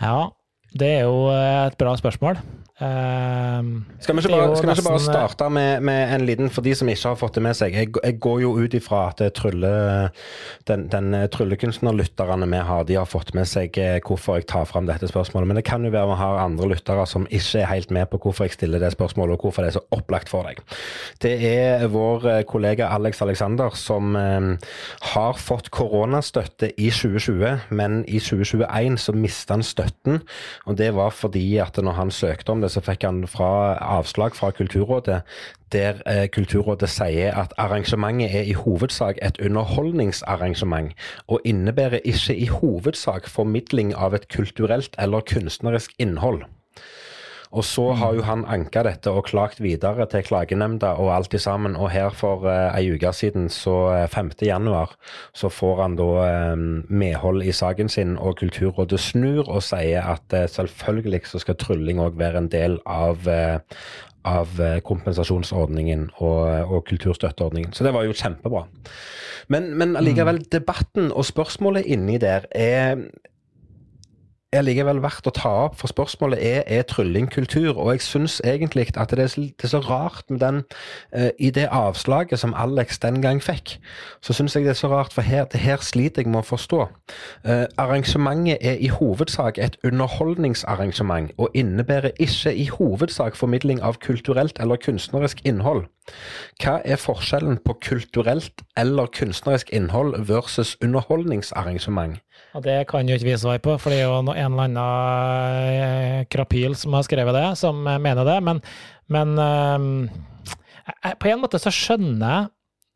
Ja, 0.00 0.30
det 0.74 0.90
er 0.98 1.04
jo 1.06 1.28
et 1.30 1.76
bra 1.78 1.94
spørsmål. 2.00 2.40
Um, 2.82 3.84
skal 4.02 4.16
vi 4.16 4.24
ikke 4.24 4.30
bare, 4.34 4.46
vi 4.50 4.72
ikke 4.72 4.82
bare 4.82 4.98
starte 4.98 5.46
med, 5.46 5.80
med, 5.86 6.10
en 6.10 6.24
liten, 6.26 6.48
for 6.50 6.66
de 6.66 6.72
som 6.74 6.88
ikke 6.90 7.12
har 7.12 7.18
fått 7.20 7.36
det 7.36 7.42
med 7.46 7.54
seg. 7.54 7.76
Jeg, 7.78 7.92
jeg 7.94 8.16
går 8.18 8.40
jo 8.42 8.48
ut 8.58 8.74
ifra 8.74 9.04
at 9.12 9.20
trylle, 9.38 9.70
den, 10.66 10.88
den 10.90 11.14
tryllekunstnerlytterne 11.30 12.48
vi 12.50 12.62
har, 12.66 12.82
de 12.88 12.96
har 12.98 13.06
fått 13.06 13.30
med 13.38 13.46
seg 13.46 13.78
eh, 13.78 14.00
hvorfor 14.02 14.40
jeg 14.40 14.48
tar 14.50 14.66
fram 14.66 14.88
dette 14.90 15.06
spørsmålet. 15.06 15.52
Men 15.52 15.60
det 15.60 15.64
kan 15.68 15.86
jo 15.86 15.92
være 15.94 16.08
vi 16.10 16.16
har 16.18 16.40
andre 16.42 16.72
lyttere 16.72 17.04
som 17.06 17.28
ikke 17.30 17.62
er 17.62 17.70
helt 17.70 17.94
med 17.94 18.10
på 18.10 18.18
hvorfor 18.24 18.48
jeg 18.48 18.56
stiller 18.56 18.82
det 18.82 18.90
spørsmålet, 18.96 19.38
og 19.38 19.46
hvorfor 19.46 19.62
det 19.62 19.70
er 19.70 19.76
så 19.78 19.84
opplagt 19.94 20.34
for 20.34 20.50
deg. 20.50 20.58
Det 21.22 21.36
er 21.52 21.86
vår 21.94 22.28
eh, 22.32 22.40
kollega 22.50 22.90
Alex 22.96 23.22
Alexander 23.22 23.78
som 23.78 24.18
um, 24.18 24.50
har 25.14 25.38
fått 25.38 25.70
koronastøtte 25.70 26.72
i 26.74 26.90
2020, 26.90 27.70
men 27.70 28.02
i 28.10 28.18
2021 28.18 28.98
så 29.06 29.14
mista 29.14 29.54
han 29.54 29.62
støtten. 29.62 30.24
Og 30.66 30.82
det 30.82 30.90
var 30.98 31.14
fordi 31.14 31.46
at 31.62 31.78
når 31.78 32.00
han 32.02 32.10
søkte 32.10 32.50
om 32.50 32.63
det, 32.63 32.63
så 32.70 32.80
fikk 32.84 33.04
han 33.06 33.22
fra 33.28 33.76
avslag 33.80 34.36
fra 34.36 34.50
Kulturrådet, 34.50 35.20
der 35.72 36.00
eh, 36.06 36.26
Kulturrådet 36.28 36.88
sier 36.90 37.34
at 37.40 37.54
arrangementet 37.58 38.34
er 38.34 38.48
i 38.48 38.56
hovedsak 38.58 39.18
et 39.22 39.40
underholdningsarrangement, 39.42 40.92
og 41.26 41.40
innebærer 41.44 42.04
ikke 42.04 42.36
i 42.36 42.46
hovedsak 42.46 43.28
formidling 43.28 43.94
av 43.94 44.14
et 44.14 44.28
kulturelt 44.28 44.94
eller 44.98 45.20
kunstnerisk 45.20 45.96
innhold. 45.98 46.44
Og 47.54 47.64
så 47.66 47.84
har 47.94 48.16
jo 48.16 48.24
han 48.26 48.42
anka 48.50 48.82
dette 48.86 49.12
og 49.14 49.28
klagt 49.28 49.60
videre 49.62 50.06
til 50.10 50.24
klagenemnda 50.26 50.94
og 50.98 51.12
alt 51.14 51.34
i 51.36 51.40
sammen. 51.42 51.76
Og 51.78 51.92
her 51.94 52.10
for 52.14 52.46
uh, 52.48 52.74
ei 52.74 52.90
uke 52.90 53.12
siden, 53.14 53.48
så 53.52 54.06
5. 54.10 54.32
Eh, 54.34 54.46
januar, 54.48 54.96
så 55.34 55.48
får 55.52 55.82
han 55.82 55.96
da 55.98 56.08
um, 56.54 56.84
medhold 56.88 57.44
i 57.46 57.52
saken 57.54 57.88
sin, 57.88 58.16
og 58.18 58.38
Kulturrådet 58.40 59.00
snur 59.00 59.46
og 59.46 59.62
sier 59.62 60.02
at 60.16 60.34
uh, 60.34 60.48
selvfølgelig 60.50 61.24
så 61.30 61.42
skal 61.42 61.58
trylling 61.60 62.02
òg 62.02 62.18
være 62.18 62.42
en 62.42 62.50
del 62.50 62.80
av, 62.86 63.22
uh, 63.28 63.60
av 64.24 64.58
kompensasjonsordningen 64.84 66.08
og, 66.16 66.40
og, 66.64 66.80
kulturstøtteordningen. 66.88 67.72
Så 67.72 67.84
det 67.86 67.94
var 67.94 68.08
jo 68.08 68.16
kjempebra. 68.16 68.64
Men, 69.52 69.74
men 69.78 69.94
allikevel, 70.00 70.40
mm. 70.40 70.50
debatten 70.52 71.12
og 71.12 71.26
spørsmålet 71.28 71.86
inni 71.86 72.16
der 72.18 72.48
er 72.50 73.04
er 74.54 74.64
likevel 74.64 75.02
verdt 75.02 75.26
å 75.28 75.32
ta 75.34 75.50
opp, 75.66 75.76
for 75.80 75.90
spørsmålet 75.90 76.40
er 76.40 76.62
er 76.66 76.86
trylling 76.88 77.28
kultur. 77.30 77.74
Og 77.76 77.92
jeg 77.92 78.04
syns 78.06 78.40
egentlig 78.44 78.88
at 78.96 79.10
det 79.10 79.18
er, 79.18 79.30
så, 79.32 79.40
det 79.40 79.66
er 79.68 79.72
så 79.72 79.80
rart 79.84 80.30
med 80.30 80.40
den 80.40 80.62
uh, 81.16 81.30
I 81.38 81.50
det 81.50 81.68
avslaget 81.70 82.38
som 82.40 82.54
Alex 82.56 82.98
den 83.02 83.22
gang 83.22 83.42
fikk, 83.42 83.78
så 84.22 84.32
syns 84.32 84.56
jeg 84.56 84.64
det 84.64 84.74
er 84.74 84.80
så 84.80 84.88
rart, 84.92 85.12
for 85.12 85.22
her, 85.22 85.44
det 85.44 85.60
her 85.60 85.82
sliter 85.82 86.22
jeg 86.22 86.32
med 86.32 86.42
å 86.42 86.48
forstå. 86.48 86.86
Uh, 87.46 87.64
arrangementet 87.78 88.58
er 88.60 88.78
i 88.80 88.88
hovedsak 88.88 89.58
et 89.58 89.76
underholdningsarrangement, 89.84 91.32
og 91.38 91.50
innebærer 91.54 92.14
ikke 92.18 92.54
i 92.54 92.68
hovedsak 92.70 93.36
formidling 93.36 93.82
av 93.82 93.98
kulturelt 94.00 94.60
eller 94.60 94.80
kunstnerisk 94.80 95.42
innhold. 95.44 95.86
Hva 96.60 96.78
er 96.84 97.00
forskjellen 97.00 97.58
på 97.64 97.76
kulturelt 97.80 98.64
eller 98.76 99.08
kunstnerisk 99.12 99.72
innhold 99.72 100.18
versus 100.28 100.76
underholdningsarrangement? 100.84 102.20
Og 102.54 102.62
Det 102.62 102.76
kan 102.86 103.08
jo 103.08 103.16
ikke 103.18 103.26
vi 103.26 103.38
svare 103.38 103.62
på, 103.62 103.74
for 103.82 103.90
det 103.90 103.98
er 103.98 104.06
jo 104.06 104.20
en 104.22 104.30
eller 104.30 104.68
annen 104.68 104.78
eh, 104.78 106.20
krapyl 106.30 106.76
som 106.78 106.94
har 106.94 107.02
skrevet 107.06 107.34
det, 107.34 107.48
som 107.58 107.80
mener 107.82 108.22
det. 108.28 108.36
Men, 108.46 108.60
men 109.10 109.34
um, 109.42 109.88
på 111.18 111.32
en 111.32 111.42
måte 111.42 111.58
så 111.58 111.72
skjønner 111.74 112.22
jeg, 112.22 112.52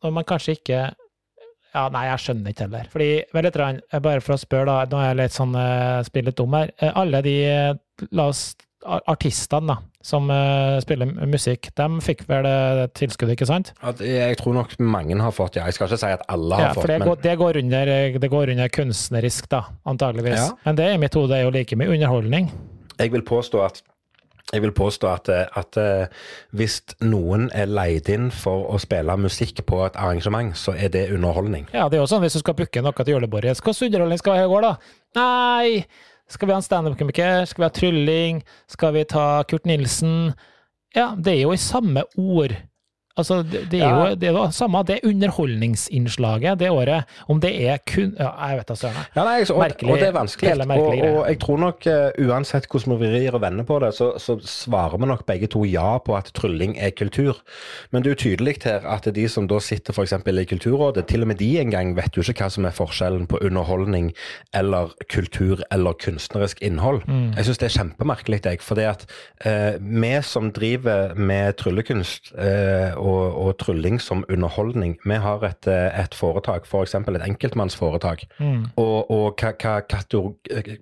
og 0.07 0.15
man 0.15 0.27
kanskje 0.29 0.55
ikke 0.61 0.81
ja, 1.75 1.83
Nei, 1.93 2.07
jeg 2.07 2.23
skjønner 2.23 2.55
ikke 2.55 2.65
heller. 2.65 2.87
Fordi, 2.91 3.09
vel, 3.35 3.49
bare 4.03 4.23
for 4.25 4.35
å 4.35 4.41
spørre, 4.41 4.71
da, 4.71 4.87
nå 4.89 5.03
er 5.03 5.11
jeg 5.11 5.19
litt 5.19 5.35
sånn, 5.35 5.59
spiller 6.07 6.31
litt 6.31 6.39
dum 6.39 6.55
her. 6.57 6.73
Alle 6.97 7.21
de, 7.27 7.35
la 8.17 8.25
oss 8.31 8.41
artistene 8.87 9.75
da, 9.75 9.77
som 10.05 10.31
uh, 10.31 10.79
spiller 10.83 11.11
musikk, 11.27 11.71
de 11.77 11.89
fikk 12.05 12.23
vel 12.29 12.47
uh, 12.47 12.85
tilskudd, 12.95 13.33
ikke 13.35 13.49
sant? 13.49 13.73
jeg 14.05 14.39
tror 14.39 14.55
nok 14.61 14.77
mange 14.79 15.19
har 15.19 15.35
fått, 15.35 15.59
ja. 15.59 15.67
Jeg 15.67 15.77
skal 15.77 15.91
ikke 15.91 16.01
si 16.01 16.15
at 16.15 16.25
alle 16.31 16.61
har 16.61 16.69
ja, 16.69 16.73
fått. 16.77 16.87
Det, 16.87 16.99
men... 17.03 17.09
går, 17.11 17.21
det, 17.25 17.37
går 17.43 17.61
under, 17.65 17.93
det 18.23 18.33
går 18.33 18.55
under 18.55 18.73
kunstnerisk, 18.79 19.51
da, 19.51 19.65
antageligvis. 19.91 20.41
Ja. 20.41 20.49
Men 20.65 20.81
det 20.81 20.91
i 20.95 20.99
mitt 21.03 21.19
hode 21.19 21.37
er 21.37 21.47
jo 21.49 21.55
like 21.55 21.79
mye 21.79 21.95
underholdning. 21.97 22.51
Jeg 22.99 23.15
vil 23.15 23.27
påstå 23.27 23.63
at 23.67 23.83
jeg 24.49 24.63
vil 24.65 24.73
påstå 24.73 25.09
at, 25.13 25.29
at, 25.29 25.77
hvis 26.57 26.79
noen 27.05 27.51
er 27.53 27.69
leid 27.69 28.09
inn 28.09 28.31
for 28.33 28.65
å 28.73 28.79
spille 28.81 29.13
musikk 29.21 29.61
på 29.69 29.83
et 29.85 29.99
arrangement, 30.01 30.55
så 30.57 30.73
er 30.73 30.89
det 30.95 31.11
underholdning. 31.13 31.67
Ja, 31.75 31.91
det 31.93 31.99
er 31.99 32.07
jo 32.07 32.09
sånn 32.09 32.25
hvis 32.25 32.39
du 32.39 32.41
skal 32.41 32.57
booke 32.57 32.81
noe 32.81 32.97
til 32.97 33.19
julebordet. 33.19 33.59
Hvilken 33.61 33.91
underholdning 33.91 34.23
skal 34.23 34.39
vi 34.39 34.41
ha 34.41 34.47
i 34.49 34.53
går, 34.55 34.65
da? 34.65 34.73
Nei, 35.19 35.85
skal 36.29 36.49
vi 36.49 36.53
ha 36.53 36.61
en 36.61 36.67
standup-komiker? 36.67 37.45
Skal 37.49 37.63
vi 37.63 37.67
ha 37.67 37.75
trylling? 37.75 38.41
Skal 38.69 38.95
vi 38.97 39.05
ta 39.09 39.45
Kurt 39.49 39.69
Nilsen? 39.69 40.33
Ja, 40.95 41.15
det 41.17 41.35
er 41.35 41.43
jo 41.47 41.55
i 41.55 41.61
samme 41.61 42.05
ord 42.17 42.55
Altså, 43.19 43.41
det, 43.43 43.65
det, 43.73 43.83
er 43.83 43.95
jo 43.95 44.15
det 44.15 44.31
er 44.31 44.53
samme 44.55 44.83
det 44.87 45.01
underholdningsinnslaget 45.07 46.61
det 46.61 46.71
året. 46.71 47.09
Om 47.29 47.41
det 47.43 47.53
er 47.67 47.81
kun 47.87 48.15
ja, 48.19 48.31
Jeg 48.49 48.61
vet 48.61 48.69
da 48.69 48.77
søren. 48.79 49.09
Ja, 49.17 49.25
nei, 49.27 49.41
og, 49.43 49.59
merkelig, 49.63 49.93
og 49.93 50.03
det 50.03 50.09
er 50.09 50.17
vanskelig. 50.17 50.55
Og, 50.69 50.89
og, 51.03 51.21
jeg 51.29 51.41
tror 51.43 51.63
nok 51.65 51.89
uh, 51.89 52.29
uansett 52.29 52.69
hvordan 52.71 53.01
vi 53.01 53.11
vrir 53.13 53.39
og 53.39 53.43
vender 53.43 53.67
på 53.69 53.81
det, 53.83 53.93
så, 53.97 54.13
så, 54.23 54.39
svarer 54.49 54.99
vi 55.01 55.11
nok 55.11 55.25
begge 55.27 55.51
to 55.51 55.65
ja 55.69 55.97
på 56.05 56.17
at 56.17 56.31
trylling 56.37 56.77
er 56.79 56.95
kultur. 56.97 57.41
Men 57.91 58.05
det 58.05 58.13
er 58.13 58.17
jo 58.17 58.23
tydelig 58.25 58.57
her 58.65 58.87
at 58.89 59.09
de 59.15 59.27
som 59.31 59.49
da 59.51 59.59
sitter 59.63 59.95
f.eks. 59.97 60.15
i 60.15 60.47
Kulturrådet, 60.49 61.07
til 61.09 61.25
og 61.25 61.31
med 61.31 61.41
de 61.43 61.51
en 61.61 61.73
gang 61.73 61.95
vet 61.97 62.17
jo 62.17 62.23
ikke 62.23 62.47
hva 62.47 62.51
som 62.53 62.67
er 62.69 62.77
forskjellen 62.77 63.27
på 63.29 63.41
underholdning 63.45 64.13
eller 64.57 64.95
kultur 65.11 65.63
eller 65.75 65.97
kunstnerisk 65.99 66.63
innhold. 66.65 67.03
Mm. 67.09 67.33
Jeg 67.37 67.49
syns 67.49 67.63
det 67.63 67.69
er 67.69 67.77
kjempemerkelig, 67.77 68.41
jeg. 68.45 68.63
For 68.65 68.79
det 68.79 68.89
at 68.89 69.07
uh, 69.45 69.79
vi 69.79 70.15
som 70.27 70.53
driver 70.55 71.15
med 71.15 71.59
tryllekunst 71.61 72.33
uh, 72.37 72.97
og, 72.97 73.08
og, 73.09 73.57
trylling 73.59 74.01
som 74.03 74.25
underholdning. 74.29 74.97
Vi 75.05 75.19
har 75.23 75.45
et, 75.47 75.69
eh, 75.71 76.01
et 76.01 76.15
foretak, 76.15 76.67
f.eks. 76.67 76.97
For 76.99 77.17
et 77.17 77.27
enkeltmannsforetak. 77.27 78.25
Mm. 78.39 78.65
Og, 78.77 79.11
og 79.11 79.39
hva, 79.41 79.55
hva 79.57 79.81
kategori, 79.89 80.79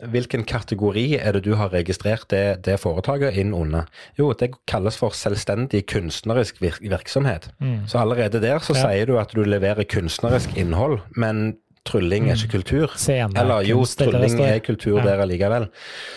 Hvilken 0.00 0.46
kategori 0.48 1.18
er 1.20 1.34
det 1.36 1.42
du 1.44 1.54
har 1.60 1.74
registrert 1.74 2.24
det, 2.32 2.64
det, 2.64 2.78
foretaket 2.80 3.36
inn 3.36 3.52
under? 3.52 3.84
Jo, 4.16 4.30
det 4.32 4.54
kalles 4.70 4.96
for 4.96 5.12
selvstendig 5.12 5.82
kunstnerisk 5.92 6.62
virksomhet. 6.62 7.50
Mm. 7.60 7.84
Så 7.86 8.00
allerede 8.00 8.40
der 8.40 8.64
så 8.64 8.72
ja. 8.78 8.86
sier 8.86 9.10
du 9.10 9.18
at 9.20 9.34
du 9.36 9.42
leverer 9.44 9.84
kunstnerisk 9.84 10.56
innhold, 10.56 11.02
men 11.12 11.58
trylling 11.90 12.28
er 12.30 12.38
ikke 12.38 12.50
mm. 12.50 12.54
kultur. 12.56 12.94
Scene, 12.96 13.40
Eller 13.40 13.66
jo, 13.68 13.82
trylling 13.84 14.40
er 14.46 14.58
kultur 14.64 14.98
ja. 15.00 15.06
der 15.08 15.24
allikevel. 15.24 15.66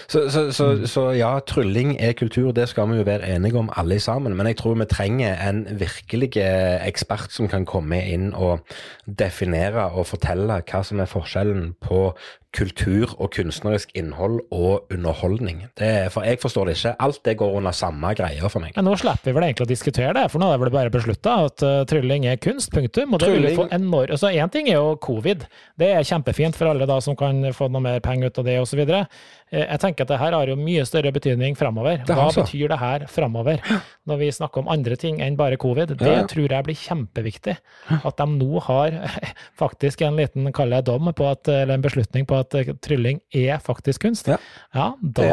Så, 0.07 0.30
så, 0.30 0.45
så, 0.51 0.69
mm. 0.74 0.86
så, 0.88 1.07
ja, 1.17 1.34
trylling 1.47 1.95
er 1.99 2.13
kultur, 2.17 2.51
det 2.55 2.69
skal 2.69 2.91
vi 2.91 3.01
jo 3.01 3.07
være 3.07 3.36
enige 3.36 3.59
om 3.59 3.71
alle 3.78 3.99
sammen. 3.99 4.38
Men 4.38 4.47
jeg 4.51 4.59
tror 4.61 4.78
vi 4.80 4.89
trenger 4.91 5.49
en 5.49 5.65
virkelig 5.80 6.32
ekspert 6.38 7.34
som 7.34 7.49
kan 7.51 7.65
komme 7.65 7.99
inn 8.05 8.32
og 8.34 8.63
definere 9.05 9.89
og 9.91 10.07
fortelle 10.13 10.61
hva 10.61 10.84
som 10.86 11.01
er 11.03 11.09
forskjellen 11.09 11.74
på 11.84 12.05
kultur 12.54 13.16
og 13.18 13.32
kunstnerisk 13.34 13.91
innhold 13.97 14.39
og 14.54 14.91
underholdning. 14.93 15.64
Det, 15.80 16.12
for 16.14 16.26
jeg 16.28 16.39
forstår 16.41 16.70
det 16.70 16.76
ikke. 16.78 16.93
Alt 17.06 17.22
det 17.26 17.38
går 17.39 17.56
under 17.58 17.74
samme 17.76 18.14
greia 18.18 18.49
for 18.51 18.64
meg. 18.64 18.76
Men 18.78 18.88
nå 18.88 18.93
slipper 19.01 19.32
vi 19.32 19.36
vel 19.38 19.47
egentlig 19.47 19.66
å 19.66 19.72
diskutere 19.72 20.14
det, 20.18 20.28
for 20.32 20.41
nå 20.41 20.51
er 20.51 20.58
det 20.58 20.66
vel 20.66 20.74
bare 20.76 20.93
beslutta 20.93 21.38
at 21.47 21.66
uh, 21.66 21.82
trylling 21.89 22.28
er 22.30 22.41
kunst, 22.41 22.72
punktum. 22.74 23.16
Og 23.16 23.24
det 23.24 23.32
vil 23.34 23.49
få 23.58 23.68
enorm... 23.70 24.14
Altså, 24.14 24.30
Én 24.34 24.51
ting 24.54 24.70
er 24.70 24.78
jo 24.78 24.93
covid, 25.01 25.47
det 25.82 25.89
er 25.95 26.06
kjempefint 26.08 26.58
for 26.58 26.70
alle 26.70 26.88
da 26.89 26.99
som 27.04 27.18
kan 27.18 27.41
få 27.56 27.70
noe 27.74 27.84
mer 27.84 28.04
penger 28.06 28.30
ut 28.30 28.43
av 28.43 28.47
det 28.49 28.60
osv. 28.62 28.84
Eh, 28.84 29.64
jeg 29.64 29.82
tenker 29.82 30.06
at 30.06 30.14
det 30.14 30.20
her 30.22 30.36
har 30.38 30.49
jo 30.49 30.58
mye 30.60 30.86
større 30.88 31.14
betydning 31.16 31.58
framover. 31.58 32.01
Hva 32.10 32.30
betyr 32.34 32.72
det 32.72 32.80
her 32.82 33.08
framover? 33.12 33.62
Når 34.10 34.20
vi 34.20 34.30
snakker 34.36 34.64
om 34.64 34.72
andre 34.72 34.97
ting 34.99 35.22
enn 35.24 35.38
bare 35.39 35.60
covid. 35.62 35.95
Det 35.99 36.14
ja. 36.14 36.26
tror 36.30 36.49
jeg 36.49 36.68
blir 36.68 36.80
kjempeviktig. 36.80 37.58
At 38.04 38.20
de 38.20 38.28
nå 38.34 38.62
har 38.68 38.97
faktisk 39.62 40.06
en 40.06 40.18
liten 40.20 40.49
kall 40.56 40.74
dom 40.86 41.12
på 41.14 41.30
at, 41.30 41.47
eller 41.47 41.78
en 41.78 41.86
beslutning 41.86 42.26
på 42.30 42.39
at 42.41 42.43
eh, 42.52 42.74
trylling 42.82 43.22
er 43.34 43.60
faktisk 43.64 44.02
kunst. 44.02 44.28
Ja, 44.28 44.38
ja 44.74 44.94
da 45.02 45.30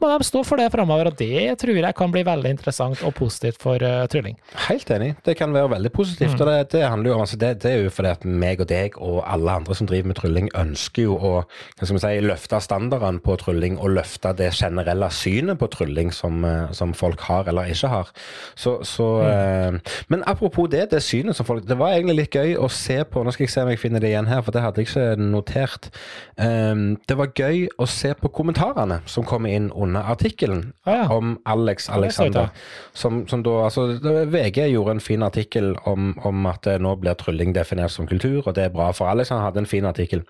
må 0.00 0.10
de 0.12 0.26
stå 0.26 0.42
for 0.46 0.60
det 0.60 0.70
framover. 0.74 1.10
Og 1.10 1.18
det 1.18 1.56
tror 1.60 1.80
jeg 1.80 1.96
kan 1.98 2.12
bli 2.14 2.24
veldig 2.26 2.54
interessant 2.56 3.02
og 3.06 3.14
positivt 3.18 3.60
for 3.62 3.82
uh, 3.82 4.04
trylling. 4.10 4.36
Helt 4.68 4.90
enig. 4.94 5.14
Det 5.24 5.36
kan 5.38 5.54
være 5.54 5.72
veldig 5.76 5.92
positivt. 5.94 6.34
Mm. 6.34 6.40
og 6.40 6.50
det, 6.50 6.58
det, 6.72 6.82
handler 6.84 7.10
jo 7.10 7.14
om, 7.14 7.24
altså 7.24 7.38
det, 7.40 7.50
det, 7.62 7.72
er 7.72 7.84
jo 7.84 7.92
fordi 7.94 8.12
at 8.12 8.24
meg 8.24 8.62
og 8.62 8.68
deg 8.70 8.98
og 8.98 9.20
alle 9.26 9.58
andre 9.60 9.76
som 9.78 9.88
driver 9.90 10.10
med 10.10 10.18
trylling, 10.20 10.50
ønsker 10.58 11.06
jo 11.06 11.16
å 11.18 11.32
si, 11.80 12.12
løfte 12.24 12.60
standardene 12.62 13.22
på 13.24 13.36
trylling 13.40 13.78
og 13.78 13.94
løfte 13.98 14.34
det 14.36 14.50
generelle 14.56 15.10
synet 15.14 15.58
på 15.60 15.68
trylling 15.72 16.12
som, 16.14 16.44
eh, 16.46 16.72
som 16.76 16.94
folk 16.96 17.24
har 17.28 17.48
eller 17.50 17.70
ikke 17.72 17.90
har. 17.90 18.10
Så, 18.54 18.76
så, 18.86 19.08
mm. 19.22 19.78
uh, 19.78 19.96
men 20.12 20.24
apropos 20.30 20.68
det, 20.70 20.86
det 20.92 21.02
synet 21.04 21.36
som 21.36 21.46
folk 21.46 21.64
Det 21.68 21.76
var 21.78 21.94
egentlig 21.94 22.16
litt 22.18 22.36
gøy 22.36 22.56
å 22.60 22.68
se 22.72 22.98
på. 23.08 23.22
Nå 23.24 23.32
skal 23.34 23.46
jeg 23.46 23.52
se 23.54 23.64
om 23.64 23.70
jeg 23.72 23.80
finner 23.80 24.02
det 24.02 24.10
igjen 24.12 24.28
her, 24.28 24.42
for 24.44 24.54
det 24.54 24.62
hadde 24.64 24.82
jeg 24.82 24.90
ikke 24.90 25.06
notert. 25.20 25.90
Um, 26.36 26.96
det 27.08 27.16
var 27.18 27.32
gøy 27.36 27.66
å 27.80 27.88
se 27.90 28.12
på 28.18 28.30
kommentarene 28.34 29.00
som 29.10 29.26
kom 29.26 29.48
inn 29.48 29.70
under 29.84 30.10
artikkelen 30.14 30.72
ah, 30.86 31.04
ja. 31.04 31.08
om 31.12 31.36
Alex 31.46 31.88
Alexander. 31.92 32.50
Som, 32.92 33.24
som 33.28 33.44
da, 33.46 33.56
altså, 33.68 33.86
VG 34.32 34.68
gjorde 34.72 34.96
en 34.96 35.04
fin 35.04 35.22
artikkel 35.22 35.74
om, 35.88 36.12
om 36.24 36.46
at 36.50 36.68
nå 36.80 36.94
blir 37.02 37.18
trylling 37.20 37.54
definert 37.56 37.94
som 37.94 38.08
kultur, 38.10 38.42
og 38.44 38.54
det 38.56 38.68
er 38.68 38.74
bra 38.74 38.90
for 38.96 39.10
Alex. 39.10 39.32
Han 39.34 39.44
hadde 39.44 39.64
en 39.64 39.70
fin 39.70 39.86
artikkel. 39.88 40.24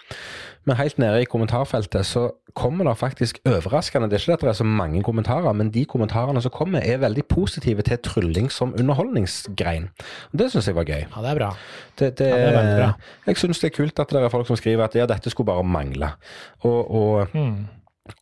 Men 0.65 0.79
helt 0.81 0.99
nede 0.99 1.21
i 1.23 1.29
kommentarfeltet 1.29 2.07
så 2.09 2.31
kommer 2.55 2.87
det 2.87 2.97
faktisk 2.99 3.39
overraskende 3.45 4.09
Det 4.09 4.17
er 4.17 4.23
ikke 4.23 4.33
at 4.33 4.41
det 4.41 4.49
er 4.49 4.59
så 4.61 4.65
mange 4.65 5.03
kommentarer, 5.03 5.53
men 5.53 5.71
de 5.75 5.85
kommentarene 5.85 6.43
som 6.43 6.51
kommer, 6.51 6.81
er 6.81 7.03
veldig 7.03 7.25
positive 7.29 7.83
til 7.83 7.99
trylling 7.99 8.51
som 8.53 8.75
underholdningsgrein. 8.79 9.89
Og 10.33 10.39
Det 10.39 10.51
syns 10.51 10.67
jeg 10.67 10.77
var 10.77 10.85
gøy. 10.85 11.05
Ja, 11.17 11.23
det 11.23 11.31
er 11.31 11.35
bra. 11.35 11.51
Det, 11.99 12.19
det, 12.19 12.29
ja, 12.29 12.37
det 12.37 12.47
er 12.47 12.59
veldig 12.59 12.77
bra. 12.81 12.93
Jeg 13.27 13.37
syns 13.37 13.59
det 13.59 13.71
er 13.71 13.77
kult 13.77 13.99
at 13.99 14.11
det 14.11 14.23
er 14.23 14.29
folk 14.29 14.47
som 14.47 14.57
skriver 14.57 14.85
at 14.85 14.95
ja, 14.95 15.07
dette 15.07 15.31
skulle 15.31 15.47
bare 15.47 15.65
mangle. 15.65 16.09
Og, 16.61 16.91
og 16.91 17.29
mm. 17.35 17.57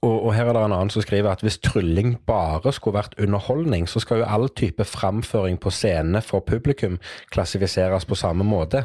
Og, 0.03 0.27
og, 0.27 0.29
her 0.35 0.47
er 0.47 0.55
det 0.55 0.61
en 0.63 0.73
annen 0.77 0.91
som 0.95 1.03
skriver 1.03 1.33
at 1.33 1.41
hvis 1.43 1.57
trylling 1.59 2.13
bare 2.27 2.71
skulle 2.75 3.01
vært 3.01 3.17
underholdning, 3.19 3.89
så 3.91 3.99
skal 4.03 4.21
jo 4.21 4.27
all 4.31 4.45
type 4.55 4.85
framføring 4.87 5.57
på 5.59 5.73
scene 5.75 6.21
for 6.23 6.45
publikum 6.47 7.01
klassifiseres 7.35 8.07
på 8.07 8.15
samme 8.19 8.47
måte. 8.47 8.85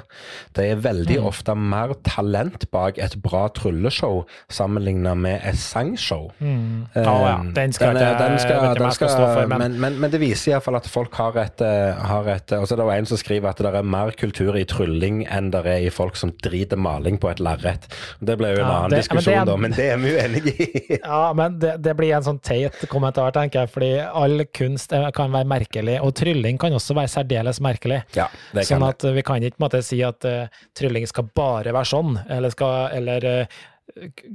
Det 0.58 0.66
er 0.66 0.82
veldig 0.82 1.20
mm. 1.20 1.28
ofte 1.30 1.54
mer 1.54 1.94
talent 2.06 2.66
bak 2.74 2.98
et 2.98 3.14
bra 3.22 3.44
trylleshow 3.54 4.24
sammenlignet 4.50 5.22
med 5.22 5.46
et 5.46 5.60
sangshow. 5.62 6.32
Mm. 6.40 6.88
Oh, 6.96 7.22
ja. 7.28 7.36
Den 7.54 7.78
skal 7.78 7.94
den, 7.94 8.18
den 8.18 8.40
skal, 8.42 8.66
den 8.80 8.98
skal, 8.98 9.14
for. 9.14 9.46
Men, 9.54 9.62
men, 9.68 9.78
men, 9.86 10.02
men 10.02 10.14
det 10.14 10.22
viser 10.24 10.56
iallfall 10.56 10.80
at 10.82 10.90
folk 10.90 11.14
har 11.22 11.38
et, 11.44 11.62
eh, 11.62 11.94
har 12.10 12.32
et 12.34 12.58
Og 12.58 12.66
så 12.66 12.74
er 12.74 12.82
det 12.82 12.98
en 12.98 13.12
som 13.14 13.22
skriver 13.22 13.52
at 13.54 13.62
det 13.62 13.70
er 13.70 13.86
mer 13.86 14.18
kultur 14.18 14.58
i 14.58 14.66
trylling 14.66 15.28
enn 15.30 15.54
det 15.54 15.62
er 15.66 15.86
i 15.86 15.94
folk 15.94 16.18
som 16.18 16.34
driter 16.42 16.82
maling 16.82 17.22
på 17.22 17.30
et 17.30 17.44
lerret. 17.44 17.86
Det 18.18 18.38
ble 18.42 18.56
jo 18.56 18.64
en 18.64 18.66
ja, 18.66 18.74
annen 18.80 18.98
det, 18.98 19.06
diskusjon, 19.06 19.34
men 19.34 19.42
er... 19.42 19.50
da, 19.54 19.62
men 19.68 19.78
det 19.78 19.90
er 19.94 20.02
vi 20.02 20.18
uenige 20.18 20.58
i. 20.58 20.87
ja, 21.04 21.22
men 21.38 21.60
det, 21.62 21.76
det, 21.84 21.94
blir 21.98 22.16
en 22.18 22.26
sånn 22.26 22.42
teit 22.44 22.84
kommentar, 22.92 23.34
tenker 23.36 23.66
jeg, 23.66 23.74
fordi 23.74 23.92
all 24.06 24.46
kunst 24.56 24.94
kan 25.16 25.34
være 25.34 25.50
merkelig, 25.50 25.98
og 26.04 26.14
trylling 26.18 26.60
kan 26.62 26.76
også 26.78 26.98
være 26.98 27.14
særdeles 27.14 27.62
merkelig. 27.64 28.02
Ja, 28.18 28.28
sånn 28.68 28.86
at 28.88 29.06
vi 29.16 29.24
kan 29.26 29.44
ikke 29.44 29.64
måte, 29.64 29.84
si 29.86 30.02
at 30.06 30.28
uh, 30.28 30.62
trylling 30.78 31.08
skal 31.10 31.28
bare 31.38 31.74
være 31.76 31.92
sånn, 31.92 32.18
eller, 32.30 32.54
skal, 32.54 32.92
eller 32.98 33.28
uh, 33.28 33.60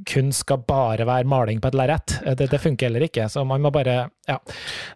kunst 0.08 0.44
skal 0.44 0.62
bare 0.66 1.06
være 1.06 1.28
maling 1.28 1.60
på 1.62 1.70
et 1.70 1.76
lerret. 1.78 2.16
Det, 2.38 2.48
det, 2.50 2.60
funker 2.60 2.88
heller 2.88 3.06
ikke. 3.06 3.28
Så 3.32 3.44
man 3.48 3.62
må 3.62 3.70
bare 3.74 4.10
Ja. 4.28 4.36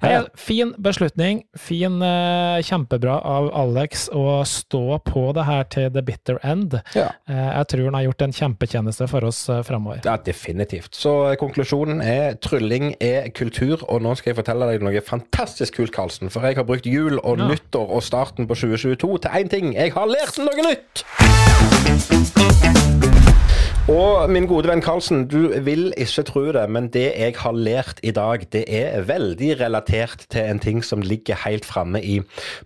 Nei, 0.03 0.21
fin 0.39 0.71
beslutning. 0.79 1.43
Fin, 1.59 1.99
uh, 2.03 2.63
kjempebra 2.63 3.19
av 3.27 3.49
Alex 3.59 4.07
å 4.15 4.45
stå 4.47 5.01
på 5.07 5.33
det 5.35 5.45
her 5.49 5.65
til 5.73 5.91
the 5.95 6.03
bitter 6.07 6.39
end. 6.47 6.79
Ja. 6.95 7.09
Uh, 7.29 7.51
jeg 7.59 7.67
tror 7.73 7.85
han 7.89 7.99
har 7.99 8.07
gjort 8.07 8.23
en 8.29 8.37
kjempetjeneste 8.37 9.09
for 9.11 9.27
oss 9.27 9.49
uh, 9.51 9.63
framover. 9.67 10.01
Ja, 10.07 10.17
definitivt. 10.23 10.95
Så 10.95 11.35
konklusjonen 11.41 12.01
er 12.05 12.39
trylling 12.43 12.95
er 13.03 13.29
kultur, 13.35 13.83
og 13.91 14.03
nå 14.07 14.15
skal 14.19 14.33
jeg 14.33 14.41
fortelle 14.41 14.71
deg 14.71 14.87
noe 14.87 15.03
fantastisk 15.05 15.81
kult, 15.81 15.95
Karlsen. 15.97 16.31
For 16.31 16.47
jeg 16.47 16.61
har 16.61 16.69
brukt 16.69 16.87
jul 16.87 17.19
og 17.19 17.43
ja. 17.43 17.51
nyttår 17.51 17.89
og 17.99 18.07
starten 18.07 18.47
på 18.47 18.55
2022 18.55 19.19
til 19.27 19.31
én 19.43 19.51
ting. 19.51 19.75
Jeg 19.75 19.91
har 19.97 20.07
lært 20.11 20.39
noe 20.39 20.71
nytt! 20.71 21.05
Og 23.87 24.27
min 24.35 24.49
gode 24.51 24.67
venn 24.67 24.81
Karlsen, 24.83 25.29
du 25.31 25.53
vil 25.63 25.93
ikke 25.95 26.25
tro 26.27 26.41
det, 26.51 26.65
men 26.75 26.89
det 26.91 27.05
jeg 27.13 27.37
har 27.39 27.55
lært 27.55 28.01
i 28.03 28.11
dag, 28.11 28.43
det 28.51 28.65
er 28.67 29.05
veldig 29.07 29.53
relatert 29.61 30.25
til 30.27 30.43
en 30.43 30.59
ting 30.59 30.81
som 30.83 31.05
ligger 31.07 31.39
helt 31.45 31.65
framme 31.65 32.01
i 32.03 32.17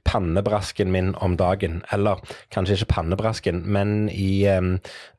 pannebrasken 0.08 0.88
min 0.88 1.12
om 1.20 1.36
dagen. 1.36 1.82
Eller 1.92 2.24
kanskje 2.48 2.78
ikke 2.78 2.94
pannebrasken, 2.94 3.60
men 3.68 4.08
i 4.08 4.48
um, 4.48 4.78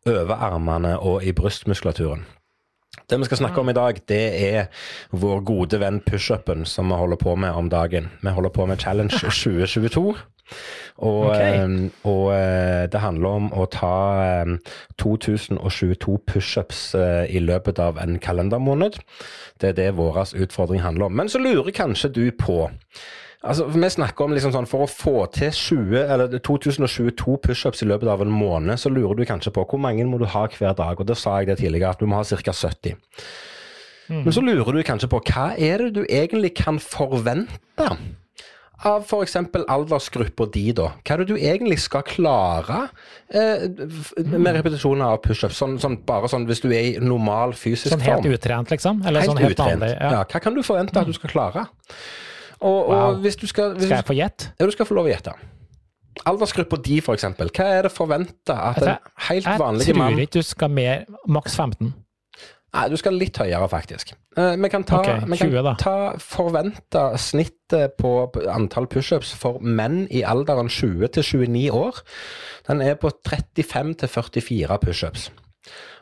overarmene 0.10 0.98
og 0.98 1.22
i 1.22 1.36
brystmuskulaturen. 1.38 2.26
Det 3.06 3.20
vi 3.20 3.30
skal 3.30 3.44
snakke 3.44 3.62
om 3.62 3.70
i 3.70 3.78
dag, 3.78 4.02
det 4.10 4.26
er 4.42 4.66
vår 5.14 5.46
gode 5.46 5.78
venn 5.80 6.02
pushupen 6.02 6.66
som 6.66 6.90
vi 6.90 6.98
holder 6.98 7.22
på 7.22 7.38
med 7.38 7.54
om 7.54 7.70
dagen. 7.70 8.10
Vi 8.24 8.34
holder 8.34 8.50
på 8.50 8.66
med 8.66 8.82
Challenge 8.82 9.14
2022. 9.22 10.16
Og, 10.98 11.32
okay. 11.32 11.62
Ehm, 11.62 11.92
og, 12.04 12.34
eh, 12.36 12.88
det 12.92 13.02
handler 13.02 13.38
om 13.40 13.48
å 13.54 13.66
ta 13.72 14.46
2022 15.02 16.18
ehm, 16.18 16.26
pushups 16.28 16.84
eh, 16.96 17.26
i 17.30 17.40
løpet 17.40 17.80
av 17.80 17.98
en 18.02 18.20
kalendermåned. 18.20 19.00
Det 19.62 19.72
er 19.72 19.80
det 19.80 19.90
vår 19.98 20.36
utfordring 20.36 20.84
handler 20.84 21.10
om. 21.10 21.18
Men 21.18 21.32
så 21.32 21.42
lurer 21.42 21.72
kanskje 21.72 22.14
du 22.14 22.26
på 22.32 22.68
Altså, 23.42 23.66
Vi 23.66 23.90
snakker 23.90 24.26
om 24.26 24.34
liksom 24.36 24.52
sånn, 24.54 24.68
For 24.70 24.86
å 24.86 24.90
få 24.90 25.26
til 25.34 25.50
20, 25.50 26.04
eller 26.14 26.28
2022 26.46 27.40
pushups 27.42 27.82
i 27.82 27.88
løpet 27.90 28.12
av 28.12 28.22
en 28.22 28.30
måned, 28.30 28.78
så 28.78 28.92
lurer 28.94 29.18
du 29.18 29.26
kanskje 29.26 29.54
på 29.56 29.66
hvor 29.66 29.82
mange 29.82 30.06
må 30.06 30.20
du 30.22 30.28
ha 30.30 30.46
hver 30.46 30.76
dag. 30.78 31.00
og 31.00 31.08
Da 31.08 31.16
sa 31.18 31.40
jeg 31.40 31.48
det 31.48 31.58
tidligere, 31.58 31.90
at 31.90 32.00
du 32.00 32.06
må 32.06 32.20
ha 32.20 32.24
ca. 32.24 32.54
70. 32.54 32.94
Mm. 34.12 34.24
Men 34.24 34.34
så 34.34 34.44
lurer 34.44 34.76
du 34.76 34.84
kanskje 34.84 35.10
på 35.10 35.22
hva 35.32 35.48
er 35.58 35.78
det 35.88 35.94
du 35.96 36.06
egentlig 36.06 36.54
kan 36.60 36.78
forvente 36.80 37.90
av 38.88 39.04
f.eks. 39.06 39.36
aldersgruppa 39.70 40.48
di, 40.54 40.64
da? 40.78 40.92
Hva 41.02 41.16
er 41.16 41.24
det 41.24 41.28
du 41.30 41.38
egentlig 41.38 41.78
skal 41.84 42.04
klare 42.08 42.80
eh, 43.30 43.68
med 44.32 44.52
repetisjoner 44.58 45.14
av 45.14 45.22
pushups? 45.26 45.60
Sånn, 45.60 45.78
sånn, 45.82 46.00
bare 46.08 46.32
sånn 46.32 46.48
hvis 46.50 46.64
du 46.64 46.70
er 46.72 46.90
i 46.90 46.92
normal 47.04 47.56
fysisk 47.58 47.94
form. 47.94 48.02
Sånn 48.02 48.08
helt 48.08 48.40
utrent, 48.40 48.74
liksom? 48.74 49.04
Eller 49.06 49.24
helt 49.24 49.34
sånn 49.34 49.42
helt 49.44 49.58
utrent. 49.58 49.80
Vanlig, 49.82 49.94
ja. 49.96 50.12
ja. 50.18 50.26
Hva 50.34 50.44
kan 50.44 50.58
du 50.58 50.64
forvente 50.66 51.02
at 51.02 51.10
du 51.10 51.16
skal 51.18 51.34
klare? 51.34 51.66
Og, 52.62 52.92
og 52.94 53.24
hvis 53.24 53.40
du 53.42 53.48
skal 53.50 53.74
hvis, 53.78 53.90
Skal 53.90 54.02
jeg 54.02 54.10
få 54.12 54.18
gjette? 54.18 54.52
Ja, 54.60 54.68
du 54.70 54.76
skal 54.76 54.90
få 54.90 54.98
lov 54.98 55.10
å 55.10 55.14
gjette. 55.14 55.34
Aldersgruppa 56.28 56.78
di, 56.84 57.00
f.eks. 57.02 57.26
Hva 57.40 57.66
er 57.66 57.88
det 57.88 57.94
forventa 57.96 58.58
at 58.74 58.82
en 58.84 58.98
helt 59.30 59.48
vanlig 59.62 59.96
mann 59.96 60.18
Jeg 60.20 60.28
tror 60.28 60.28
ikke 60.28 60.44
du 60.44 60.50
skal 60.52 60.74
mer 60.74 61.06
Maks 61.32 61.56
15. 61.58 61.94
Nei, 62.72 62.86
du 62.88 62.96
skal 62.96 63.18
litt 63.20 63.36
høyere, 63.36 63.68
faktisk. 63.68 64.14
Uh, 64.38 64.54
vi 64.56 64.70
kan 64.72 64.86
ta, 64.88 65.02
okay, 65.02 65.20
20, 65.28 65.32
vi 65.34 65.40
kan 65.42 65.80
ta 65.80 65.96
forventa 66.24 67.10
snittet 67.20 67.98
på 68.00 68.14
antall 68.48 68.88
pushups 68.92 69.34
for 69.36 69.60
menn 69.60 70.06
i 70.08 70.24
alderen 70.24 70.72
20 70.72 71.12
til 71.18 71.28
29 71.50 71.66
år. 71.76 72.00
Den 72.70 72.84
er 72.86 72.96
på 73.02 73.12
35 73.28 73.98
til 74.00 74.14
44 74.16 74.80
pushups. 74.86 75.28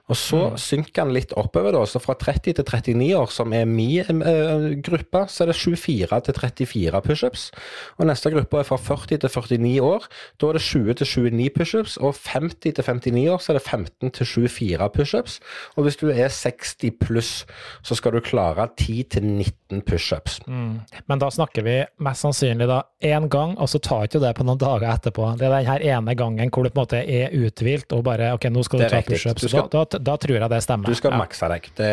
Og 0.09 0.17
så 0.17 0.39
mm. 0.49 0.57
synker 0.61 1.05
han 1.05 1.13
litt 1.13 1.33
oppover, 1.37 1.75
da. 1.75 1.83
Så 1.85 2.01
fra 2.01 2.15
30 2.17 2.57
til 2.57 2.65
39 2.65 3.09
år, 3.19 3.29
som 3.33 3.53
er 3.53 3.67
min 3.69 4.23
uh, 4.25 4.69
gruppe, 4.85 5.25
så 5.29 5.45
er 5.45 5.51
det 5.51 5.59
24 5.59 6.21
til 6.25 6.39
34 6.39 7.01
pushups. 7.05 7.49
Og 7.97 8.09
neste 8.09 8.31
gruppe 8.33 8.61
er 8.61 8.67
fra 8.67 8.79
40 8.81 9.21
til 9.21 9.29
49 9.29 9.85
år. 9.85 10.07
Da 10.41 10.49
er 10.49 10.57
det 10.57 10.63
20 10.65 10.99
til 11.01 11.07
29 11.13 11.49
pushups. 11.55 11.97
Og 11.97 12.15
50 12.33 12.73
til 12.79 12.83
59 12.83 13.27
år 13.29 13.43
så 13.43 13.53
er 13.53 13.59
det 13.59 13.65
15 13.67 14.11
til 14.17 14.25
24 14.25 14.89
pushups. 14.95 15.39
Og 15.77 15.85
hvis 15.85 15.99
du 16.01 16.07
er 16.09 16.33
60 16.33 16.97
pluss, 16.99 17.45
så 17.83 17.95
skal 17.95 18.17
du 18.17 18.19
klare 18.25 18.67
10 18.77 19.03
til 19.13 19.25
19 19.25 19.83
pushups. 19.85 20.39
Mm. 20.47 20.79
Men 21.07 21.21
da 21.21 21.29
snakker 21.29 21.65
vi 21.65 21.77
mest 22.01 22.25
sannsynlig 22.25 22.67
da 22.69 22.81
én 23.05 23.29
gang, 23.29 23.55
og 23.59 23.69
så 23.69 23.79
tar 23.79 24.07
ikke 24.07 24.21
det 24.23 24.33
på 24.37 24.45
noen 24.47 24.59
dager 24.59 24.89
etterpå. 24.89 25.35
Det 25.37 25.47
er 25.47 25.55
den 25.59 25.69
her 25.69 25.85
ene 25.97 26.15
gangen 26.17 26.49
hvor 26.49 26.65
du 26.65 26.73
på 26.73 26.79
en 26.79 26.83
måte 26.83 27.03
er 27.03 27.35
uthvilt 27.35 27.93
og 27.93 28.03
bare 28.07 28.33
OK, 28.35 28.49
nå 28.51 28.63
skal 28.65 28.83
du 28.83 28.89
ta 28.89 29.01
pushups. 29.05 29.47
Da, 29.53 29.83
da 29.85 29.98
da 29.99 30.15
tror 30.21 30.37
jeg 30.37 30.51
det 30.51 30.61
stemmer. 30.63 30.89
Du 30.89 30.97
skal 30.97 31.13
ja. 31.13 31.19
makse 31.21 31.51
deg. 31.51 31.69
Det, 31.77 31.91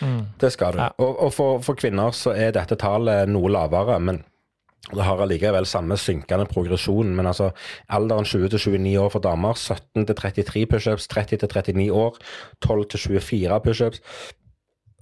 mm. 0.00 0.18
det 0.40 0.50
skal 0.54 0.74
du. 0.74 0.82
Ja. 0.82 0.90
Og, 0.98 1.14
og 1.26 1.32
for, 1.36 1.62
for, 1.64 1.78
kvinner 1.80 2.16
så 2.16 2.34
er 2.34 2.54
dette 2.56 2.78
tallet 2.80 3.30
noe 3.30 3.52
lavere, 3.52 3.98
men 4.02 4.22
det 4.90 5.04
har 5.04 5.20
allikevel 5.22 5.68
samme 5.68 5.98
synkende 6.00 6.48
progresjon. 6.50 7.12
Men 7.16 7.30
altså 7.30 7.50
alderen 7.92 8.26
20 8.26 8.50
til 8.54 8.78
29 8.80 8.96
år 9.04 9.14
for 9.14 9.24
damer, 9.24 9.54
17 9.54 10.08
til 10.08 10.16
33 10.16 10.66
pushups, 10.72 11.08
30 11.12 11.42
til 11.44 11.52
39 11.52 11.90
år, 11.94 12.20
12 12.64 12.84
til 12.94 13.06
24 13.20 13.60
pushups. 13.66 14.02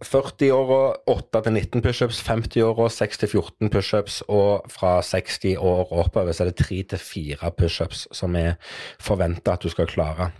40-åra 0.04 0.80
8 1.10 1.40
til 1.44 1.52
19 1.52 1.82
pushups, 1.82 2.20
50-åra 2.26 2.88
6 2.92 3.18
til 3.18 3.28
14 3.32 3.70
pushups, 3.72 4.20
og 4.28 4.68
fra 4.70 4.98
60 5.02 5.56
år 5.58 5.92
oppover 5.92 6.32
så 6.32 6.44
er 6.44 6.50
det 6.52 6.64
3 6.64 6.82
til 6.92 6.98
4 7.02 7.50
pushups 7.58 8.06
som 8.14 8.36
er 8.38 8.54
forventa 9.02 9.56
at 9.56 9.66
du 9.66 9.72
skal 9.72 9.90
klare. 9.90 10.30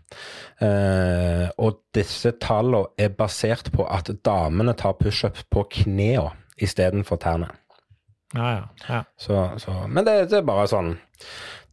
Eh, 0.62 1.48
og 1.59 1.82
disse 1.94 2.32
tallene 2.42 2.86
er 2.98 3.14
basert 3.14 3.72
på 3.74 3.86
at 3.86 4.11
damene 4.24 4.76
tar 4.78 4.98
pushups 5.00 5.44
på 5.50 5.66
knærne 5.80 6.36
istedenfor 6.59 7.16
tærne. 7.16 7.50
Ja, 8.34 8.48
ja. 8.50 8.64
ja. 8.88 9.02
Så, 9.18 9.50
så, 9.59 9.86
men 9.88 10.06
det, 10.06 10.30
det 10.30 10.42
er 10.42 10.48
bare 10.48 10.66
sånn 10.68 10.96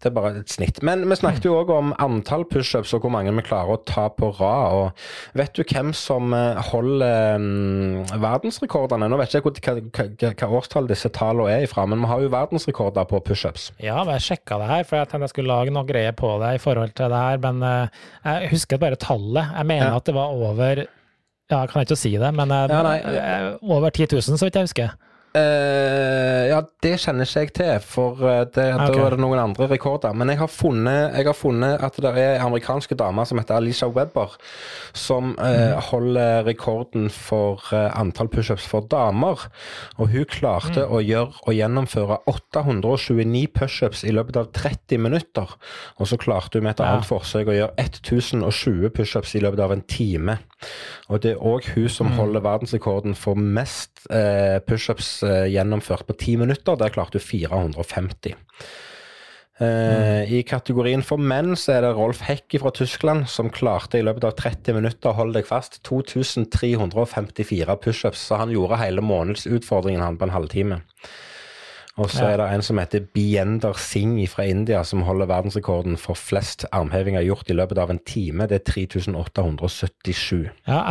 det 0.06 0.12
er 0.12 0.16
bare 0.20 0.32
et 0.38 0.52
snitt. 0.54 0.82
Men 0.86 1.02
vi 1.10 1.18
snakket 1.18 1.48
jo 1.48 1.56
òg 1.58 1.72
om 1.74 1.94
antall 2.04 2.44
pushups 2.46 2.94
og 2.94 3.02
hvor 3.02 3.14
mange 3.16 3.32
vi 3.34 3.44
klarer 3.48 3.74
å 3.74 3.82
ta 3.90 4.06
på 4.14 4.30
rad. 4.38 4.76
og 4.78 5.38
Vet 5.40 5.58
du 5.58 5.64
hvem 5.66 5.90
som 5.98 6.34
eh, 6.38 6.62
holder 6.70 7.42
um, 7.42 8.04
verdensrekordene? 8.22 9.10
Nå 9.10 9.18
vet 9.18 9.34
jeg 9.34 9.42
ikke 9.42 9.74
hva, 9.74 10.06
hva, 10.22 10.34
hva 10.38 10.50
årstall 10.60 10.90
disse 10.92 11.10
tallene 11.16 11.56
er 11.56 11.66
ifra, 11.66 11.88
men 11.90 12.04
vi 12.04 12.12
har 12.12 12.22
jo 12.22 12.30
verdensrekorder 12.36 13.10
på 13.10 13.24
pushups. 13.26 13.72
Ja, 13.82 14.04
jeg 14.14 14.28
sjekka 14.28 14.60
det 14.62 14.70
her, 14.70 14.86
for 14.86 15.02
jeg 15.02 15.10
tenkte 15.10 15.26
jeg 15.26 15.34
skulle 15.34 15.56
lage 15.56 15.74
noe 15.74 15.90
greier 15.90 16.14
på 16.18 16.36
det 16.44 16.54
i 16.60 16.62
forhold 16.62 16.94
til 16.98 17.10
det 17.16 17.24
her. 17.26 17.42
Men 17.48 17.66
uh, 17.66 18.06
jeg 18.30 18.54
husker 18.54 18.82
bare 18.82 19.02
tallet. 19.02 19.58
Jeg 19.58 19.72
mener 19.74 19.90
ja. 19.90 19.98
at 19.98 20.06
det 20.06 20.16
var 20.18 20.38
over 20.38 20.86
ja, 20.86 21.60
jeg 21.60 21.70
kan 21.74 21.84
ikke 21.86 21.98
si 21.98 22.14
det, 22.18 22.30
men 22.34 22.54
uh, 22.54 22.70
ja, 22.70 23.34
over 23.62 23.90
10 23.90 24.08
000, 24.14 24.38
så 24.38 24.46
vidt 24.46 24.62
jeg 24.62 24.70
husker. 24.70 24.96
Uh, 25.36 26.46
ja, 26.48 26.62
det 26.80 26.94
kjenner 27.04 27.28
ikke 27.28 27.42
jeg 27.44 27.50
til, 27.58 27.72
for 27.84 28.22
uh, 28.24 28.46
det, 28.48 28.70
okay. 28.72 28.94
da 28.96 29.02
er 29.04 29.16
det 29.16 29.20
noen 29.20 29.42
andre 29.42 29.68
rekorder. 29.68 30.16
Men 30.16 30.32
jeg 30.32 30.40
har, 30.40 30.52
funnet, 30.52 31.12
jeg 31.12 31.28
har 31.28 31.36
funnet 31.36 31.84
at 31.84 31.98
det 32.06 32.14
er 32.22 32.44
amerikanske 32.46 32.96
damer 32.96 33.28
som 33.28 33.42
heter 33.42 33.58
Alicia 33.58 33.90
Webber, 33.92 34.38
som 34.96 35.34
uh, 35.36 35.44
mm. 35.44 35.82
holder 35.90 36.48
rekorden 36.48 37.10
for 37.12 37.66
antall 37.74 38.32
pushups 38.32 38.68
for 38.70 38.88
damer. 38.92 39.44
Og 40.00 40.14
hun 40.14 40.30
klarte 40.32 40.86
mm. 40.86 40.96
å 40.96 41.04
gjøre 41.04 41.44
og 41.44 41.58
gjennomføre 41.58 42.22
829 42.32 43.46
pushups 43.60 44.06
i 44.08 44.16
løpet 44.16 44.40
av 44.40 44.54
30 44.56 45.04
minutter. 45.04 45.58
Og 46.00 46.12
så 46.12 46.20
klarte 46.22 46.62
hun 46.62 46.70
med 46.70 46.78
et 46.78 46.86
ja. 46.86 46.94
annet 46.94 47.12
forsøk 47.12 47.52
å 47.52 47.60
gjøre 47.60 47.76
1020 47.90 48.96
pushups 48.96 49.36
i 49.36 49.44
løpet 49.44 49.68
av 49.68 49.76
en 49.76 49.84
time. 49.84 50.40
Og 51.12 51.22
det 51.22 51.36
er 51.36 51.44
òg 51.44 51.68
hun 51.76 51.90
som 51.92 52.08
mm. 52.10 52.18
holder 52.18 52.46
verdensrekorden 52.46 53.18
for 53.20 53.38
mest 53.38 54.06
pushups 54.66 55.24
Eh, 55.36 55.52
gjennomført 55.54 56.08
på 56.08 56.18
ti 56.18 56.36
minutter. 56.40 56.78
Der 56.80 56.94
klarte 56.94 57.20
du 57.20 57.24
450. 57.24 58.36
Uh, 59.56 60.28
I 60.28 60.42
kategorien 60.44 61.00
for 61.00 61.16
menn 61.16 61.54
så 61.56 61.78
er 61.78 61.86
det 61.86 61.94
Rolf 61.96 62.20
Hekki 62.28 62.60
fra 62.60 62.74
Tyskland 62.76 63.24
som 63.32 63.48
klarte 63.48 64.02
i 64.02 64.04
løpet 64.04 64.26
av 64.28 64.34
30 64.36 64.76
minutter, 64.76 65.16
hold 65.16 65.32
deg 65.32 65.48
fast, 65.48 65.80
2354 65.88 67.78
pushups. 67.80 68.26
Så 68.28 68.42
han 68.42 68.52
gjorde 68.52 68.82
hele 68.82 69.06
månedsutfordringen 69.06 70.04
han 70.04 70.20
på 70.20 70.28
en 70.28 70.36
halvtime. 70.36 70.82
Og 71.96 72.10
så 72.12 72.26
er 72.28 72.42
det 72.42 72.46
en 72.52 72.64
som 72.66 72.80
heter 72.82 73.06
Biender 73.16 73.78
Singh 73.80 74.26
fra 74.28 74.44
India, 74.52 74.82
som 74.84 75.06
holder 75.08 75.30
verdensrekorden 75.30 75.96
for 76.00 76.20
flest 76.20 76.66
armhevinger 76.76 77.24
gjort 77.24 77.52
i 77.52 77.56
løpet 77.56 77.80
av 77.80 77.94
en 77.94 78.02
time. 78.04 78.50
Det 78.52 78.60
er 78.60 78.66
3877. 78.68 80.42
Ja, 80.68 80.82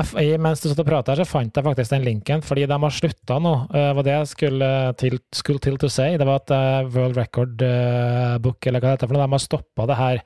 mens 0.41 0.65
du 0.65 0.71
satt 0.71 0.81
og 0.81 0.89
prata 0.89 1.13
her, 1.13 1.21
så 1.21 1.29
fant 1.29 1.53
jeg 1.61 1.67
faktisk 1.67 1.93
den 1.93 2.09
linken, 2.09 2.45
fordi 2.45 2.65
de 2.71 2.81
har 2.87 2.97
slutta 2.97 3.37
nå. 3.37 3.55
Det 3.75 3.85
uh, 3.85 3.93
var 3.99 4.09
det 4.09 4.17
jeg 4.17 4.33
skulle 4.33 4.73
til, 5.01 5.21
skulle 5.37 5.65
til 5.69 5.81
to 5.81 5.93
si. 5.93 6.09
Det 6.21 6.29
var 6.29 6.41
et 6.41 6.57
uh, 6.57 6.93
World 6.97 7.21
Record 7.21 7.61
uh, 7.61 8.37
Book, 8.41 8.65
eller 8.65 8.81
hva 8.81 8.95
det 8.95 8.99
heter, 8.99 9.13
for 9.13 9.21
de 9.21 9.33
har 9.37 9.45
stoppa 9.45 9.91
det 9.91 10.01
her 10.01 10.23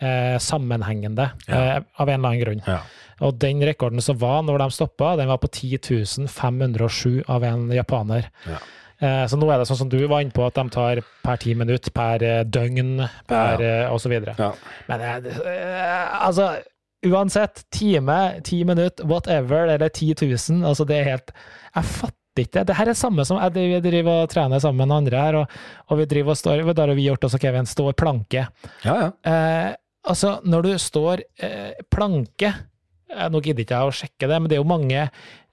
Eh, 0.00 0.38
sammenhengende 0.38 1.26
ja. 1.46 1.82
av 1.92 2.08
en 2.08 2.14
eller 2.14 2.28
annen 2.28 2.40
grunn. 2.40 2.60
Ja. 2.64 2.78
Og 3.20 3.34
den 3.36 3.60
rekorden 3.68 4.00
som 4.00 4.16
var 4.16 4.38
når 4.46 4.62
de 4.62 4.68
stoppa, 4.72 5.10
den 5.20 5.28
var 5.28 5.36
på 5.42 5.50
10.507 5.52 7.18
av 7.28 7.44
en 7.44 7.66
japaner. 7.76 8.30
Ja. 8.48 8.62
Eh, 9.00 9.24
så 9.32 9.36
nå 9.40 9.48
er 9.50 9.58
det 9.62 9.66
sånn 9.70 9.78
som 9.84 9.88
du 9.92 9.98
var 10.06 10.20
inne 10.24 10.34
på, 10.36 10.44
at 10.46 10.54
de 10.58 10.64
tar 10.74 11.00
per 11.24 11.40
ti 11.40 11.54
minutter, 11.56 11.92
per 11.96 12.22
eh, 12.26 12.42
døgn, 12.44 12.98
per 13.30 13.62
ja. 13.64 13.74
Eh, 13.86 13.94
osv. 13.94 14.12
Ja. 14.28 14.50
Men 14.90 15.04
altså 16.20 16.50
uansett, 17.06 17.62
time, 17.72 18.40
ti 18.44 18.62
minutter, 18.68 19.06
whatever, 19.08 19.68
eller 19.72 19.88
10 19.88 20.14
000, 20.20 20.64
altså 20.68 20.84
det 20.84 20.98
er 21.00 21.06
helt 21.14 21.30
Jeg 21.74 21.84
fatter 21.86 22.42
ikke 22.44 22.58
det. 22.60 22.66
Det 22.68 22.76
her 22.76 22.88
er 22.92 22.98
samme 22.98 23.24
som 23.26 23.38
jeg 23.40 23.52
driver- 23.54 23.82
driver 23.84 24.22
og 24.24 24.28
trener 24.32 24.60
sammen 24.60 24.86
med 24.88 24.96
andre 24.96 25.22
her, 25.24 25.38
og, 25.40 25.54
og 25.88 25.98
vi 25.98 26.06
driver 26.10 26.34
og 26.34 26.36
står 26.40 26.62
da 26.74 26.86
har 26.86 26.94
vi 26.94 27.06
gjort 27.08 27.24
også, 27.24 27.40
Kevin. 27.40 27.66
Står 27.66 27.96
planke. 27.96 28.46
Ja, 28.84 28.96
ja. 29.00 29.08
Eh, 29.24 29.70
altså, 30.08 30.36
når 30.44 30.62
du 30.68 30.70
står 30.78 31.22
eh, 31.42 31.72
planke 31.90 32.52
Nå 33.30 33.40
gidder 33.42 33.64
ikke 33.64 33.78
jeg 33.80 33.90
å 33.90 33.96
sjekke 34.00 34.28
det, 34.30 34.36
men 34.40 34.48
det 34.50 34.56
er 34.58 34.62
jo 34.62 34.68
mange, 34.70 35.04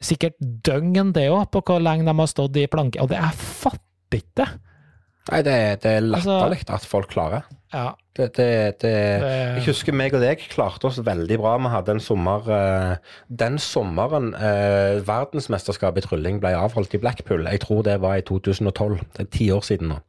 sikkert 0.04 0.36
døgn 0.40 1.12
det 1.16 1.28
òg, 1.34 1.48
på 1.52 1.62
hvor 1.66 1.82
lenge 1.82 2.06
de 2.06 2.14
har 2.20 2.30
stått 2.30 2.56
i 2.62 2.68
planke. 2.70 3.02
Og 3.02 3.10
det 3.10 3.18
jeg 3.18 3.34
fatter 3.34 4.20
ikke 4.22 4.36
det. 4.44 4.50
Nei, 5.28 5.40
det, 5.44 5.54
er- 5.54 5.80
det 5.84 5.92
er 5.92 6.06
Altså- 6.16 6.74
at 6.78 6.86
folk 6.88 7.10
klarer. 7.12 7.44
Ja, 7.74 7.94
Det, 8.16 8.34
det, 8.38 8.80
det, 8.80 8.92
Det- 9.22 9.58
jeg 9.58 9.66
husker 9.66 9.92
meg 9.94 10.14
og 10.16 10.22
deg 10.22 10.40
klarte 10.50 10.86
oss 10.88 10.98
veldig 11.04 11.38
bra. 11.38 11.58
Vi 11.58 11.68
hadde 11.70 11.90
en 11.92 12.00
sommer 12.00 12.48
eh, 12.50 12.96
Den 13.30 13.58
sommeren 13.60 14.34
eh, 14.34 15.02
verdensmesterskapet 15.06 16.04
i 16.04 16.08
trylling 16.08 16.40
ble 16.40 16.54
avholdt 16.56 16.96
i 16.96 16.98
Blackpool, 16.98 17.44
jeg 17.44 17.60
tror 17.60 17.84
det 17.84 18.00
var 18.02 18.16
i 18.18 18.22
2012. 18.22 19.00
Det 19.18 19.20
er 19.28 19.30
ti 19.38 19.50
år 19.52 19.62
siden 19.68 19.90
nå. 19.90 20.00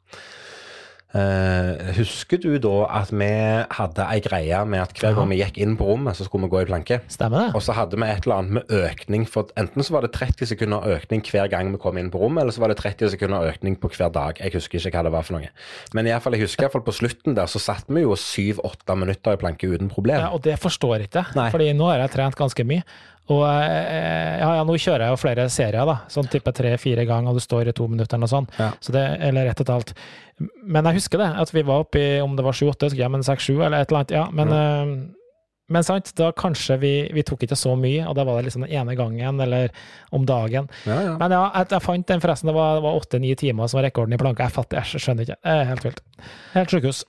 Eh, 1.17 1.95
husker 1.97 2.37
du 2.37 2.51
da 2.61 2.83
at 2.99 3.09
vi 3.17 3.29
hadde 3.73 4.05
ei 4.13 4.19
greie 4.21 4.59
med 4.69 4.83
at 4.83 4.99
hver 5.01 5.15
gang 5.17 5.31
vi 5.33 5.39
gikk 5.41 5.57
inn 5.65 5.73
på 5.81 5.87
rommet, 5.89 6.19
så 6.19 6.27
skulle 6.27 6.45
vi 6.45 6.53
gå 6.53 6.61
i 6.61 6.69
planke? 6.69 6.99
stemmer 7.09 7.47
det? 7.47 7.55
Og 7.57 7.65
så 7.65 7.73
hadde 7.73 7.97
vi 7.97 8.05
et 8.05 8.27
eller 8.27 8.43
annet 8.43 8.57
med 8.59 8.75
økning. 8.77 9.25
for 9.25 9.49
Enten 9.57 9.83
så 9.83 9.97
var 9.97 10.05
det 10.05 10.13
30 10.13 10.53
sekunder 10.53 10.85
økning 10.85 11.25
hver 11.25 11.49
gang 11.49 11.73
vi 11.73 11.81
kom 11.81 11.97
inn 11.97 12.11
på 12.13 12.21
rommet, 12.21 12.43
eller 12.43 12.53
så 12.53 12.61
var 12.61 12.69
det 12.69 12.77
30 12.83 13.15
sekunder 13.17 13.49
økning 13.49 13.81
på 13.81 13.89
hver 13.89 14.13
dag. 14.13 14.37
Jeg 14.37 14.53
husker 14.53 14.79
ikke 14.79 14.99
hva 14.99 15.07
det 15.09 15.15
var 15.17 15.25
for 15.25 15.39
noe. 15.39 15.49
Men 15.97 16.07
i 16.07 16.19
fall, 16.21 16.37
jeg 16.37 16.45
husker 16.45 16.67
iallfall 16.67 16.85
på 16.85 16.99
slutten 17.01 17.39
der, 17.39 17.49
så 17.49 17.63
satt 17.63 17.89
vi 17.89 18.05
jo 18.05 18.13
syv-åtte 18.13 18.97
minutter 18.99 19.33
i 19.33 19.41
planke 19.41 19.65
uten 19.65 19.89
problem. 19.89 20.21
Ja, 20.21 20.29
og 20.37 20.45
det 20.45 20.59
forstår 20.61 20.99
jeg 20.99 21.09
ikke, 21.09 21.25
Nei. 21.39 21.49
fordi 21.55 21.73
nå 21.73 21.89
har 21.89 22.05
jeg 22.05 22.19
trent 22.19 22.37
ganske 22.37 22.69
mye. 22.69 22.85
Og 23.29 23.43
eh, 23.45 24.39
ja, 24.41 24.49
ja, 24.57 24.63
nå 24.65 24.77
kjører 24.81 25.05
jeg 25.05 25.13
jo 25.13 25.21
flere 25.21 25.45
serier, 25.53 25.85
da. 25.89 25.99
Sånn 26.13 26.31
type 26.33 26.53
tre-fire 26.57 27.05
ganger, 27.09 27.35
og 27.35 27.37
du 27.37 27.45
står 27.45 27.69
i 27.69 27.77
to 27.77 27.85
minutter 27.91 28.17
eller 28.17 28.31
sånt. 28.31 28.55
Ja. 28.57 28.71
Så 28.81 28.95
det, 28.95 29.05
eller 29.29 29.51
ett 29.51 29.61
og 29.61 29.67
et 29.67 29.75
halvt. 29.75 29.93
Men 30.65 30.89
jeg 30.89 31.03
husker 31.03 31.21
det, 31.21 31.29
at 31.43 31.53
vi 31.53 31.65
var 31.69 31.85
oppe 31.85 32.01
i 32.01 32.09
om 32.25 32.39
det 32.39 32.47
var 32.47 32.57
sju-åtte, 32.57 32.89
ja, 32.97 33.11
men 33.13 33.27
seks-sju, 33.27 33.59
eller 33.59 33.83
et 33.83 33.93
eller 33.93 34.01
annet. 34.01 34.15
Ja, 34.17 34.25
men, 34.33 34.55
eh, 34.57 34.95
men 35.69 35.85
sant, 35.85 36.15
da 36.17 36.31
kanskje 36.33 36.79
vi, 36.81 36.93
vi 37.13 37.25
tok 37.29 37.45
ikke 37.45 37.59
så 37.59 37.75
mye, 37.77 38.07
og 38.09 38.17
da 38.17 38.25
var 38.25 38.39
det 38.39 38.49
liksom 38.49 38.65
den 38.65 38.73
ene 38.81 38.97
gangen, 38.97 39.43
eller 39.45 39.69
om 40.17 40.25
dagen. 40.29 40.71
Ja, 40.89 40.97
ja. 41.11 41.17
Men 41.21 41.37
ja, 41.37 41.43
jeg, 41.59 41.69
jeg 41.75 41.85
fant 41.85 42.09
den 42.09 42.25
forresten, 42.25 42.49
det 42.49 42.57
var 42.57 42.79
det 42.79 42.87
var 42.87 43.03
åtte-ni 43.03 43.35
timer 43.37 43.69
som 43.69 43.83
var 43.83 43.91
rekorden 43.91 44.17
i 44.17 44.21
planka. 44.23 44.49
Jeg 44.49 44.57
fatter, 44.57 44.81
jeg 44.81 45.05
skjønner 45.05 45.29
ikke. 45.29 45.41
Det 45.45 45.59
er 45.59 45.69
helt 45.75 45.85
vilt. 45.91 46.01
Helt 46.57 46.73
sjukehus. 46.73 47.05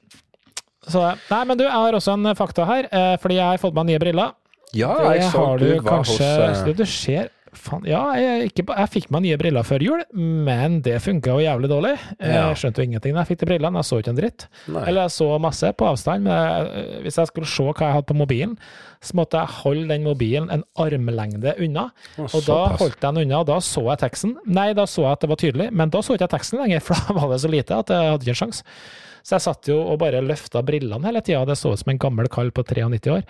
Så, 0.89 1.05
nei, 1.30 1.41
men 1.47 1.59
du, 1.59 1.63
jeg 1.67 1.76
har 1.76 1.95
også 1.95 2.15
en 2.17 2.34
fakta 2.36 2.67
her, 2.67 2.91
eh, 2.91 3.15
fordi 3.22 3.39
jeg 3.39 3.45
har 3.45 3.61
fått 3.61 3.76
meg 3.78 3.88
nye 3.88 4.01
briller. 4.01 4.36
Ja, 4.78 4.93
Det 4.99 5.17
jeg 5.20 5.32
så 5.32 5.43
har 5.45 5.57
du 5.61 5.65
du 5.65 5.84
kanskje 5.86 6.30
hos 6.30 6.63
eh, 6.67 6.74
Det 6.78 6.88
skjer 6.88 7.30
Faen, 7.49 7.82
ja, 7.89 8.03
jeg, 8.13 8.51
ikke, 8.51 8.61
jeg 8.78 8.89
fikk 8.93 9.07
meg 9.09 9.24
nye 9.24 9.38
briller 9.41 9.65
før 9.65 9.82
jul, 9.82 10.01
men 10.13 10.76
det 10.86 10.99
funka 11.01 11.32
jo 11.34 11.39
jævlig 11.41 11.70
dårlig. 11.72 11.95
Jeg 12.22 12.59
skjønte 12.61 12.78
jo 12.78 12.86
ingenting 12.86 13.15
da 13.15 13.24
jeg 13.24 13.30
fikk 13.32 13.39
de 13.41 13.47
brillene, 13.49 13.82
jeg 13.82 13.88
så 13.89 13.97
ikke 14.03 14.11
en 14.13 14.20
dritt. 14.20 14.45
Nei. 14.70 14.84
Eller 14.86 15.07
jeg 15.07 15.13
så 15.15 15.30
masse 15.41 15.72
på 15.74 15.88
avstand, 15.89 16.28
men 16.28 16.38
jeg, 16.38 16.86
hvis 17.07 17.17
jeg 17.17 17.32
skulle 17.32 17.49
se 17.49 17.65
hva 17.65 17.74
jeg 17.88 17.95
hadde 17.97 18.09
på 18.11 18.20
mobilen, 18.22 18.53
så 19.01 19.17
måtte 19.17 19.41
jeg 19.41 19.55
holde 19.63 19.88
den 19.89 20.05
mobilen 20.05 20.53
en 20.53 20.63
armlengde 20.86 21.55
unna. 21.65 21.88
Å, 22.20 22.28
Og 22.30 22.45
da 22.45 22.59
pass. 22.70 22.84
holdt 22.84 22.99
jeg 22.99 23.03
den 23.07 23.22
unna, 23.26 23.41
og 23.41 23.49
da 23.49 23.57
så 23.65 23.86
jeg 23.89 24.03
teksten. 24.05 24.38
Nei, 24.45 24.70
da 24.78 24.86
så 24.86 25.07
jeg 25.07 25.17
at 25.17 25.26
det 25.26 25.34
var 25.34 25.41
tydelig, 25.47 25.70
men 25.82 25.95
da 25.97 26.05
så 26.05 26.20
ikke 26.20 26.28
jeg 26.30 26.36
teksten 26.38 26.61
lenger, 26.61 26.84
for 26.91 27.01
da 27.09 27.17
var 27.17 27.34
det 27.34 27.41
så 27.47 27.49
lite 27.57 27.82
at 27.82 27.97
jeg 27.97 28.13
hadde 28.13 28.30
ikke 28.30 28.38
en 28.38 28.43
sjanse. 28.45 28.80
Så 29.26 29.36
jeg 29.39 29.47
satt 29.49 29.67
jo 29.74 29.82
og 29.89 29.97
bare 30.05 30.22
løfta 30.24 30.61
brillene 30.63 31.09
hele 31.09 31.26
tida, 31.26 31.41
det 31.49 31.57
så 31.59 31.74
ut 31.74 31.82
som 31.82 31.89
en 31.91 31.99
gammel 32.05 32.30
kall 32.32 32.53
på 32.55 32.63
93 32.70 33.09
år. 33.17 33.26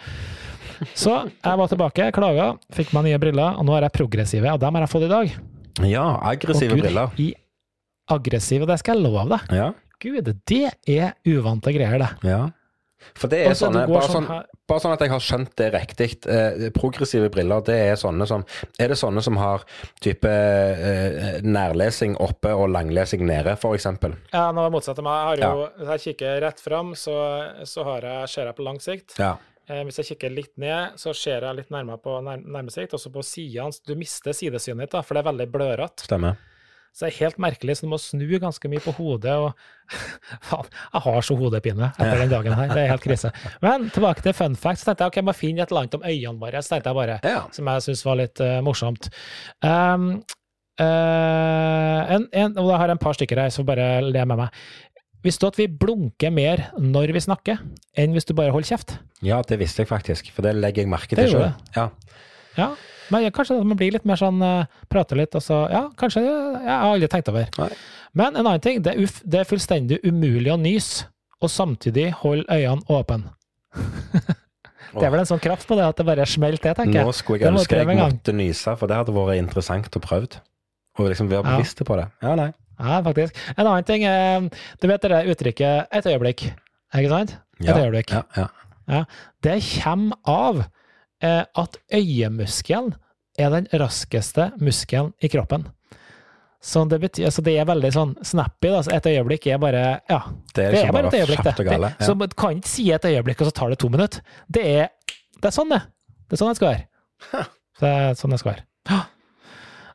Så 0.96 1.16
jeg 1.30 1.60
var 1.62 1.72
tilbake, 1.72 2.12
klaga, 2.16 2.50
fikk 2.76 2.94
meg 2.96 3.10
nye 3.10 3.20
briller, 3.22 3.58
og 3.60 3.66
nå 3.68 3.76
er 3.78 3.88
jeg 3.88 3.96
progressive, 4.00 4.54
og 4.54 4.60
dem 4.64 4.78
har 4.80 4.86
jeg 4.88 4.94
fått 4.94 5.08
i 5.08 5.12
dag. 5.12 5.36
Ja, 5.90 6.06
aggressive 6.32 6.74
Og 6.76 6.80
Gud, 6.82 6.86
briller. 6.88 7.20
I 7.22 7.30
aggressive, 8.12 8.68
det 8.70 8.80
skal 8.82 8.98
jeg 9.00 9.06
love 9.10 9.28
deg. 9.36 9.52
Ja, 9.60 9.72
Gud, 10.00 10.32
det 10.48 10.64
er 10.88 11.14
uvante 11.28 11.74
greier, 11.76 12.00
det. 12.06 12.14
ja. 12.30 12.46
For 13.16 13.32
det 13.32 13.38
er 13.46 13.54
Også 13.54 13.70
sånne 13.70 13.86
bare 13.88 14.02
sånn 14.04 14.12
sånn, 14.12 14.26
her- 14.28 14.48
bare 14.68 14.82
sånn 14.84 14.92
at 14.92 15.00
jeg 15.06 15.10
har 15.14 15.22
skjønt 15.24 15.52
det 15.56 15.68
riktig. 15.72 16.08
Eh, 16.28 16.66
progressive 16.76 17.30
briller, 17.32 17.62
det 17.64 17.78
er 17.80 17.96
sånne 17.96 18.28
som 18.28 18.44
Er 18.78 18.90
det 18.92 18.98
sånne 19.00 19.24
som 19.24 19.38
har 19.40 19.64
type 20.04 20.28
eh, 20.28 21.40
nærlesing 21.42 22.18
oppe 22.20 22.52
og 22.52 22.68
langlesing 22.76 23.24
nede, 23.26 23.56
f.eks.? 23.56 23.88
Ja, 24.34 24.52
nå 24.52 24.68
motsatte 24.70 25.02
meg. 25.02 25.40
Jeg 25.40 25.48
har 25.48 25.56
jo, 25.56 25.70
ja. 25.80 25.88
jeg 25.94 26.04
kikker 26.10 26.42
rett 26.44 26.60
fram, 26.60 26.92
så, 26.94 27.16
så 27.64 27.88
har 27.88 28.02
jeg, 28.04 28.30
ser 28.36 28.52
jeg 28.52 28.58
på 28.60 28.68
lang 28.68 28.80
sikt. 28.84 29.16
Ja. 29.18 29.38
Eh, 29.70 29.84
hvis 29.86 30.01
jeg 30.01 30.13
kikker 30.13 30.34
litt 30.34 30.53
ned, 30.61 30.97
så 30.97 31.13
ser 31.13 31.45
jeg 31.45 31.59
litt 31.59 31.74
nærmere 31.74 32.01
på 32.01 32.20
nær, 32.26 32.41
nærmesikt. 32.41 32.95
Også 32.97 33.11
på 33.13 33.24
sidene. 33.26 33.74
Du 33.86 33.93
mister 33.99 34.34
sidesynet 34.36 34.88
ditt, 34.88 34.95
da, 34.95 35.03
for 35.05 35.15
det 35.15 35.24
er 35.24 35.32
veldig 35.32 35.49
blørete. 35.53 36.07
Stemmer. 36.09 36.39
Så 36.89 37.05
det 37.05 37.11
er 37.11 37.20
helt 37.20 37.38
merkelig, 37.38 37.76
så 37.78 37.86
du 37.86 37.91
må 37.91 37.99
snu 38.01 38.26
ganske 38.41 38.70
mye 38.72 38.82
på 38.82 38.95
hodet. 38.97 39.36
og 39.38 39.53
Faen, 40.49 40.72
jeg 40.95 41.03
har 41.05 41.22
så 41.28 41.38
hodepine 41.38 41.91
etter 41.91 42.24
den 42.24 42.34
dagen 42.34 42.57
her. 42.57 42.74
Det 42.74 42.82
er 42.82 42.91
helt 42.95 43.05
krise. 43.05 43.32
Men 43.61 43.88
tilbake 43.93 44.26
til 44.26 44.36
fun 44.36 44.57
facts. 44.57 44.84
Så 44.84 44.89
tenkte 44.89 45.05
jeg 45.05 45.13
ok, 45.13 45.22
jeg 45.22 45.28
må 45.30 45.38
finne 45.38 45.63
et 45.63 45.72
eller 45.72 45.86
annet 45.86 45.99
om 45.99 46.09
øynene 46.09 46.41
våre. 46.41 46.63
Så 46.65 46.74
tenkte 46.74 46.89
jeg 46.91 46.99
bare, 46.99 47.20
Ja. 47.30 47.45
Som 47.53 47.70
jeg 47.70 47.86
syns 47.86 48.03
var 48.07 48.20
litt 48.24 48.41
uh, 48.41 48.57
morsomt. 48.65 49.11
Um, 49.61 50.09
uh, 50.82 52.01
en, 52.17 52.26
en, 52.34 52.57
og 52.57 52.74
jeg 52.74 52.82
har 52.82 52.95
en 52.95 53.03
par 53.05 53.20
stykker 53.20 53.43
her, 53.45 53.53
så 53.53 53.67
bare 53.67 53.91
le 54.09 54.26
med 54.26 54.41
meg. 54.41 54.63
Visste 55.26 55.43
du 55.43 55.49
at 55.51 55.57
vi 55.59 55.67
blunker 55.67 56.32
mer 56.32 56.70
når 56.80 57.11
vi 57.15 57.22
snakker, 57.24 57.59
enn 57.99 58.13
hvis 58.15 58.28
du 58.28 58.34
bare 58.38 58.53
holder 58.55 58.76
kjeft? 58.76 58.97
ja, 59.26 59.41
det 59.43 59.57
visste 59.59 59.84
jeg 59.84 59.89
faktisk, 59.89 60.32
for 60.32 60.45
det 60.47 60.55
legger 60.55 60.86
jeg 60.86 60.91
merke 60.91 61.15
Det 61.17 61.28
til 61.28 61.36
sjøl. 61.36 61.49
Ja. 61.76 61.89
Ja, 62.57 62.70
men 63.11 63.28
kanskje 63.36 63.57
man 63.63 63.78
blir 63.78 63.93
litt 63.93 64.05
mer 64.09 64.20
sånn 64.20 64.41
uh, 64.43 64.67
Prater 64.91 65.20
litt, 65.20 65.36
og 65.38 65.43
så 65.43 65.61
Ja, 65.72 65.84
kanskje 65.97 66.24
det, 66.26 66.34
Jeg 66.63 66.72
har 66.72 66.88
aldri 66.89 67.09
tenkt 67.11 67.32
over. 67.32 67.47
Nei. 67.59 67.70
Men 68.17 68.36
en 68.36 68.45
annen 68.45 68.63
ting, 68.63 68.82
det 68.84 68.95
er, 68.95 69.03
uf, 69.05 69.20
det 69.24 69.41
er 69.41 69.49
fullstendig 69.49 69.99
umulig 70.07 70.51
å 70.53 70.57
nyse, 70.59 71.09
og 71.39 71.51
samtidig 71.53 72.09
holde 72.24 72.47
øynene 72.49 72.84
åpne. 72.89 73.36
det 74.97 75.05
er 75.05 75.13
vel 75.13 75.22
en 75.22 75.30
sånn 75.30 75.43
kraft 75.43 75.67
på 75.70 75.78
det 75.78 75.86
at 75.86 75.99
det 75.99 76.07
bare 76.07 76.26
smelter 76.30 76.72
til, 76.72 76.80
tenker 76.80 77.01
jeg. 77.01 77.05
Nå 77.07 77.15
skulle 77.15 77.43
jeg 77.43 77.53
ønske 77.53 77.78
jeg 77.78 77.99
måtte 77.99 78.36
nyse, 78.36 78.76
for 78.80 78.89
det 78.89 78.97
hadde 78.97 79.15
vært 79.15 79.43
interessant 79.43 79.99
å 79.99 80.03
prøve. 80.03 80.41
Og 80.99 81.11
liksom 81.11 81.30
være 81.32 81.45
bevisst 81.47 81.86
på 81.86 81.99
det. 81.99 82.09
Ja, 82.26 82.34
nei. 82.39 82.49
Ja, 82.80 83.02
faktisk. 83.04 83.36
En 83.58 83.68
annen 83.68 83.84
ting, 83.88 84.04
eh, 84.04 84.42
du 84.82 84.88
vet 84.88 85.02
det 85.02 85.24
uttrykket 85.34 85.88
'et 85.92 86.06
øyeblikk', 86.06 86.46
ikke 86.96 87.10
sant? 87.10 87.38
Et 87.60 87.68
Ja, 87.68 87.76
øyeblikk. 87.76 88.12
Ja, 88.12 88.48
ja. 88.88 89.04
Det 89.44 89.62
kommer 89.84 90.16
av 90.26 90.66
eh, 91.22 91.44
at 91.56 91.78
øyemuskelen 91.94 92.96
er 93.38 93.50
den 93.50 93.68
raskeste 93.74 94.52
muskelen 94.60 95.14
i 95.22 95.28
kroppen. 95.28 95.68
Så 96.62 96.84
det 96.90 97.00
betyr, 97.00 97.26
altså 97.30 97.42
det 97.44 97.54
er 97.60 97.66
veldig 97.66 97.92
sånn 97.96 98.16
snappy. 98.24 98.68
Da. 98.68 98.82
Så 98.84 98.92
et 98.96 99.06
øyeblikk 99.06 99.48
er 99.48 99.58
bare 99.58 100.02
Ja, 100.10 100.22
Det 100.56 100.66
er 100.66 100.72
det 100.72 100.74
liksom 100.74 100.90
er 100.90 100.92
bare 100.92 101.08
et 101.08 101.14
øyeblikk, 101.22 101.44
det. 101.44 101.56
det 101.58 102.06
så 102.06 102.16
man 102.16 102.30
kan 102.30 102.58
ikke 102.58 102.68
si 102.68 102.92
et 102.92 103.06
øyeblikk, 103.06 103.42
og 103.42 103.48
så 103.48 103.52
tar 103.52 103.70
det 103.70 103.80
to 103.80 103.90
minutter. 103.90 104.22
Det 104.52 104.66
er, 104.66 104.90
det 105.40 105.46
er 105.46 105.56
sånn 105.56 105.70
det. 105.72 105.82
Det 106.28 106.36
er 106.36 106.44
sånn 106.44 106.52
det 106.52 106.60
skal 106.60 106.74
være. 106.74 107.46
Så 107.80 107.86
det 107.86 107.94
er 107.96 108.20
sånn 108.20 108.36
det 108.36 108.40
skal 108.40 108.54
være. 108.54 108.66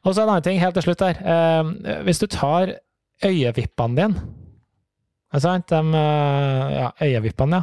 Og 0.05 0.13
så 0.13 0.23
en 0.23 0.31
annen 0.31 0.45
ting 0.45 0.61
helt 0.61 0.77
til 0.77 0.85
slutt 0.87 1.05
her. 1.05 1.21
Eh, 1.21 2.01
hvis 2.07 2.21
du 2.21 2.27
tar 2.31 2.77
øyevippene 3.25 3.97
dine, 3.97 4.25
er 5.35 5.43
det? 5.43 5.55
De, 5.73 5.81
eh, 5.99 6.73
ja, 6.77 6.89
øyevippene, 7.03 7.63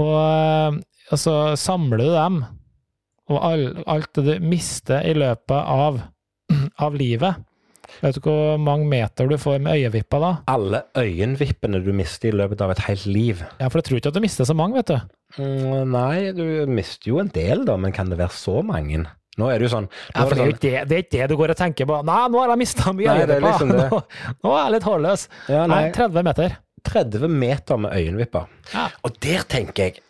Og, 0.00 0.14
eh, 0.16 0.80
og 1.12 1.18
så 1.18 1.56
samler 1.56 2.00
du 2.00 2.08
dem, 2.14 2.44
og 3.28 3.40
all, 3.44 3.64
alt 3.86 4.14
det 4.16 4.24
du 4.26 4.44
mister 4.44 5.04
i 5.04 5.14
løpet 5.16 5.58
av, 5.58 6.00
av 6.86 6.94
livet 6.94 7.48
Vet 8.00 8.16
du 8.16 8.24
hvor 8.24 8.60
mange 8.62 8.86
meter 8.88 9.28
du 9.28 9.34
får 9.40 9.58
med 9.62 9.76
øyevipper 9.76 10.22
da? 10.22 10.30
Alle 10.50 10.82
øyenvippene 10.96 11.82
du 11.84 11.90
mister 11.96 12.30
i 12.30 12.36
løpet 12.36 12.62
av 12.64 12.72
et 12.72 12.84
helt 12.86 13.04
liv. 13.06 13.42
Ja, 13.60 13.68
for 13.68 13.80
jeg 13.80 13.88
tror 13.88 14.00
ikke 14.00 14.12
at 14.12 14.16
du 14.16 14.24
mister 14.24 14.48
så 14.48 14.56
mange, 14.56 14.80
vet 14.80 14.92
du. 14.94 15.12
Mm, 15.36 15.92
nei, 15.92 16.30
du 16.36 16.70
mister 16.72 17.10
jo 17.12 17.20
en 17.20 17.30
del, 17.34 17.66
da, 17.68 17.76
men 17.80 17.92
kan 17.94 18.10
det 18.10 18.18
være 18.20 18.32
så 18.34 18.62
mange? 18.66 19.04
Nå 19.40 19.46
er 19.48 19.58
det 19.62 19.68
jo 19.68 19.72
sånn, 19.72 19.86
Ja, 20.12 20.12
det 20.12 20.22
er 20.22 20.28
jo 20.28 20.34
sånn 20.52 20.58
det, 20.60 20.72
det 20.88 20.96
er 20.96 21.02
ikke 21.06 21.18
det 21.22 21.28
du 21.30 21.36
går 21.40 21.50
og 21.54 21.56
tenker 21.56 21.86
på. 21.88 22.00
Nei, 22.04 22.18
nå 22.28 22.38
har 22.42 22.50
jeg 22.52 22.58
mista 22.60 22.92
mye 22.92 23.06
Nei, 23.08 23.14
er 23.22 23.30
øyevipper. 23.30 23.46
liksom. 23.48 23.68
Nå, 23.78 24.00
nå 24.44 24.52
er 24.56 24.64
jeg 24.66 24.72
litt 24.76 24.88
hårløs. 24.90 25.22
ja, 25.48 25.62
Nei, 25.66 25.78
nei, 25.86 25.92
30 25.96 26.22
meter. 26.28 26.56
30 26.84 27.28
meter 27.30 27.76
med 27.78 27.94
øyenvipper. 27.96 28.44
Ja. 28.74 28.88
Og 29.06 29.16
der 29.22 29.42
tenker 29.48 29.84
jeg 29.88 30.02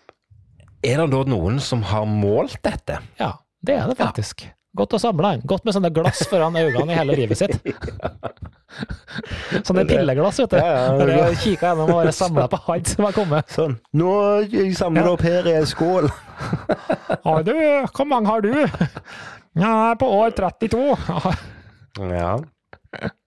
Er 0.82 0.96
det 1.04 1.10
da 1.12 1.22
noen 1.30 1.60
som 1.62 1.82
har 1.92 2.04
målt 2.10 2.58
dette? 2.66 2.98
Ja, 3.20 3.34
det 3.62 3.76
er 3.78 3.86
det 3.92 3.96
faktisk. 4.00 4.42
Godt 4.74 4.94
å 4.96 4.98
samle 4.98 5.34
den. 5.36 5.42
Godt 5.46 5.66
med 5.68 5.74
sånne 5.76 5.90
glass 5.92 6.22
foran 6.30 6.56
øynene 6.56 6.94
i 6.94 6.96
hele 6.96 7.12
livet 7.14 7.36
sitt. 7.38 7.58
Sånne 9.66 9.82
pilleglass, 9.84 10.38
vet 10.40 10.54
du. 10.54 10.56
Ja, 10.56 10.68
ja, 10.72 10.92
Når 10.96 11.10
ja. 11.12 11.24
kikka 11.36 11.66
gjennom 11.74 11.90
og 11.92 11.98
bare 11.98 12.12
samler 12.16 12.46
på 12.48 12.56
alt 12.72 12.88
som 12.88 13.04
har 13.04 13.12
kommet. 13.16 13.50
Sånn. 13.52 13.74
Nå 14.00 14.12
jeg 14.48 14.72
samler 14.78 15.04
Ja. 15.04 15.10
opp 15.12 15.20
her 15.26 15.44
i 15.50 15.52
en 15.58 15.66
skål. 15.68 16.08
Har 17.28 17.44
du? 17.44 17.52
Hvor 17.92 18.08
mange 18.08 18.32
har 18.32 18.40
du? 18.40 18.48
Ja, 19.56 19.68
jeg 19.68 19.90
er 19.92 20.00
på 20.00 20.08
år 20.20 20.30
32. 20.38 20.86
Ja. 22.12 22.36
30 22.92 23.12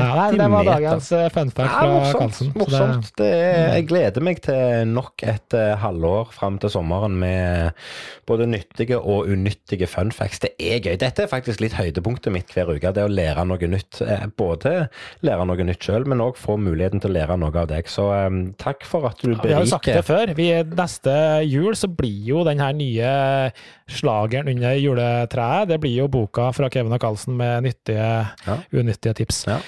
Ja, 0.00 0.30
det 0.32 0.46
var 0.48 0.64
dagens 0.64 1.10
eh, 1.12 1.26
fun 1.32 1.50
fact 1.52 1.68
Ja, 1.68 1.80
fra 1.82 1.88
morsomt. 1.92 2.20
Karlsen. 2.20 2.46
så 2.46 2.52
det- 2.54 2.60
morsomt. 2.62 3.08
Det 3.20 3.26
er, 3.28 3.66
jeg 3.76 3.84
gleder 3.90 4.24
meg 4.24 4.38
til 4.42 4.88
nok 4.88 5.22
et 5.28 5.56
eh, 5.56 5.74
halvår 5.82 6.30
fram 6.32 6.56
til 6.62 6.72
sommeren 6.72 7.18
med 7.20 7.74
både 8.26 8.46
nyttige 8.48 8.96
og 8.98 9.28
unyttige 9.28 9.86
fun 9.92 10.10
facts. 10.14 10.40
Det 10.46 10.52
er 10.58 10.80
gøy. 10.80 10.96
Dette 11.02 11.26
er 11.26 11.30
faktisk 11.30 11.60
litt 11.60 11.76
høydepunktet 11.76 12.32
mitt 12.32 12.52
hver 12.56 12.72
uke. 12.72 12.92
Det 12.96 13.04
å 13.04 13.12
lære 13.12 13.44
noe 13.50 13.70
nytt. 13.70 14.00
Eh, 14.06 14.24
Både 14.40 14.88
lære 15.26 15.46
noe 15.50 15.68
nytt 15.68 15.84
sjøl, 15.84 16.08
men 16.08 16.24
òg 16.24 16.40
få 16.40 16.56
muligheten 16.60 17.02
til 17.04 17.12
å 17.12 17.16
lære 17.18 17.36
noe 17.44 17.52
av 17.60 17.68
deg. 17.74 17.92
Så 17.92 18.08
um, 18.26 18.40
takk 18.60 18.88
for 18.88 19.04
at 19.10 19.20
du 19.20 19.34
Vi 19.36 19.52
har 19.52 19.66
jo 19.66 19.72
sagt 19.74 19.90
det 19.90 20.04
før. 20.08 20.32
Vi, 20.38 20.48
neste 20.64 21.14
jul 21.44 21.76
så 21.76 21.92
blir 21.92 22.24
jo 22.32 22.44
den 22.48 22.62
her 22.64 22.72
nye 22.72 23.12
slageren 23.90 24.48
under 24.48 24.74
juletreet. 24.78 25.68
Det 25.68 25.78
blir 25.82 25.96
jo 26.02 26.08
boka 26.12 26.48
fra 26.56 26.70
Kevin 26.72 26.94
og 26.96 27.00
Karlsen 27.02 27.36
med 27.36 27.64
nyttige, 27.66 28.10
Ja. 28.46 28.56
unyttige 28.72 29.14
tips. 29.20 29.44
Ja. 29.46 29.58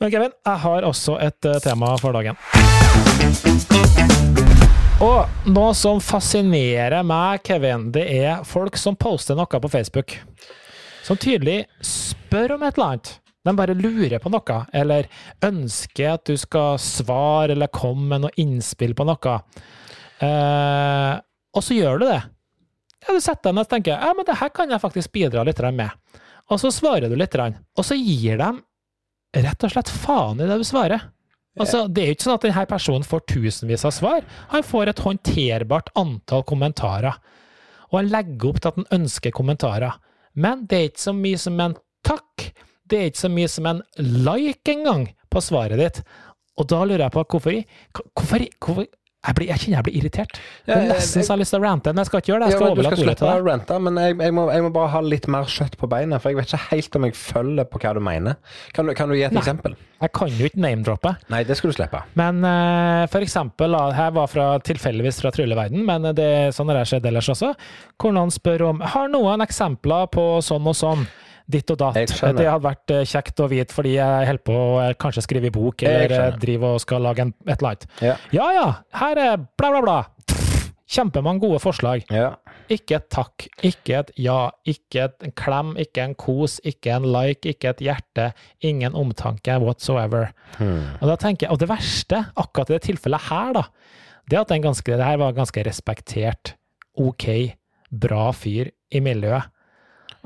Men 0.00 0.10
Kevin, 0.10 0.32
jeg 0.46 0.58
har 0.66 0.82
også 0.88 1.18
et 1.22 1.44
eh, 1.50 1.58
tema 1.64 1.96
for 2.00 2.12
dagen. 2.12 2.36
Og 5.02 5.26
noe 5.50 5.72
som 5.74 5.98
fascinerer 6.04 7.02
meg, 7.02 7.40
Kevin, 7.46 7.88
det 7.94 8.04
er 8.22 8.44
folk 8.46 8.76
som 8.78 8.94
poster 8.96 9.34
noe 9.38 9.46
på 9.60 9.70
Facebook. 9.72 10.14
Som 11.02 11.18
tydelig 11.18 11.64
spør 11.82 12.54
om 12.54 12.62
et 12.62 12.76
eller 12.78 12.92
annet. 12.92 13.10
De 13.42 13.54
bare 13.58 13.74
lurer 13.74 14.20
på 14.22 14.30
noe, 14.30 14.58
eller 14.72 15.08
ønsker 15.42 16.12
at 16.12 16.22
du 16.30 16.36
skal 16.38 16.76
svare 16.78 17.56
eller 17.56 17.72
komme 17.74 18.06
med 18.12 18.22
noe 18.28 18.36
innspill 18.38 18.94
på 18.94 19.06
noe. 19.08 19.34
Eh, 20.22 21.14
og 21.52 21.66
så 21.66 21.74
gjør 21.74 21.98
du 21.98 22.06
det. 22.06 22.20
Ja, 23.02 23.14
du 23.14 23.20
setter 23.20 23.50
deg 23.50 23.56
ned 23.56 23.66
og 23.66 23.70
tenker 23.72 23.96
ja, 23.98 24.12
men 24.14 24.26
det 24.28 24.36
her 24.38 24.50
kan 24.54 24.70
jeg 24.70 24.80
faktisk 24.82 25.12
bidra 25.12 25.42
litt 25.46 25.58
med. 25.74 25.90
Og 26.50 26.60
så 26.60 26.70
svarer 26.74 27.08
du 27.10 27.16
litt, 27.16 27.34
og 27.34 27.84
så 27.86 27.96
gir 27.98 28.38
de 28.38 28.50
rett 29.42 29.64
og 29.64 29.70
slett 29.72 29.88
faen 29.90 30.40
i 30.40 30.46
det 30.46 30.58
du 30.60 30.64
svarer. 30.68 31.08
Altså, 31.60 31.86
Det 31.88 32.02
er 32.02 32.06
jo 32.06 32.14
ikke 32.16 32.24
sånn 32.24 32.34
at 32.38 32.44
denne 32.46 32.66
personen 32.66 33.04
får 33.04 33.20
tusenvis 33.28 33.84
av 33.84 33.92
svar. 33.92 34.24
Han 34.54 34.62
får 34.64 34.88
et 34.88 35.02
håndterbart 35.04 35.90
antall 36.00 36.42
kommentarer. 36.48 37.18
Og 37.90 37.98
han 37.98 38.08
legger 38.08 38.48
opp 38.48 38.60
til 38.60 38.68
at 38.72 38.78
han 38.80 38.86
ønsker 39.02 39.34
kommentarer. 39.36 39.98
Men 40.34 40.64
det 40.66 40.78
er 40.78 40.88
ikke 40.88 41.04
så 41.04 41.12
mye 41.16 41.38
som 41.40 41.60
en 41.60 41.74
takk. 42.08 42.46
Det 42.88 42.98
er 42.98 43.10
ikke 43.10 43.24
så 43.26 43.32
mye 43.32 43.48
som 43.52 43.66
en 43.68 43.82
like 43.98 44.72
engang 44.72 45.10
på 45.32 45.42
svaret 45.44 45.76
ditt. 45.80 46.00
Og 46.56 46.68
da 46.72 46.80
lurer 46.84 47.04
jeg 47.06 47.12
på 47.12 47.24
hvorfor 47.24 47.52
i- 47.52 47.66
Hvorfor, 48.16 48.46
hvorfor 48.60 48.86
jeg, 49.22 49.34
blir, 49.38 49.46
jeg 49.52 49.58
kjenner 49.62 49.76
jeg 49.78 49.84
blir 49.86 49.96
irritert. 50.00 50.32
Det 50.32 50.42
Ja, 50.66 50.74
er 50.74 50.80
jeg- 50.82 50.88
nesten 50.96 51.22
så 51.22 51.26
jeg 51.26 51.28
har 51.32 51.38
lyst 51.42 51.50
til 51.54 51.60
å 51.60 51.62
rante, 51.62 51.92
men 51.92 51.96
jeg 52.02 52.06
skal 52.06 52.20
ikke 52.20 52.30
gjøre 52.32 52.40
det. 52.42 52.46
Jeg 52.48 52.52
Ja, 52.52 52.58
skal 52.58 52.66
du 52.66 52.72
overlate 52.72 53.02
ordet 53.02 53.18
til 53.18 53.28
deg. 53.28 53.44
rante, 53.46 53.78
men 53.80 53.94
jeg, 54.02 54.16
jeg, 54.18 54.32
må, 54.34 54.46
jeg 54.52 54.62
må 54.62 54.70
bare 54.72 54.88
ha 54.88 55.00
litt 55.00 55.28
mer 55.28 55.44
kjøtt 55.44 55.76
på 55.78 55.88
beina, 55.88 56.18
for 56.18 56.28
jeg 56.32 56.36
vet 56.40 56.46
ikke 56.50 56.70
helt 56.72 56.96
om 56.96 57.04
jeg 57.04 57.14
følger 57.14 57.64
på 57.70 57.78
hva 57.84 57.94
du 57.94 58.00
mener. 58.00 58.36
Kan 58.74 58.86
du, 58.86 58.94
kan 58.98 59.08
du 59.08 59.14
gi 59.14 59.22
et 59.28 59.32
Nei. 59.32 59.40
eksempel? 59.44 59.76
Jeg 60.02 60.12
kan 60.12 60.28
jo 60.28 60.44
ikke 60.50 60.58
name-droppe. 60.58 61.16
Nei, 61.30 61.44
det 61.44 61.56
skal 61.56 61.70
du 61.70 61.76
slippe. 61.76 62.02
Men 62.18 62.42
uh, 62.44 63.06
for 63.06 63.20
eksempel, 63.22 63.76
her 63.94 64.10
var 64.10 64.26
fra, 64.26 64.58
tilfeldigvis 64.58 65.20
fra 65.22 65.30
trylleverden, 65.30 65.84
men 65.86 66.02
det 66.18 66.30
sånn 66.56 66.66
har 66.72 66.82
det 66.82 66.88
skjedd 66.90 67.06
ellers 67.06 67.28
også, 67.30 67.54
hvor 68.02 68.12
noen 68.12 68.30
spør 68.34 68.66
om 68.70 68.80
har 68.80 69.06
noen 69.08 69.40
eksempler 69.46 70.10
på 70.10 70.42
sånn 70.42 70.66
og 70.66 70.74
sånn. 70.74 71.06
Ditt 71.50 71.70
og 71.74 71.78
datt. 71.80 71.98
Det 71.98 72.46
hadde 72.46 72.62
vært 72.64 72.94
eh, 72.94 73.04
kjekt 73.08 73.42
å 73.42 73.48
vite, 73.50 73.74
fordi 73.74 73.96
jeg 73.96 74.28
holder 74.28 74.44
på 74.46 74.56
å 74.56 74.72
eh, 74.84 74.94
kanskje 75.00 75.24
skrive 75.26 75.50
i 75.50 75.54
bok, 75.54 75.84
eller 75.88 76.14
eh, 76.18 76.38
driver 76.42 76.76
og 76.76 76.82
skal 76.84 77.04
lage 77.04 77.26
en, 77.26 77.34
et 77.46 77.54
eller 77.56 77.72
annet. 77.72 77.86
Ja. 78.04 78.16
Ja 78.34 78.48
ja, 78.56 78.66
her 79.02 79.22
er 79.22 79.46
bla, 79.58 79.72
bla, 79.74 79.82
bla. 79.82 79.98
Kjempemange 80.92 81.40
gode 81.40 81.60
forslag. 81.62 82.04
Ja. 82.12 82.34
Ikke 82.72 82.98
et 82.98 83.08
takk, 83.12 83.46
ikke 83.64 83.96
et 83.98 84.12
ja, 84.20 84.50
ikke 84.68 85.06
et 85.06 85.26
en 85.26 85.32
klem, 85.36 85.72
ikke 85.80 86.04
en 86.04 86.14
kos, 86.20 86.58
ikke 86.68 86.92
en 86.94 87.08
like, 87.14 87.54
ikke 87.54 87.72
et 87.72 87.82
hjerte, 87.88 88.28
ingen 88.64 88.96
omtanke 88.96 89.56
whatsoever. 89.62 90.30
Hmm. 90.58 90.92
Og 91.00 91.08
da 91.10 91.16
tenker 91.20 91.48
jeg, 91.48 91.54
og 91.54 91.62
det 91.62 91.70
verste, 91.72 92.22
akkurat 92.40 92.70
i 92.70 92.76
det 92.76 92.84
tilfellet 92.90 93.28
her, 93.30 93.56
da, 93.56 93.64
det 94.30 94.38
at 94.44 94.52
den 94.52 94.64
ganske, 94.64 94.98
det 95.00 95.08
her 95.08 95.18
var 95.20 95.34
ganske 95.36 95.64
respektert, 95.66 96.54
ok, 97.00 97.26
bra 97.92 98.28
fyr 98.36 98.70
i 98.92 99.02
miljøet. 99.04 99.48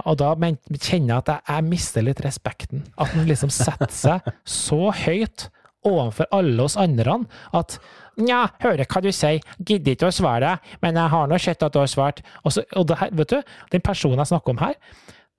Og 0.04 0.18
da 0.20 0.34
kjenner 0.36 1.14
jeg 1.14 1.20
at 1.22 1.30
jeg, 1.32 1.42
jeg 1.48 1.66
mister 1.70 2.04
litt 2.04 2.20
respekten. 2.24 2.84
At 3.00 3.14
han 3.14 3.28
liksom 3.28 3.52
setter 3.54 3.92
seg 3.92 4.26
så 4.44 4.90
høyt 4.92 5.48
overfor 5.86 6.28
alle 6.34 6.66
oss 6.66 6.76
andre 6.80 7.20
at 7.56 7.78
Nja, 8.16 8.46
hører 8.62 8.88
hva 8.88 9.02
du 9.04 9.10
sier, 9.12 9.42
gidder 9.60 9.92
ikke 9.92 10.08
å 10.08 10.14
svare 10.14 10.40
deg, 10.54 10.70
men 10.80 10.96
jeg 10.96 11.12
har 11.12 11.26
nå 11.28 11.36
sett 11.36 11.60
at 11.66 11.74
du 11.74 11.82
har 11.82 11.90
svart. 11.92 12.22
Og, 12.46 12.54
så, 12.54 12.62
og 12.72 12.86
det 12.88 12.96
her, 12.96 13.10
vet 13.12 13.34
du, 13.34 13.50
den 13.74 13.84
personen 13.84 14.22
jeg 14.22 14.30
snakker 14.30 14.54
om 14.54 14.62
her, 14.62 14.78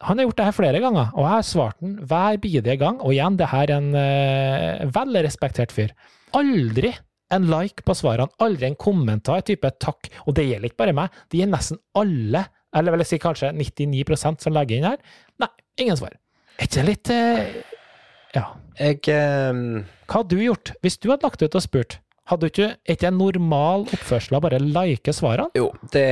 han 0.05 0.19
har 0.19 0.27
gjort 0.27 0.37
det 0.37 0.45
her 0.45 0.53
flere 0.53 0.81
ganger, 0.83 1.07
og 1.15 1.25
jeg 1.25 1.33
har 1.33 1.47
svart 1.47 1.79
den 1.81 1.95
hver 2.05 2.37
bidige 2.43 2.77
gang. 2.77 2.99
Og 3.01 3.15
igjen, 3.15 3.39
det 3.39 3.49
her 3.49 3.65
er 3.65 3.79
en 3.79 3.89
uh, 3.97 4.85
vel 4.93 5.17
respektert 5.25 5.73
fyr. 5.73 5.95
Aldri 6.37 6.93
en 7.33 7.49
like 7.49 7.81
på 7.83 7.95
svarene, 7.97 8.29
aldri 8.45 8.69
en 8.69 8.77
kommentar, 8.79 9.41
type 9.47 9.73
takk. 9.81 10.11
Og 10.27 10.37
det 10.37 10.45
gjelder 10.45 10.69
ikke 10.69 10.83
bare 10.83 10.95
meg, 11.01 11.17
det 11.31 11.41
gjelder 11.41 11.57
nesten 11.57 11.81
alle, 11.97 12.45
eller 12.77 12.93
vil 12.93 13.03
jeg 13.03 13.11
si 13.11 13.21
kanskje 13.21 13.51
99% 13.55 14.45
som 14.45 14.55
legger 14.55 14.77
inn 14.77 14.87
her. 14.87 15.01
Nei, 15.41 15.51
ingen 15.81 15.99
svar. 15.99 16.15
Er 16.57 16.69
ikke 16.69 16.79
det 16.79 16.87
litt 16.91 17.13
eh, 17.13 17.61
Ja. 18.37 18.47
Jeg 18.77 19.01
um... 19.09 19.61
Hva 20.05 20.21
hadde 20.21 20.37
du 20.37 20.43
gjort 20.43 20.71
hvis 20.85 20.99
du 21.01 21.09
hadde 21.09 21.25
lagt 21.25 21.41
ut 21.41 21.57
og 21.57 21.63
spurt? 21.63 21.97
Hadde 22.27 22.43
du 22.43 22.51
ikke, 22.51 22.67
er 22.75 22.97
ikke 22.97 23.07
en 23.07 23.19
normal 23.21 23.85
oppførsel 23.87 24.35
å 24.35 24.41
bare 24.43 24.59
like 24.59 25.13
svarene? 25.15 25.47
Jo, 25.55 25.69
det, 25.93 26.03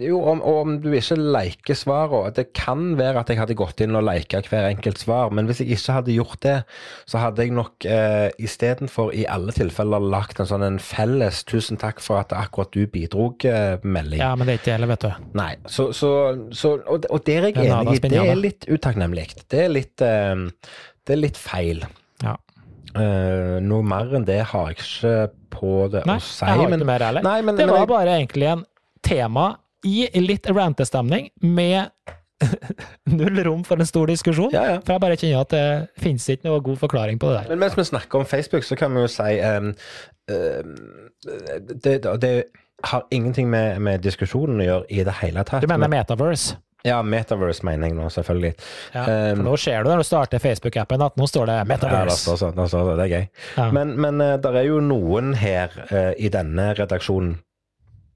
jo 0.00 0.22
om, 0.32 0.40
om 0.40 0.78
du 0.80 0.88
ikke 0.96 1.18
liker 1.20 1.76
svarene 1.76 2.32
Det 2.36 2.46
kan 2.56 2.94
være 2.96 3.20
at 3.20 3.32
jeg 3.32 3.40
hadde 3.42 3.56
gått 3.58 3.82
inn 3.84 3.98
og 3.98 4.06
lika 4.08 4.40
hver 4.46 4.70
enkelt 4.70 5.02
svar, 5.02 5.34
men 5.36 5.50
hvis 5.50 5.60
jeg 5.60 5.76
ikke 5.76 5.98
hadde 5.98 6.16
gjort 6.16 6.40
det, 6.46 6.56
så 7.10 7.20
hadde 7.26 7.44
jeg 7.44 7.52
nok 7.58 7.84
eh, 7.84 8.30
istedenfor 8.40 9.12
i 9.12 9.26
alle 9.28 9.52
tilfeller 9.56 10.00
lagt 10.00 10.40
en 10.40 10.48
sånn 10.48 10.64
en 10.64 10.80
felles 10.80 11.42
'tusen 11.44 11.80
takk 11.80 12.00
for 12.00 12.22
at 12.22 12.32
akkurat 12.36 12.72
du 12.72 12.86
bidrog'-melding. 12.88 14.22
Ja, 14.22 14.32
men 14.38 14.48
det 14.48 14.56
er 14.56 14.62
ikke 14.62 14.70
det 14.70 14.76
heller, 14.78 14.92
vet 14.94 15.06
du. 15.06 15.30
Nei, 15.36 15.52
så, 15.68 15.90
så, 15.96 16.10
så 16.56 16.76
og, 16.80 17.04
og 17.10 17.24
det 17.26 17.36
er 17.36 17.50
jeg 17.50 17.60
enig 17.68 17.98
i. 17.98 18.04
Det 18.08 18.24
er 18.24 18.38
litt 18.38 18.68
utakknemlig. 18.70 19.28
Det 19.52 19.66
er 19.66 19.72
litt, 19.72 20.00
eh, 20.04 20.46
det 21.04 21.18
er 21.18 21.26
litt 21.28 21.40
feil. 21.40 21.84
Eh, 22.96 23.58
noe 23.62 23.82
mer 23.86 24.14
enn 24.18 24.24
det 24.26 24.40
har 24.50 24.70
jeg 24.72 24.78
ikke 24.80 25.12
på 25.54 25.74
det 25.92 26.04
Nei, 26.08 26.16
å 26.18 26.22
si. 26.24 26.44
jeg 26.46 26.56
har 26.58 26.68
men- 26.68 26.80
ikke 26.80 26.86
mer 26.88 27.04
heller. 27.06 27.22
Nei, 27.22 27.40
men, 27.42 27.56
det 27.56 27.66
men 27.66 27.74
var 27.74 27.84
jeg, 27.84 27.88
bare 27.92 28.16
egentlig 28.18 28.48
en 28.50 28.64
tema 29.06 29.44
i 29.86 30.08
litt 30.20 30.46
rantestemning 30.50 31.30
med 31.42 31.90
null 33.20 33.38
rom 33.44 33.62
for 33.64 33.76
en 33.80 33.86
stor 33.86 34.06
diskusjon. 34.10 34.50
ja, 34.52 34.64
ja. 34.74 34.78
For 34.80 34.94
jeg 34.96 35.00
bare 35.04 35.16
kjenner 35.20 35.40
at 35.44 35.52
det 35.54 35.64
finnes 36.02 36.26
ikke 36.32 36.48
noe 36.48 36.60
god 36.64 36.78
forklaring 36.80 37.18
på 37.20 37.28
det 37.30 37.42
der. 37.42 37.48
Men 37.52 37.58
mens 37.66 37.76
vi 37.78 37.84
snakker 37.84 38.18
om 38.22 38.26
Facebook, 38.26 38.64
så 38.64 38.76
kan 38.80 38.94
vi 38.96 39.04
jo 39.04 39.10
si 39.12 39.38
um, 39.44 39.70
uh, 40.30 40.62
det, 41.84 42.00
det 42.22 42.32
har 42.90 43.04
ingenting 43.12 43.50
med, 43.52 43.78
med 43.84 44.00
diskusjonen 44.02 44.62
å 44.62 44.66
gjøre 44.66 44.86
i 44.88 45.04
det 45.04 45.14
hele 45.20 45.44
tatt. 45.44 45.60
Du 45.62 45.68
mener 45.68 45.86
Men- 45.88 45.98
Metaverse? 46.00 46.56
Ja, 46.86 47.02
Metaverse 47.02 47.66
mener 47.66 47.90
jeg 47.90 47.98
nå, 47.98 48.08
selvfølgelig. 48.12 48.54
Ja, 48.94 49.04
Um, 49.10 49.40
for 49.40 49.46
nå 49.50 49.56
ser 49.60 49.82
du 49.84 49.90
når 49.90 50.02
du 50.02 50.06
starter 50.06 50.42
Facebook-appen 50.42 51.02
at 51.04 51.16
nå 51.18 51.26
står 51.28 51.50
det 51.50 51.58
Ja, 51.58 51.64
det 51.64 51.72
Metaverse. 51.74 52.18
står 52.22 52.40
sånn, 52.40 52.56
det 52.56 52.66
står 52.70 52.90
det 52.94 53.04
er 53.04 53.14
gøy. 53.14 53.28
Ja. 53.56 53.68
Men, 53.74 53.94
men 54.00 54.22
uh, 54.22 54.34
det 54.40 54.54
er 54.62 54.66
jo 54.68 54.80
noen 54.84 55.34
her 55.38 55.74
uh, 55.90 56.12
i 56.16 56.30
denne 56.32 56.72
redaksjonen 56.78 57.38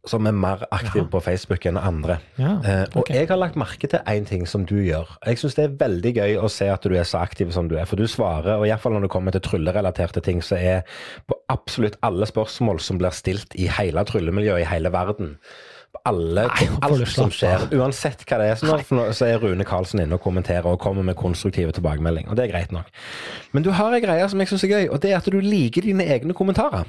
som 0.09 0.27
er 0.29 0.35
mer 0.37 0.65
aktive 0.69 1.07
ja. 1.07 1.11
på 1.13 1.21
Facebook 1.25 1.65
enn 1.69 1.81
andre. 1.81 2.19
Ja, 2.41 2.55
Eh, 2.65 2.85
og 2.97 3.09
jeg 3.13 3.29
har 3.29 3.39
lagt 3.41 3.57
merke 3.61 3.89
til 3.91 4.01
én 4.09 4.27
ting 4.29 4.47
som 4.49 4.65
du 4.69 4.77
gjør. 4.85 5.09
Jeg 5.27 5.41
syns 5.41 5.57
det 5.57 5.65
er 5.65 5.77
veldig 5.81 6.13
gøy 6.17 6.37
å 6.41 6.49
se 6.53 6.69
at 6.71 6.85
du 6.85 6.95
er 6.97 7.07
så 7.09 7.23
aktiv 7.25 7.53
som 7.53 7.69
du 7.69 7.77
er. 7.77 7.85
For 7.89 8.01
du 8.01 8.07
svarer, 8.09 8.57
og 8.59 8.67
iallfall 8.69 8.97
når 8.97 9.07
det 9.07 9.13
kommer 9.13 9.35
til 9.35 9.45
tryllerelaterte 9.45 10.23
ting, 10.25 10.43
så 10.45 10.57
er 10.61 10.99
på 11.29 11.37
absolutt 11.53 11.99
alle 12.05 12.29
spørsmål 12.29 12.81
som 12.85 13.01
blir 13.01 13.17
stilt 13.17 13.57
i 13.57 13.69
hele 13.69 14.05
tryllemiljøet 14.09 14.65
i 14.65 14.69
hele 14.69 14.93
verden. 14.95 15.35
På 15.95 16.01
alle, 16.11 16.49
Nei, 16.51 16.67
alt 16.83 17.07
som 17.13 17.31
skjer. 17.31 17.69
Uansett 17.79 18.25
hva 18.27 18.41
det 18.41 18.51
er. 18.51 18.59
Så, 18.59 18.79
nå, 18.91 19.07
så 19.15 19.29
er 19.29 19.39
Rune 19.39 19.67
Karlsen 19.69 20.03
inne 20.03 20.19
og 20.19 20.25
kommenterer 20.25 20.67
og 20.67 20.81
kommer 20.83 21.07
med 21.07 21.15
konstruktive 21.21 21.73
tilbakemelding. 21.77 22.27
Og 22.29 22.39
det 22.39 22.49
er 22.49 22.53
greit 22.53 22.75
nok. 22.75 22.91
Men 23.55 23.63
du 23.67 23.71
har 23.79 23.95
ei 23.95 24.03
greie 24.03 24.27
som 24.29 24.43
jeg 24.43 24.51
syns 24.51 24.67
er 24.67 24.75
gøy, 24.75 24.89
og 24.91 25.03
det 25.05 25.13
er 25.15 25.21
at 25.23 25.31
du 25.31 25.39
liker 25.39 25.87
dine 25.87 26.07
egne 26.17 26.35
kommentarer. 26.35 26.89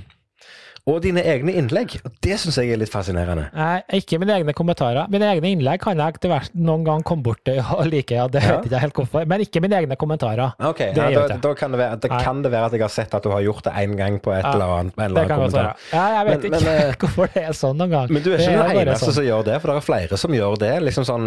Og 0.86 0.99
dine 1.01 1.17
egne 1.25 1.49
innlegg. 1.57 1.95
Og 2.05 2.11
det 2.21 2.36
syns 2.38 2.59
jeg 2.61 2.69
er 2.69 2.77
litt 2.77 2.91
fascinerende. 2.93 3.47
Nei, 3.57 3.79
ikke 3.97 4.19
mine 4.21 4.36
egne 4.36 4.53
kommentarer. 4.53 5.07
Mine 5.09 5.25
egne 5.33 5.49
innlegg 5.55 5.79
kan 5.81 5.97
jeg 5.97 6.19
til 6.21 6.29
hvert 6.29 6.51
noen 6.53 6.83
gang 6.86 7.01
komme 7.01 7.23
bort 7.25 7.39
til 7.47 7.57
og 7.57 7.88
like, 7.89 8.13
ja, 8.13 8.27
det 8.29 8.43
Ja. 8.43 8.59
vet 8.59 8.67
ikke 8.67 8.75
jeg 8.75 8.83
helt 8.83 8.93
hvorfor. 8.99 9.25
Men 9.25 9.41
ikke 9.41 9.61
mine 9.65 9.79
egne 9.79 9.97
kommentarer. 9.97 10.53
Ok, 10.61 10.77
Det 10.93 11.07
ja, 11.15 11.23
da, 11.27 11.38
da 11.41 11.53
kan 11.57 11.71
det, 11.73 11.79
være, 11.81 11.97
da 12.05 12.19
kan 12.21 12.43
det 12.45 12.51
være 12.53 12.65
at 12.69 12.71
jeg 12.77 12.81
har 12.86 12.93
sett 12.93 13.15
at 13.17 13.23
du 13.25 13.31
har 13.33 13.41
gjort 13.41 13.63
det 13.65 13.73
én 13.81 13.95
gang 13.97 14.19
på 14.21 14.29
et 14.38 14.43
Ja, 14.45 14.53
eller 14.53 14.65
annet. 14.77 14.93
En 14.99 15.03
eller 15.05 15.15
Det 15.15 15.23
annen 15.23 15.27
kan 15.27 15.39
godt 15.39 15.53
være. 15.53 15.73
kommentar. 15.73 15.97
Ja, 15.97 16.05
jeg 16.19 16.25
vet 16.27 16.38
Men- 16.38 16.51
ikke 16.53 16.65
men, 16.65 16.89
eh, 16.89 16.95
hvorfor 17.01 17.33
det 17.33 17.43
er 17.49 17.53
sånn 17.53 17.77
noen 17.81 17.89
gang. 17.89 18.13
Men 18.13 18.21
du 18.21 18.29
er 18.33 18.38
ikke 18.38 18.69
den 18.69 18.88
eneste 18.88 19.05
sånn. 19.09 19.13
som 19.17 19.23
gjør 19.25 19.43
det, 19.49 19.61
for 19.61 19.67
det 19.67 19.75
er 19.81 19.81
flere 19.89 20.17
som 20.21 20.31
gjør 20.31 20.57
det. 20.59 20.73
Liksom 20.83 21.03
sånn 21.09 21.25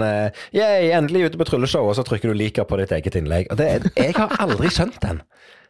Yeah, 0.52 0.96
endelig 1.02 1.24
ute 1.32 1.36
på 1.38 1.44
trylleshow, 1.50 1.82
og 1.90 1.96
så 1.98 2.04
trykker 2.06 2.30
du 2.30 2.34
liker 2.34 2.62
på 2.64 2.78
ditt 2.78 2.90
eget 2.94 3.14
innlegg. 3.18 3.50
Og 3.50 3.56
det, 3.56 3.90
jeg 3.96 4.14
har 4.14 4.28
aldri 4.38 4.68
skjønt 4.70 5.00
den. 5.02 5.20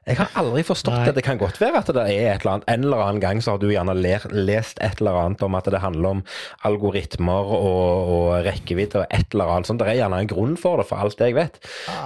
Jeg 0.06 0.16
har 0.16 0.30
aldri 0.40 0.62
forstått 0.64 0.94
Nei. 0.94 1.04
det. 1.08 1.14
Det 1.18 1.24
kan 1.26 1.38
godt 1.40 1.58
være 1.60 1.80
at 1.82 1.90
det 1.92 2.04
er 2.04 2.32
et 2.34 2.40
eller 2.44 2.52
annet 2.54 2.68
En 2.72 2.84
eller 2.86 3.02
annen 3.04 3.20
gang 3.20 3.40
så 3.44 3.54
har 3.54 3.58
du 3.62 3.66
gjerne 3.68 3.94
lest 3.98 4.78
et 4.80 5.00
eller 5.02 5.18
annet 5.20 5.42
om 5.44 5.54
at 5.58 5.64
det 5.68 5.80
handler 5.82 6.08
om 6.16 6.22
algoritmer 6.68 7.50
og, 7.58 8.12
og 8.14 8.46
rekkevidde 8.46 9.02
og 9.02 9.06
et 9.14 9.34
eller 9.34 9.52
annet 9.54 9.68
sånt. 9.70 9.82
Det 9.82 9.90
er 9.92 9.98
gjerne 10.00 10.20
en 10.22 10.30
grunn 10.30 10.54
for 10.60 10.80
det, 10.80 10.86
for 10.88 11.02
alt 11.04 11.20
jeg 11.20 11.36
vet. 11.36 11.58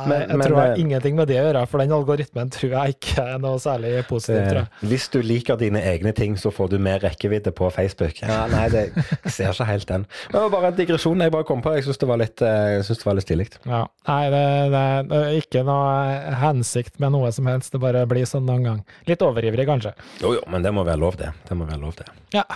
Men- 0.09 0.21
jeg 0.23 0.39
men, 0.39 0.47
tror 0.47 0.57
jeg 0.59 0.69
har 0.71 0.77
eh, 0.77 0.83
ingenting 0.83 1.17
med 1.19 1.29
det 1.31 1.39
å 1.41 1.45
gjøre, 1.47 1.65
for 1.71 1.83
den 1.83 1.95
algoritmen 1.97 2.51
tror 2.55 2.75
jeg 2.77 2.97
ikke 2.97 3.27
er 3.35 3.39
noe 3.43 3.61
særlig 3.63 3.93
positivt. 4.09 4.49
tror 4.49 4.61
jeg. 4.63 4.69
Eh, 4.83 4.89
Hvis 4.93 5.09
du 5.13 5.19
liker 5.23 5.61
dine 5.61 5.83
egne 5.93 6.13
ting, 6.17 6.37
så 6.39 6.53
får 6.55 6.71
du 6.75 6.79
mer 6.83 6.99
rekkevidde 7.03 7.53
på 7.55 7.71
Facebook. 7.75 8.23
Ja, 8.23 8.47
nei, 8.51 8.69
det, 8.75 8.85
jeg 8.97 9.33
ser 9.37 9.53
ikke 9.53 9.69
helt 9.71 9.89
den. 9.89 10.07
Det 10.33 10.41
var 10.41 10.51
bare 10.57 10.73
en 10.73 10.79
digresjon 10.79 11.21
jeg 11.23 11.33
bare 11.35 11.45
kom 11.49 11.63
på. 11.63 11.75
Jeg 11.77 11.87
syns 11.87 11.99
det 12.03 12.09
var 12.11 12.21
litt, 12.23 12.43
eh, 12.43 12.81
det 12.83 13.07
var 13.07 13.19
litt 13.19 13.27
stilig. 13.29 13.49
Ja. 13.67 13.85
Nei, 14.09 14.23
det, 14.35 14.45
det, 14.75 14.85
det 15.11 15.23
er 15.23 15.39
ikke 15.43 15.65
noe 15.67 16.35
hensikt 16.43 16.99
med 17.03 17.15
noe 17.15 17.31
som 17.35 17.47
helst, 17.51 17.73
det 17.75 17.82
bare 17.83 18.07
bli 18.11 18.25
sånn 18.29 18.47
noen 18.49 18.69
gang. 18.69 18.81
Litt 19.11 19.23
overivrig, 19.27 19.67
kanskje. 19.69 19.95
Jo, 20.23 20.37
jo, 20.39 20.47
men 20.53 20.65
det 20.65 20.73
må 20.75 20.87
være 20.87 21.03
lov, 21.03 21.19
det. 21.21 21.33
Det 21.49 21.59
må 21.59 21.69
være 21.69 21.83
lov, 21.83 21.99
det. 22.01 22.09
Ja. 22.35 22.47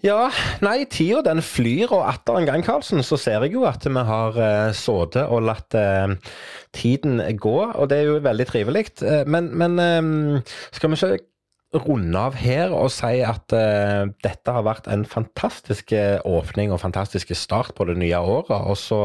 Ja, 0.00 0.30
nei, 0.64 0.86
tida 0.88 1.20
den 1.26 1.42
flyr, 1.44 1.90
og 1.92 2.06
atter 2.08 2.38
en 2.38 2.46
gang, 2.48 2.62
Karlsen, 2.64 3.02
så 3.04 3.18
ser 3.20 3.44
jeg 3.44 3.52
jo 3.58 3.66
at 3.68 3.84
vi 3.84 4.04
har 4.08 4.38
uh, 4.38 4.70
sittet 4.72 5.26
og 5.28 5.44
latt 5.44 5.76
eh, 5.76 6.14
tiden 6.72 7.20
gå, 7.36 7.56
og 7.68 7.90
det 7.90 7.98
er 7.98 8.08
jo 8.08 8.22
veldig 8.24 8.46
trivelig. 8.48 8.86
Eh, 9.04 9.26
men 9.28 9.50
men 9.52 9.76
eh, 9.84 10.56
skal 10.72 10.94
vi 10.94 11.00
ikke 11.00 11.26
runde 11.70 12.18
av 12.18 12.34
her 12.34 12.72
og 12.74 12.88
si 12.90 13.20
at 13.22 13.52
uh, 13.54 14.10
dette 14.24 14.50
har 14.50 14.64
vært 14.66 14.88
en 14.90 15.04
fantastisk 15.06 15.92
eh, 15.94 16.18
åpning 16.26 16.72
og 16.74 16.80
fantastisk 16.82 17.30
start 17.38 17.72
på 17.78 17.84
det 17.86 17.94
nye 18.00 18.18
året, 18.18 18.50
og 18.50 18.76
så 18.78 19.00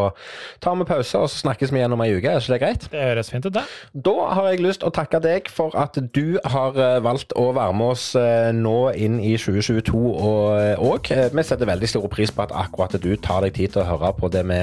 tar 0.64 0.78
vi 0.80 0.88
pause, 0.90 1.20
og 1.20 1.30
så 1.30 1.44
snakkes 1.44 1.74
vi 1.74 1.82
igjen 1.82 1.94
om 1.94 2.02
ei 2.02 2.16
uke, 2.16 2.32
er 2.32 2.42
ikke 2.42 2.54
det 2.56 2.62
greit? 2.64 2.88
Det 2.90 3.04
høres 3.04 3.30
fint 3.34 3.46
ut, 3.46 3.54
det. 3.54 3.64
Da 3.94 4.16
har 4.34 4.50
jeg 4.50 4.64
lyst 4.66 4.82
til 4.82 4.90
å 4.90 4.96
takke 4.96 5.22
deg 5.22 5.50
for 5.54 5.76
at 5.78 6.00
du 6.16 6.40
har 6.42 6.80
eh, 6.80 6.98
valgt 7.06 7.36
å 7.38 7.52
være 7.56 7.76
med 7.78 7.94
oss 7.94 8.08
nå 8.56 8.76
inn 8.98 9.20
i 9.22 9.36
2022 9.38 9.94
og 9.96 10.82
òg. 10.82 11.12
Vi 11.36 11.46
setter 11.46 11.70
veldig 11.70 11.90
stor 11.92 12.08
pris 12.12 12.34
på 12.34 12.46
at 12.46 12.54
akkurat 12.56 12.98
du 13.02 13.12
tar 13.22 13.46
deg 13.46 13.56
tid 13.60 13.76
til 13.76 13.84
å 13.84 13.88
høre 13.92 14.14
på 14.18 14.30
det 14.34 14.42
vi 14.50 14.60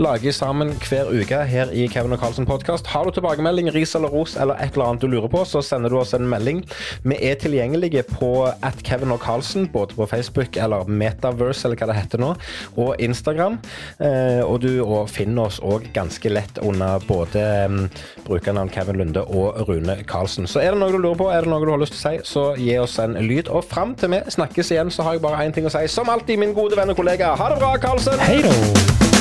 lager 0.00 0.34
sammen 0.34 0.72
hver 0.86 1.12
uke 1.12 1.44
her 1.46 1.70
i 1.74 1.86
Kevin 1.92 2.16
og 2.16 2.22
Carlsen 2.22 2.48
podkast. 2.48 2.90
Har 2.90 3.06
du 3.06 3.14
tilbakemelding, 3.14 3.70
ris 3.74 3.94
eller 3.98 4.12
ros 4.12 4.36
eller 4.40 4.58
et 4.62 4.74
eller 4.74 4.90
annet 4.90 5.06
du 5.06 5.10
lurer 5.12 5.30
på, 5.32 5.44
så 5.46 5.62
sender 5.64 5.92
du 5.92 6.00
oss 6.00 6.14
en 6.16 6.26
melding. 6.30 6.64
Vi 7.06 7.18
er 7.20 7.35
tilgjengelige 7.40 8.04
på 8.08 8.30
at 8.46 8.82
Kevin 8.86 9.14
og 9.14 9.20
Carlsen, 9.24 9.68
både 9.72 9.96
på 9.96 10.06
Facebook 10.10 10.56
eller 10.60 10.88
Metaverse 10.88 11.66
eller 11.66 11.80
hva 11.80 11.90
det 11.90 11.98
heter 11.98 12.22
nå, 12.22 12.32
og 12.76 13.02
Instagram. 13.02 13.58
Eh, 14.00 14.42
og 14.44 14.60
du 14.64 14.82
finner 15.12 15.48
oss 15.50 15.60
òg 15.64 15.90
ganske 15.96 16.32
lett 16.32 16.60
under 16.62 17.02
både 17.08 17.44
mm, 17.70 17.82
brukernavn 18.26 18.72
Kevin 18.74 19.00
Lunde 19.00 19.24
og 19.24 19.68
Rune 19.68 19.98
Karlsen. 20.08 20.48
Så 20.50 20.62
er 20.62 20.74
det 20.74 20.82
noe 20.82 20.94
du 20.94 21.00
lurer 21.00 21.20
på, 21.20 21.30
er 21.32 21.46
det 21.46 21.52
noe 21.52 21.64
du 21.64 21.72
har 21.74 21.82
lyst 21.82 21.98
til 21.98 22.02
å 22.02 22.06
si, 22.06 22.30
så 22.32 22.46
gi 22.60 22.78
oss 22.82 22.98
en 23.02 23.18
lyd. 23.20 23.50
Og 23.50 23.66
fram 23.66 23.96
til 23.98 24.14
vi 24.14 24.22
snakkes 24.36 24.72
igjen, 24.74 24.92
så 24.94 25.06
har 25.06 25.16
jeg 25.16 25.26
bare 25.26 25.44
én 25.46 25.54
ting 25.56 25.68
å 25.68 25.72
si. 25.72 25.86
Som 25.90 26.12
alltid, 26.12 26.40
min 26.42 26.56
gode 26.56 26.78
venn 26.78 26.92
og 26.92 26.98
kollega, 26.98 27.34
ha 27.38 27.52
det 27.52 27.60
bra, 27.62 27.76
Karlsen! 27.82 28.20
Hei 28.26 28.42
då! 28.44 29.15